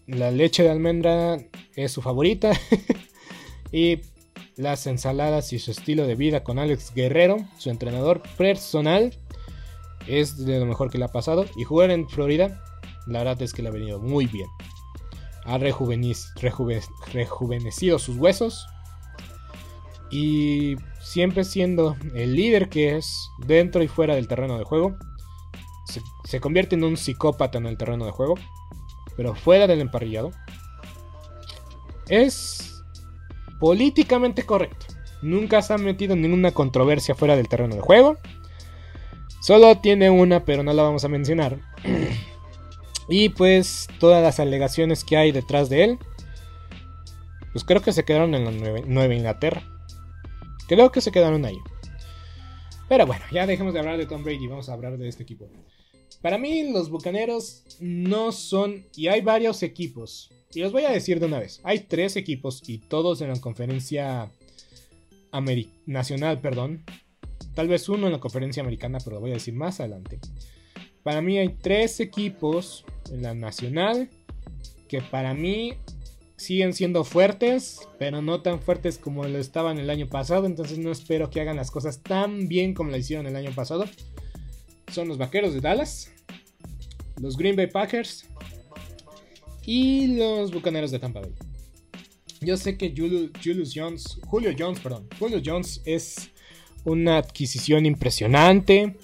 La 0.07 0.31
leche 0.31 0.63
de 0.63 0.69
almendra 0.69 1.37
es 1.75 1.91
su 1.91 2.01
favorita. 2.01 2.51
y 3.71 3.99
las 4.55 4.87
ensaladas 4.87 5.53
y 5.53 5.59
su 5.59 5.71
estilo 5.71 6.07
de 6.07 6.15
vida 6.15 6.43
con 6.43 6.59
Alex 6.59 6.93
Guerrero, 6.93 7.37
su 7.57 7.69
entrenador 7.69 8.23
personal, 8.37 9.13
es 10.07 10.45
de 10.45 10.59
lo 10.59 10.65
mejor 10.65 10.89
que 10.89 10.97
le 10.97 11.05
ha 11.05 11.09
pasado. 11.09 11.45
Y 11.57 11.65
jugar 11.65 11.91
en 11.91 12.09
Florida, 12.09 12.63
la 13.07 13.19
verdad 13.19 13.41
es 13.41 13.53
que 13.53 13.61
le 13.61 13.69
ha 13.69 13.71
venido 13.71 13.99
muy 13.99 14.27
bien. 14.27 14.49
Ha 15.45 15.57
rejuvenecido 15.57 17.99
sus 17.99 18.17
huesos. 18.17 18.67
Y 20.09 20.75
siempre 21.01 21.43
siendo 21.43 21.95
el 22.15 22.35
líder 22.35 22.69
que 22.69 22.97
es 22.97 23.29
dentro 23.45 23.83
y 23.83 23.87
fuera 23.87 24.15
del 24.15 24.27
terreno 24.27 24.57
de 24.57 24.63
juego. 24.63 24.97
se 26.25 26.39
convierte 26.39 26.75
en 26.75 26.83
un 26.83 26.97
psicópata 26.97 27.57
en 27.57 27.65
el 27.65 27.77
terreno 27.77 28.05
de 28.05 28.11
juego. 28.11 28.35
Pero 29.15 29.35
fuera 29.35 29.67
del 29.67 29.81
emparrillado. 29.81 30.31
Es 32.09 32.83
políticamente 33.59 34.43
correcto. 34.43 34.85
Nunca 35.21 35.61
se 35.61 35.73
ha 35.73 35.77
metido 35.77 36.13
en 36.13 36.21
ninguna 36.21 36.51
controversia 36.51 37.15
fuera 37.15 37.35
del 37.35 37.47
terreno 37.47 37.75
de 37.75 37.81
juego. 37.81 38.17
Solo 39.41 39.79
tiene 39.79 40.09
una, 40.09 40.45
pero 40.45 40.63
no 40.63 40.73
la 40.73 40.83
vamos 40.83 41.03
a 41.05 41.09
mencionar. 41.09 41.59
y 43.09 43.29
pues 43.29 43.87
todas 43.99 44.21
las 44.23 44.39
alegaciones 44.39 45.03
que 45.03 45.17
hay 45.17 45.31
detrás 45.31 45.69
de 45.69 45.83
él. 45.83 45.99
Pues 47.51 47.63
creo 47.63 47.81
que 47.81 47.93
se 47.93 48.03
quedaron 48.03 48.35
en 48.35 48.45
la 48.45 48.81
Nueva, 48.85 49.15
Inglaterra. 49.15 49.63
Creo 50.67 50.91
que 50.91 51.01
se 51.01 51.11
quedaron 51.11 51.45
ahí. 51.45 51.57
Pero 52.89 53.05
bueno, 53.05 53.23
ya 53.31 53.47
dejemos 53.47 53.73
de 53.73 53.79
hablar 53.79 53.97
de 53.97 54.05
Tom 54.05 54.23
Brady. 54.23 54.47
Vamos 54.47 54.69
a 54.69 54.73
hablar 54.73 54.97
de 54.97 55.07
este 55.07 55.23
equipo. 55.23 55.49
Para 56.21 56.37
mí, 56.37 56.71
los 56.71 56.89
bucaneros 56.89 57.63
no 57.79 58.31
son. 58.31 58.85
Y 58.95 59.07
hay 59.07 59.21
varios 59.21 59.63
equipos 59.63 60.29
y 60.53 60.63
os 60.63 60.71
voy 60.71 60.85
a 60.85 60.91
decir 60.91 61.19
de 61.19 61.25
una 61.25 61.39
vez, 61.39 61.59
hay 61.63 61.81
tres 61.81 62.15
equipos 62.15 62.63
y 62.67 62.79
todos 62.79 63.21
en 63.21 63.29
la 63.29 63.39
conferencia 63.39 64.31
nacional, 65.85 66.39
perdón, 66.39 66.83
tal 67.53 67.67
vez 67.67 67.87
uno 67.89 68.07
en 68.07 68.13
la 68.13 68.19
conferencia 68.19 68.63
americana, 68.63 68.97
pero 69.03 69.17
lo 69.17 69.21
voy 69.21 69.31
a 69.31 69.35
decir 69.35 69.53
más 69.53 69.79
adelante. 69.79 70.19
Para 71.07 71.21
mí 71.21 71.37
hay 71.37 71.47
tres 71.47 72.01
equipos 72.01 72.83
en 73.09 73.21
la 73.21 73.33
nacional 73.33 74.09
que 74.89 75.01
para 75.01 75.33
mí 75.33 75.75
siguen 76.35 76.73
siendo 76.73 77.05
fuertes, 77.05 77.87
pero 77.97 78.21
no 78.21 78.41
tan 78.41 78.59
fuertes 78.59 78.97
como 78.97 79.23
lo 79.23 79.37
estaban 79.37 79.77
el 79.77 79.89
año 79.89 80.09
pasado. 80.09 80.45
Entonces 80.45 80.79
no 80.79 80.91
espero 80.91 81.29
que 81.29 81.39
hagan 81.39 81.55
las 81.55 81.71
cosas 81.71 82.03
tan 82.03 82.49
bien 82.49 82.73
como 82.73 82.91
lo 82.91 82.97
hicieron 82.97 83.25
el 83.25 83.37
año 83.37 83.51
pasado. 83.55 83.85
Son 84.91 85.07
los 85.07 85.17
Vaqueros 85.17 85.53
de 85.53 85.61
Dallas, 85.61 86.11
los 87.21 87.37
Green 87.37 87.55
Bay 87.55 87.67
Packers 87.67 88.25
y 89.65 90.07
los 90.07 90.51
Bucaneros 90.51 90.91
de 90.91 90.99
Tampa 90.99 91.21
Bay. 91.21 91.31
Yo 92.41 92.57
sé 92.57 92.77
que 92.77 92.93
Julius 92.93 93.71
Jones, 93.73 94.19
Julio 94.25 94.53
Jones, 94.59 94.81
perdón, 94.81 95.07
Julio 95.17 95.41
Jones 95.41 95.81
es 95.85 96.31
una 96.83 97.17
adquisición 97.17 97.85
impresionante. 97.85 98.97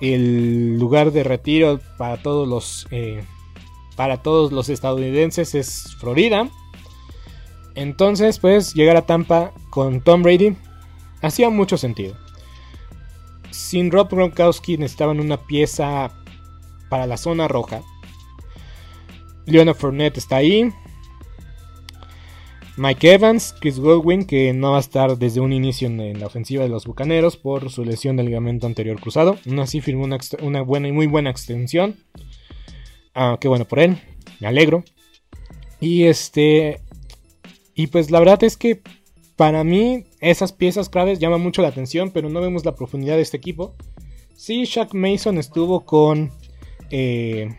El 0.00 0.78
lugar 0.78 1.12
de 1.12 1.24
retiro 1.24 1.80
para 1.98 2.22
todos 2.22 2.48
los 2.48 2.86
eh, 2.90 3.22
para 3.96 4.22
todos 4.22 4.50
los 4.50 4.68
estadounidenses 4.68 5.54
es 5.54 5.96
Florida. 5.98 6.48
Entonces, 7.74 8.38
pues 8.38 8.74
llegar 8.74 8.96
a 8.96 9.06
Tampa 9.06 9.52
con 9.70 10.00
Tom 10.00 10.22
Brady 10.22 10.56
hacía 11.22 11.50
mucho 11.50 11.76
sentido. 11.76 12.16
Sin 13.50 13.90
Rob 13.90 14.08
Gronkowski 14.10 14.78
necesitaban 14.78 15.20
una 15.20 15.36
pieza 15.46 16.10
para 16.88 17.06
la 17.06 17.16
zona 17.16 17.48
roja. 17.48 17.82
Leonard 19.46 19.76
Fournette 19.76 20.18
está 20.18 20.36
ahí. 20.36 20.72
Mike 22.80 23.12
Evans, 23.12 23.54
Chris 23.60 23.78
Godwin, 23.78 24.24
que 24.24 24.54
no 24.54 24.70
va 24.70 24.78
a 24.78 24.80
estar 24.80 25.18
desde 25.18 25.40
un 25.40 25.52
inicio 25.52 25.86
en, 25.86 26.18
la 26.18 26.26
ofensiva 26.26 26.62
de 26.62 26.70
los 26.70 26.86
Bucaneros 26.86 27.36
por 27.36 27.68
su 27.68 27.84
lesión 27.84 28.16
del 28.16 28.24
ligamento 28.24 28.66
anterior 28.66 28.98
cruzado. 28.98 29.36
Aún 29.46 29.58
así 29.58 29.82
firmó 29.82 30.08
una, 30.40 30.62
buena 30.62 30.88
y 30.88 30.92
muy 30.92 31.06
buena 31.06 31.28
extensión. 31.28 31.98
Ah, 33.14 33.36
qué 33.38 33.48
bueno 33.48 33.68
por 33.68 33.80
él. 33.80 33.98
Me 34.40 34.46
alegro. 34.46 34.82
Y 35.78 36.04
este. 36.04 36.80
Y 37.74 37.88
pues 37.88 38.10
la 38.10 38.18
verdad 38.18 38.42
es 38.44 38.56
que 38.56 38.80
para 39.36 39.62
mí 39.62 40.06
esas 40.20 40.54
piezas 40.54 40.88
claves 40.88 41.18
llaman 41.18 41.42
mucho 41.42 41.60
la 41.60 41.68
atención, 41.68 42.10
pero 42.10 42.30
no 42.30 42.40
vemos 42.40 42.64
la 42.64 42.76
profundidad 42.76 43.16
de 43.16 43.22
este 43.22 43.36
equipo. 43.36 43.74
Sí, 44.34 44.64
Shaq 44.64 44.94
Mason 44.94 45.36
estuvo 45.36 45.84
con. 45.84 46.30
Eh, 46.88 47.54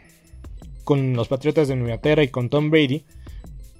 con 0.83 1.13
los 1.13 1.27
Patriotas 1.27 1.67
de 1.67 1.75
Inglaterra 1.75 2.23
y 2.23 2.29
con 2.29 2.49
Tom 2.49 2.71
Brady. 2.71 3.05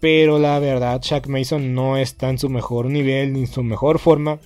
Pero 0.02 0.40
la 0.40 0.60
verdad, 0.60 1.00
Shaq 1.02 1.28
Mason 1.28 1.74
no 1.74 1.96
está 1.96 2.30
en 2.30 2.40
su 2.40 2.50
mejor 2.50 2.88
nivel 2.88 3.34
ni 3.34 3.42
en 3.42 3.48
su 3.48 3.64
mejor 3.64 4.00
forma. 4.00 4.40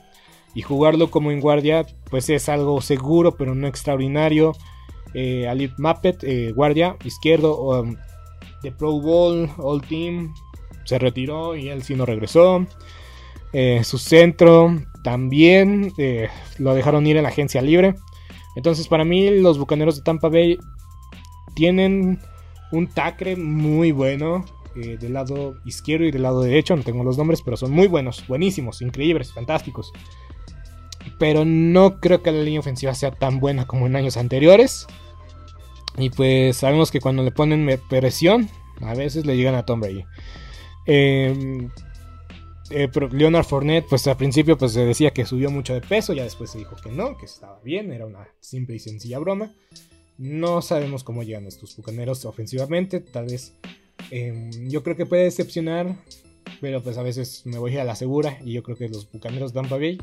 Y 0.54 0.62
jugarlo 0.62 1.10
como 1.10 1.32
en 1.32 1.42
guardia, 1.42 1.86
pues 2.10 2.30
es 2.30 2.48
algo 2.50 2.82
seguro, 2.82 3.36
pero 3.36 3.56
no 3.56 3.68
extraordinario. 3.68 4.54
Eh, 5.14 5.48
Alip 5.48 5.72
Mappet, 5.78 6.24
eh, 6.24 6.52
guardia 6.52 6.98
izquierdo 7.06 7.58
um, 7.62 7.96
de 8.62 8.72
Pro 8.74 9.00
Bowl, 9.00 9.50
All 9.58 9.82
Team, 9.82 10.34
se 10.84 11.00
retiró 11.00 11.56
y 11.56 11.70
él 11.70 11.84
sí 11.84 11.96
no 11.96 12.06
regresó. 12.06 12.68
Eh, 13.54 13.82
su 13.86 13.98
centro 13.98 14.78
también 15.06 15.94
lo 16.58 16.74
dejaron 16.74 17.08
ir 17.08 17.16
en 17.16 17.24
la 17.24 17.30
agencia 17.30 17.62
libre. 17.62 17.96
Entonces, 18.58 18.90
para 18.90 19.06
mí, 19.06 19.40
los 19.40 19.58
bucaneros 19.58 19.96
de 19.96 20.04
Tampa 20.04 20.28
Bay 20.28 20.58
tienen 21.54 22.20
un 22.74 22.88
tacre 22.88 23.38
muy 23.38 23.94
bueno. 23.94 24.44
Eh, 24.76 24.98
del 25.00 25.14
lado 25.14 25.56
izquierdo 25.64 26.06
y 26.06 26.12
del 26.12 26.24
lado 26.24 26.42
derecho. 26.42 26.76
No 26.76 26.84
tengo 26.84 27.04
los 27.04 27.18
nombres, 27.18 27.42
pero 27.42 27.56
son 27.56 27.72
muy 27.72 27.88
buenos, 27.88 28.28
buenísimos, 28.28 28.82
increíbles, 28.82 29.32
fantásticos. 29.32 29.94
Pero 31.18 31.46
no 31.46 32.02
creo 32.02 32.22
que 32.22 32.32
la 32.32 32.44
línea 32.44 32.60
ofensiva 32.60 32.94
sea 32.94 33.12
tan 33.12 33.40
buena 33.40 33.68
como 33.68 33.88
en 33.88 33.96
años 33.96 34.18
anteriores. 34.18 34.86
Y 35.98 36.10
pues 36.10 36.58
sabemos 36.58 36.92
que 36.92 37.00
cuando 37.00 37.24
le 37.24 37.32
ponen 37.32 37.80
presión, 37.90 38.50
a 38.82 38.94
veces 38.96 39.26
le 39.26 39.38
llegan 39.38 39.56
a 39.56 39.66
Tom 39.66 39.80
Brady. 39.80 40.04
Em, 40.86 41.72
eh, 42.70 42.90
Leonard 43.12 43.46
Fournette, 43.46 43.88
pues 43.88 44.06
al 44.08 44.18
principio 44.18 44.58
pues 44.58 44.74
se 44.74 44.86
decía 44.86 45.12
que 45.12 45.26
subió 45.26 45.50
mucho 45.50 45.74
de 45.74 45.82
peso, 45.82 46.12
ya 46.12 46.24
después 46.24 46.50
se 46.50 46.58
dijo 46.58 46.76
que 46.76 46.92
no, 46.92 47.18
que 47.18 47.26
estaba 47.26 47.62
bien, 47.64 47.94
era 47.94 48.06
una 48.06 48.28
simple 48.42 48.76
y 48.76 48.80
sencilla 48.80 49.20
broma. 49.20 49.54
No 50.18 50.62
sabemos 50.62 51.06
cómo 51.06 51.24
llegan 51.24 51.46
estos 51.46 51.78
bucaneros 51.78 52.26
ofensivamente, 52.26 53.00
tal 53.00 53.28
vez 53.28 53.54
Em, 54.12 54.70
yo 54.70 54.84
creo 54.84 54.96
que 54.96 55.06
puede 55.06 55.24
decepcionar, 55.24 55.96
pero 56.62 56.82
pues 56.82 56.98
a 56.98 57.04
veces 57.04 57.42
me 57.46 57.58
voy 57.58 57.78
a 57.78 57.84
la 57.84 57.96
segura 57.96 58.38
y 58.44 58.54
yo 58.54 58.64
creo 58.64 58.78
que 58.78 58.90
los 58.90 59.12
Bucaneros 59.12 59.54
Tampa 59.54 59.78
Bay 59.78 59.98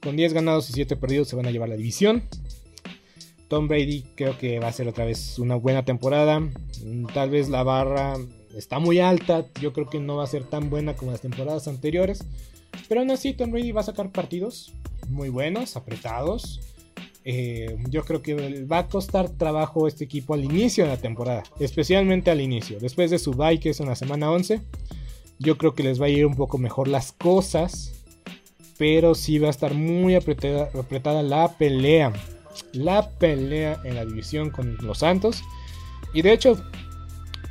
con 0.00 0.16
10 0.16 0.32
ganados 0.32 0.70
y 0.70 0.72
7 0.72 0.96
perdidos 0.96 1.28
se 1.28 1.36
van 1.36 1.46
a 1.46 1.50
llevar 1.50 1.68
la 1.68 1.76
división. 1.76 2.22
Tom 3.48 3.66
Brady 3.66 4.04
creo 4.14 4.36
que 4.36 4.60
va 4.60 4.68
a 4.68 4.72
ser 4.72 4.88
otra 4.88 5.04
vez 5.04 5.38
una 5.38 5.54
buena 5.54 5.84
temporada. 5.84 6.40
Mm, 6.40 7.06
tal 7.14 7.30
vez 7.30 7.48
la 7.48 7.62
barra 7.62 8.16
está 8.54 8.78
muy 8.78 8.98
alta. 8.98 9.46
Yo 9.60 9.72
creo 9.72 9.88
que 9.88 10.00
no 10.00 10.16
va 10.16 10.24
a 10.24 10.28
ser 10.28 10.44
tan 10.44 10.68
buena 10.70 10.94
como 10.94 11.12
las 11.12 11.22
temporadas 11.22 11.66
anteriores. 11.66 12.24
Pero 12.88 13.00
aún 13.00 13.10
así 13.10 13.32
Tom 13.32 13.50
Brady 13.50 13.72
va 13.72 13.80
a 13.80 13.84
sacar 13.84 14.12
partidos 14.12 14.72
muy 15.08 15.30
buenos, 15.30 15.76
apretados. 15.76 16.60
Eh, 17.30 17.76
yo 17.90 18.06
creo 18.06 18.22
que 18.22 18.64
va 18.64 18.78
a 18.78 18.86
costar 18.86 19.28
trabajo 19.28 19.86
este 19.86 20.02
equipo 20.02 20.32
al 20.32 20.44
inicio 20.44 20.84
de 20.84 20.90
la 20.92 20.96
temporada, 20.96 21.42
especialmente 21.60 22.30
al 22.30 22.40
inicio. 22.40 22.80
Después 22.80 23.10
de 23.10 23.18
su 23.18 23.32
bye, 23.32 23.60
que 23.60 23.68
es 23.68 23.80
en 23.80 23.88
la 23.88 23.96
semana 23.96 24.30
11, 24.30 24.62
yo 25.38 25.58
creo 25.58 25.74
que 25.74 25.82
les 25.82 26.00
va 26.00 26.06
a 26.06 26.08
ir 26.08 26.24
un 26.24 26.36
poco 26.36 26.56
mejor 26.56 26.88
las 26.88 27.12
cosas, 27.12 28.02
pero 28.78 29.14
sí 29.14 29.38
va 29.38 29.48
a 29.48 29.50
estar 29.50 29.74
muy 29.74 30.14
apretada, 30.14 30.70
apretada 30.72 31.22
la 31.22 31.58
pelea. 31.58 32.14
La 32.72 33.10
pelea 33.10 33.78
en 33.84 33.96
la 33.96 34.06
división 34.06 34.48
con 34.48 34.78
los 34.78 35.00
Santos. 35.00 35.42
Y 36.14 36.22
de 36.22 36.32
hecho, 36.32 36.58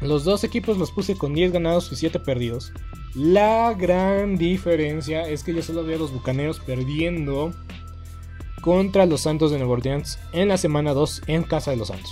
los 0.01 0.23
dos 0.23 0.43
equipos 0.43 0.79
los 0.79 0.89
puse 0.89 1.13
con 1.13 1.35
10 1.35 1.51
ganados 1.51 1.91
y 1.91 1.97
7 1.97 2.19
perdidos. 2.21 2.73
La 3.13 3.75
gran 3.75 4.37
diferencia 4.37 5.29
es 5.29 5.43
que 5.43 5.53
yo 5.53 5.61
solo 5.61 5.83
veo 5.83 5.97
a 5.97 5.99
los 5.99 6.11
bucaneros 6.11 6.59
perdiendo 6.61 7.53
contra 8.67 9.05
los 9.05 9.21
Santos 9.21 9.49
de 9.49 9.59
Nueva 9.59 9.75
Orleans 9.75 10.19
en 10.33 10.49
la 10.49 10.57
semana 10.57 10.93
2 10.93 11.21
en 11.27 11.43
casa 11.43 11.71
de 11.71 11.77
los 11.77 11.87
Santos. 11.87 12.11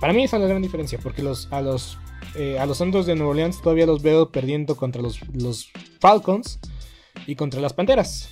Para 0.00 0.12
mí 0.12 0.24
esa 0.24 0.38
es 0.38 0.42
la 0.42 0.48
gran 0.48 0.60
diferencia, 0.60 0.98
porque 1.00 1.22
los, 1.22 1.46
a, 1.52 1.60
los, 1.60 1.98
eh, 2.34 2.58
a 2.58 2.66
los 2.66 2.78
Santos 2.78 3.06
de 3.06 3.14
Nueva 3.14 3.30
Orleans 3.30 3.62
todavía 3.62 3.86
los 3.86 4.02
veo 4.02 4.32
perdiendo 4.32 4.76
contra 4.76 5.00
los, 5.00 5.20
los 5.32 5.70
Falcons 6.00 6.58
y 7.28 7.36
contra 7.36 7.60
las 7.60 7.74
Panteras. 7.74 8.28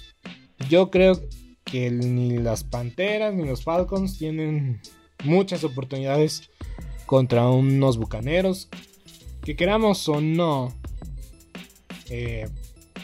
Yo 0.68 0.90
creo 0.90 1.20
que 1.62 1.88
ni 1.92 2.38
las 2.38 2.64
Panteras 2.64 3.32
ni 3.32 3.46
los 3.46 3.62
Falcons 3.62 4.18
tienen 4.18 4.80
muchas 5.22 5.62
oportunidades 5.62 6.50
contra 7.06 7.48
unos 7.48 7.96
Bucaneros 7.96 8.68
que 9.44 9.54
queramos 9.54 10.08
o 10.08 10.20
no, 10.20 10.74
eh, 12.08 12.48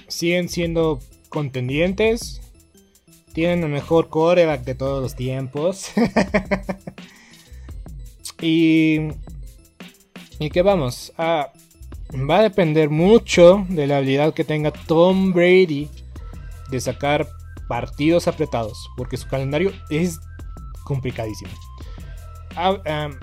siguen 0.08 0.48
siendo 0.48 0.98
contendientes 1.28 2.40
tienen 3.36 3.64
el 3.64 3.68
mejor 3.68 4.08
coreback 4.08 4.64
de 4.64 4.74
todos 4.74 5.02
los 5.02 5.14
tiempos. 5.14 5.90
y. 8.40 9.08
Y 10.38 10.50
que 10.50 10.62
vamos. 10.62 11.12
va 11.18 12.38
a 12.38 12.42
depender 12.42 12.88
mucho 12.88 13.66
de 13.68 13.86
la 13.86 13.98
habilidad 13.98 14.32
que 14.32 14.44
tenga 14.44 14.70
Tom 14.70 15.34
Brady 15.34 15.90
de 16.70 16.80
sacar 16.80 17.28
partidos 17.68 18.26
apretados. 18.26 18.88
Porque 18.96 19.18
su 19.18 19.28
calendario 19.28 19.70
es 19.90 20.18
complicadísimo. 20.84 21.52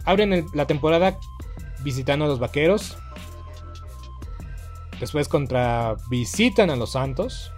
abren 0.06 0.46
la 0.54 0.68
temporada 0.68 1.18
visitando 1.84 2.26
a 2.26 2.28
los 2.28 2.38
vaqueros. 2.38 3.00
Después 5.00 5.28
contra 5.28 5.96
visitan 6.12 6.70
a 6.70 6.76
los 6.76 6.92
Santos. 6.92 7.53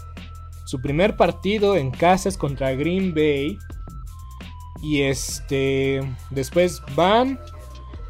Su 0.66 0.82
primer 0.82 1.16
partido 1.16 1.76
en 1.76 1.92
casa 1.92 2.28
es 2.28 2.38
contra 2.38 2.74
Green 2.74 3.14
Bay. 3.14 3.58
Y 4.82 5.04
este. 5.04 6.02
Después 6.32 6.82
van 6.96 7.40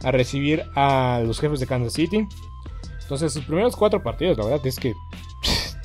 a 0.03 0.11
recibir 0.11 0.63
a 0.75 1.21
los 1.25 1.39
jefes 1.39 1.59
de 1.59 1.67
Kansas 1.67 1.93
City. 1.93 2.27
Entonces, 3.01 3.33
sus 3.33 3.45
primeros 3.45 3.75
cuatro 3.75 4.01
partidos, 4.01 4.37
la 4.37 4.45
verdad 4.45 4.65
es 4.65 4.79
que 4.79 4.93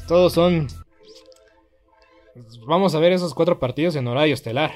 todos 0.08 0.32
son. 0.32 0.68
Vamos 2.66 2.94
a 2.94 2.98
ver 2.98 3.12
esos 3.12 3.34
cuatro 3.34 3.58
partidos 3.58 3.96
en 3.96 4.06
horario 4.06 4.34
estelar. 4.34 4.70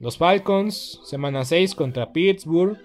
Los 0.00 0.16
Falcons, 0.16 1.00
semana 1.04 1.44
6 1.44 1.74
contra 1.74 2.12
Pittsburgh, 2.12 2.78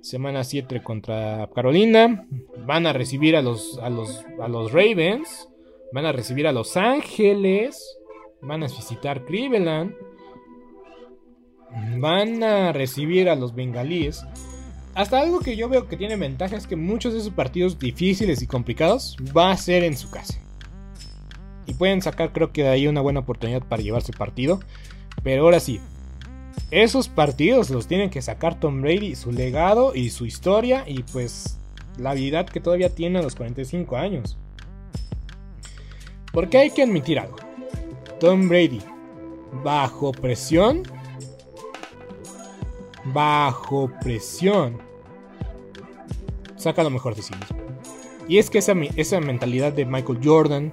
semana 0.00 0.44
7 0.44 0.82
contra 0.82 1.48
Carolina. 1.54 2.26
Van 2.66 2.86
a 2.86 2.92
recibir 2.92 3.36
a 3.36 3.42
los, 3.42 3.78
a 3.78 3.90
los, 3.90 4.24
a 4.40 4.48
los 4.48 4.72
Ravens. 4.72 5.48
Van 5.94 6.06
a 6.06 6.12
recibir 6.12 6.48
a 6.48 6.52
Los 6.52 6.76
Ángeles. 6.76 7.96
Van 8.42 8.64
a 8.64 8.66
visitar 8.66 9.24
Cleveland. 9.26 9.94
Van 11.98 12.42
a 12.42 12.72
recibir 12.72 13.28
a 13.28 13.36
los 13.36 13.54
bengalíes. 13.54 14.24
Hasta 14.96 15.20
algo 15.20 15.38
que 15.38 15.56
yo 15.56 15.68
veo 15.68 15.86
que 15.86 15.96
tiene 15.96 16.16
ventaja 16.16 16.56
es 16.56 16.66
que 16.66 16.74
muchos 16.74 17.12
de 17.12 17.20
esos 17.20 17.32
partidos 17.32 17.78
difíciles 17.78 18.42
y 18.42 18.48
complicados 18.48 19.16
va 19.36 19.52
a 19.52 19.56
ser 19.56 19.84
en 19.84 19.96
su 19.96 20.10
casa. 20.10 20.40
Y 21.64 21.74
pueden 21.74 22.02
sacar 22.02 22.32
creo 22.32 22.50
que 22.50 22.64
de 22.64 22.70
ahí 22.70 22.88
una 22.88 23.00
buena 23.00 23.20
oportunidad 23.20 23.62
para 23.62 23.80
llevarse 23.80 24.12
partido. 24.12 24.58
Pero 25.22 25.44
ahora 25.44 25.60
sí, 25.60 25.78
esos 26.72 27.08
partidos 27.08 27.70
los 27.70 27.86
tienen 27.86 28.10
que 28.10 28.20
sacar 28.20 28.58
Tom 28.58 28.82
Brady, 28.82 29.14
su 29.14 29.30
legado 29.30 29.94
y 29.94 30.10
su 30.10 30.26
historia 30.26 30.82
y 30.88 31.04
pues 31.04 31.56
la 31.98 32.10
habilidad 32.10 32.46
que 32.46 32.58
todavía 32.58 32.88
tiene 32.88 33.20
a 33.20 33.22
los 33.22 33.36
45 33.36 33.96
años. 33.96 34.36
Porque 36.34 36.58
hay 36.58 36.70
que 36.70 36.82
admitir 36.82 37.18
algo. 37.18 37.36
Tom 38.18 38.48
Brady, 38.48 38.80
bajo 39.62 40.10
presión, 40.10 40.82
bajo 43.04 43.90
presión, 44.02 44.78
saca 46.56 46.82
lo 46.82 46.90
mejor 46.90 47.14
de 47.14 47.22
sí 47.22 47.32
mismo. 47.34 47.56
Y 48.26 48.38
es 48.38 48.50
que 48.50 48.58
esa, 48.58 48.72
esa 48.96 49.20
mentalidad 49.20 49.72
de 49.72 49.86
Michael 49.86 50.18
Jordan, 50.22 50.72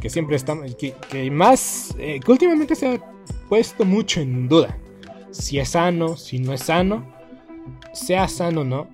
que 0.00 0.08
siempre 0.08 0.36
está, 0.36 0.56
que, 0.78 1.30
más, 1.30 1.94
eh, 1.98 2.20
que 2.24 2.30
últimamente 2.30 2.76
se 2.76 2.86
ha 2.86 3.00
puesto 3.48 3.84
mucho 3.84 4.20
en 4.20 4.48
duda. 4.48 4.78
Si 5.32 5.58
es 5.58 5.70
sano, 5.70 6.16
si 6.16 6.38
no 6.38 6.52
es 6.52 6.62
sano, 6.62 7.04
sea 7.92 8.28
sano 8.28 8.60
o 8.60 8.64
no, 8.64 8.88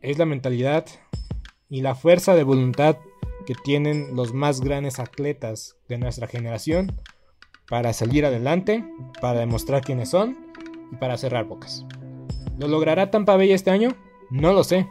es 0.00 0.18
la 0.18 0.26
mentalidad 0.26 0.86
y 1.68 1.80
la 1.80 1.94
fuerza 1.94 2.34
de 2.34 2.44
voluntad 2.44 2.96
que 3.44 3.54
tienen 3.54 4.14
los 4.14 4.32
más 4.32 4.60
grandes 4.60 4.98
atletas 4.98 5.76
de 5.88 5.98
nuestra 5.98 6.26
generación 6.26 6.92
para 7.68 7.92
salir 7.92 8.26
adelante, 8.26 8.84
para 9.20 9.40
demostrar 9.40 9.82
quiénes 9.82 10.10
son 10.10 10.36
y 10.92 10.96
para 10.96 11.16
cerrar 11.16 11.46
bocas. 11.46 11.86
¿Lo 12.58 12.68
logrará 12.68 13.10
Tampa 13.10 13.36
Bay 13.36 13.52
este 13.52 13.70
año? 13.70 13.90
No 14.30 14.52
lo 14.52 14.62
sé. 14.64 14.86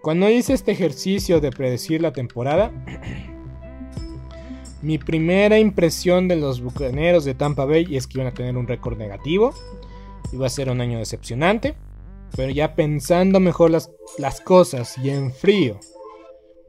Cuando 0.00 0.28
hice 0.28 0.52
este 0.52 0.72
ejercicio 0.72 1.40
de 1.40 1.50
predecir 1.50 2.00
la 2.00 2.12
temporada, 2.12 2.72
mi 4.82 4.98
primera 4.98 5.58
impresión 5.58 6.28
de 6.28 6.36
los 6.36 6.60
bucaneros 6.60 7.24
de 7.24 7.34
Tampa 7.34 7.64
Bay 7.64 7.96
es 7.96 8.06
que 8.06 8.18
iban 8.18 8.28
a 8.28 8.34
tener 8.34 8.56
un 8.56 8.66
récord 8.66 8.96
negativo. 8.96 9.54
Iba 10.32 10.46
a 10.46 10.50
ser 10.50 10.70
un 10.70 10.80
año 10.80 10.98
decepcionante. 10.98 11.74
Pero 12.36 12.50
ya 12.50 12.74
pensando 12.74 13.40
mejor 13.40 13.70
las, 13.70 13.90
las 14.18 14.40
cosas 14.40 14.96
y 14.98 15.10
en 15.10 15.32
frío, 15.32 15.78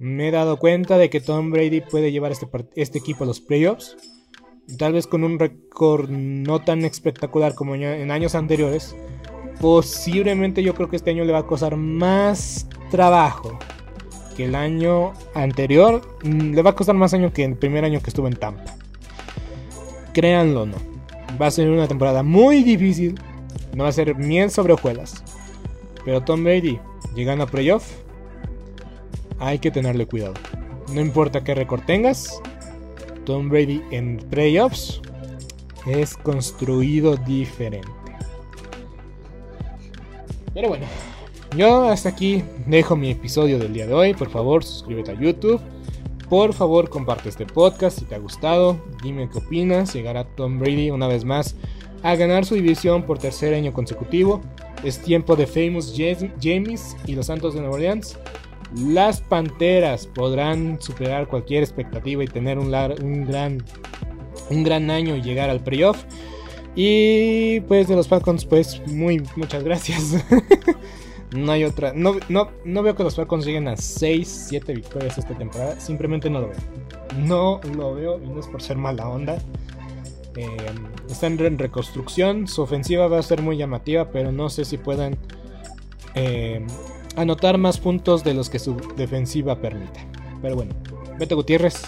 me 0.03 0.27
he 0.27 0.31
dado 0.31 0.57
cuenta 0.57 0.97
de 0.97 1.09
que 1.09 1.21
Tom 1.21 1.49
Brady 1.49 1.79
puede 1.79 2.11
llevar 2.11 2.33
este, 2.33 2.45
este 2.75 2.97
equipo 2.97 3.23
a 3.23 3.27
los 3.27 3.39
playoffs. 3.39 3.95
Tal 4.77 4.91
vez 4.91 5.07
con 5.07 5.23
un 5.23 5.39
récord 5.39 6.09
no 6.09 6.61
tan 6.61 6.83
espectacular 6.83 7.55
como 7.55 7.75
en 7.75 8.11
años 8.11 8.35
anteriores. 8.35 8.97
Posiblemente 9.61 10.61
yo 10.61 10.75
creo 10.75 10.89
que 10.89 10.97
este 10.97 11.11
año 11.11 11.23
le 11.23 11.31
va 11.31 11.39
a 11.39 11.47
costar 11.47 11.77
más 11.77 12.67
trabajo 12.91 13.57
que 14.35 14.43
el 14.43 14.55
año 14.55 15.13
anterior. 15.35 16.01
Mm, 16.23 16.53
le 16.53 16.61
va 16.61 16.71
a 16.71 16.75
costar 16.75 16.95
más 16.95 17.13
año 17.13 17.31
que 17.31 17.45
el 17.45 17.55
primer 17.55 17.85
año 17.85 18.01
que 18.01 18.09
estuvo 18.09 18.27
en 18.27 18.35
Tampa. 18.35 18.75
Créanlo 20.11 20.63
o 20.63 20.65
no. 20.65 20.77
Va 21.41 21.47
a 21.47 21.51
ser 21.51 21.69
una 21.69 21.87
temporada 21.87 22.23
muy 22.23 22.63
difícil. 22.63 23.17
No 23.73 23.83
va 23.83 23.89
a 23.89 23.93
ser 23.93 24.15
miel 24.15 24.51
sobre 24.51 24.73
hojuelas. 24.73 25.23
Pero 26.03 26.19
Tom 26.25 26.43
Brady, 26.43 26.77
llegando 27.15 27.45
a 27.45 27.47
playoff, 27.47 28.02
hay 29.39 29.59
que 29.59 29.71
tenerle 29.71 30.05
cuidado. 30.05 30.33
No 30.93 31.01
importa 31.01 31.43
qué 31.43 31.55
récord 31.55 31.81
tengas, 31.85 32.41
Tom 33.25 33.49
Brady 33.49 33.81
en 33.91 34.17
playoffs 34.17 35.01
es 35.85 36.15
construido 36.17 37.17
diferente. 37.17 37.87
Pero 40.53 40.69
bueno, 40.69 40.85
yo 41.57 41.89
hasta 41.89 42.09
aquí 42.09 42.43
dejo 42.67 42.95
mi 42.95 43.11
episodio 43.11 43.59
del 43.59 43.73
día 43.73 43.87
de 43.87 43.93
hoy. 43.93 44.13
Por 44.13 44.29
favor, 44.29 44.63
suscríbete 44.63 45.11
a 45.11 45.19
YouTube. 45.19 45.59
Por 46.29 46.53
favor, 46.53 46.89
comparte 46.89 47.29
este 47.29 47.45
podcast 47.45 47.99
si 47.99 48.05
te 48.05 48.15
ha 48.15 48.19
gustado. 48.19 48.79
Dime 49.03 49.29
qué 49.31 49.39
opinas. 49.39 49.93
Llegará 49.93 50.23
Tom 50.23 50.59
Brady 50.59 50.91
una 50.91 51.07
vez 51.07 51.25
más 51.25 51.55
a 52.01 52.15
ganar 52.15 52.45
su 52.45 52.55
división 52.55 53.03
por 53.03 53.17
tercer 53.17 53.53
año 53.53 53.73
consecutivo. 53.73 54.41
Es 54.83 54.99
tiempo 54.99 55.35
de 55.35 55.47
Famous 55.47 55.93
James 56.41 56.95
y 57.07 57.15
los 57.15 57.27
Santos 57.27 57.53
de 57.53 57.61
Nueva 57.61 57.75
Orleans. 57.75 58.17
Las 58.75 59.21
Panteras 59.21 60.07
podrán 60.07 60.81
superar 60.81 61.27
cualquier 61.27 61.63
expectativa 61.63 62.23
y 62.23 62.27
tener 62.27 62.57
un, 62.57 62.71
gran, 62.71 63.63
un 64.49 64.63
gran 64.63 64.89
año 64.89 65.15
y 65.15 65.21
llegar 65.21 65.49
al 65.49 65.59
playoff. 65.59 66.03
Y 66.75 67.59
pues 67.61 67.87
de 67.87 67.95
los 67.95 68.07
Falcons, 68.07 68.45
pues 68.45 68.81
muy 68.87 69.21
muchas 69.35 69.63
gracias. 69.63 70.15
no 71.35 71.51
hay 71.51 71.65
otra. 71.65 71.93
No, 71.93 72.15
no, 72.29 72.49
no 72.65 72.81
veo 72.81 72.95
que 72.95 73.03
los 73.03 73.15
Falcons 73.15 73.45
lleguen 73.45 73.67
a 73.67 73.77
6, 73.77 74.47
7 74.49 74.73
victorias 74.73 75.17
esta 75.17 75.37
temporada. 75.37 75.79
Simplemente 75.79 76.29
no 76.29 76.41
lo 76.41 76.49
veo. 76.49 76.59
No 77.17 77.61
lo 77.75 77.93
veo 77.93 78.19
y 78.23 78.27
no 78.27 78.39
es 78.39 78.47
por 78.47 78.61
ser 78.61 78.77
mala 78.77 79.07
onda. 79.07 79.37
Eh, 80.35 80.47
están 81.09 81.39
en 81.39 81.59
reconstrucción. 81.59 82.47
Su 82.47 82.63
ofensiva 82.63 83.07
va 83.07 83.19
a 83.19 83.23
ser 83.23 83.43
muy 83.43 83.57
llamativa, 83.57 84.09
pero 84.09 84.31
no 84.31 84.49
sé 84.49 84.65
si 84.65 84.77
puedan 84.77 85.15
eh, 86.15 86.65
anotar 87.15 87.57
más 87.57 87.79
puntos 87.79 88.23
de 88.23 88.33
los 88.33 88.49
que 88.49 88.59
su 88.59 88.75
defensiva 88.95 89.59
permita. 89.59 90.05
Pero 90.41 90.55
bueno, 90.55 90.75
Beto 91.17 91.35
Gutiérrez. 91.35 91.81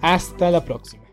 Hasta 0.00 0.50
la 0.50 0.64
próxima. 0.64 1.04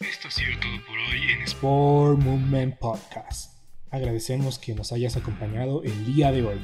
Esto 0.00 0.28
ha 0.28 0.30
sido 0.30 0.58
todo 0.60 0.86
por 0.86 0.98
hoy 0.98 1.30
en 1.30 1.42
Sport 1.42 2.18
Movement 2.18 2.78
Podcast. 2.78 3.54
Agradecemos 3.90 4.58
que 4.58 4.74
nos 4.74 4.92
hayas 4.92 5.16
acompañado 5.16 5.82
el 5.84 6.04
día 6.04 6.32
de 6.32 6.44
hoy. 6.44 6.60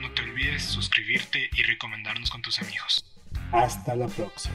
No 0.00 0.12
te 0.14 0.22
olvides 0.22 0.62
suscribirte 0.62 1.50
y 1.52 1.62
recomendarnos 1.62 2.30
con 2.30 2.40
tus 2.40 2.60
amigos. 2.62 3.04
Hasta 3.52 3.96
la 3.96 4.06
próxima. 4.06 4.54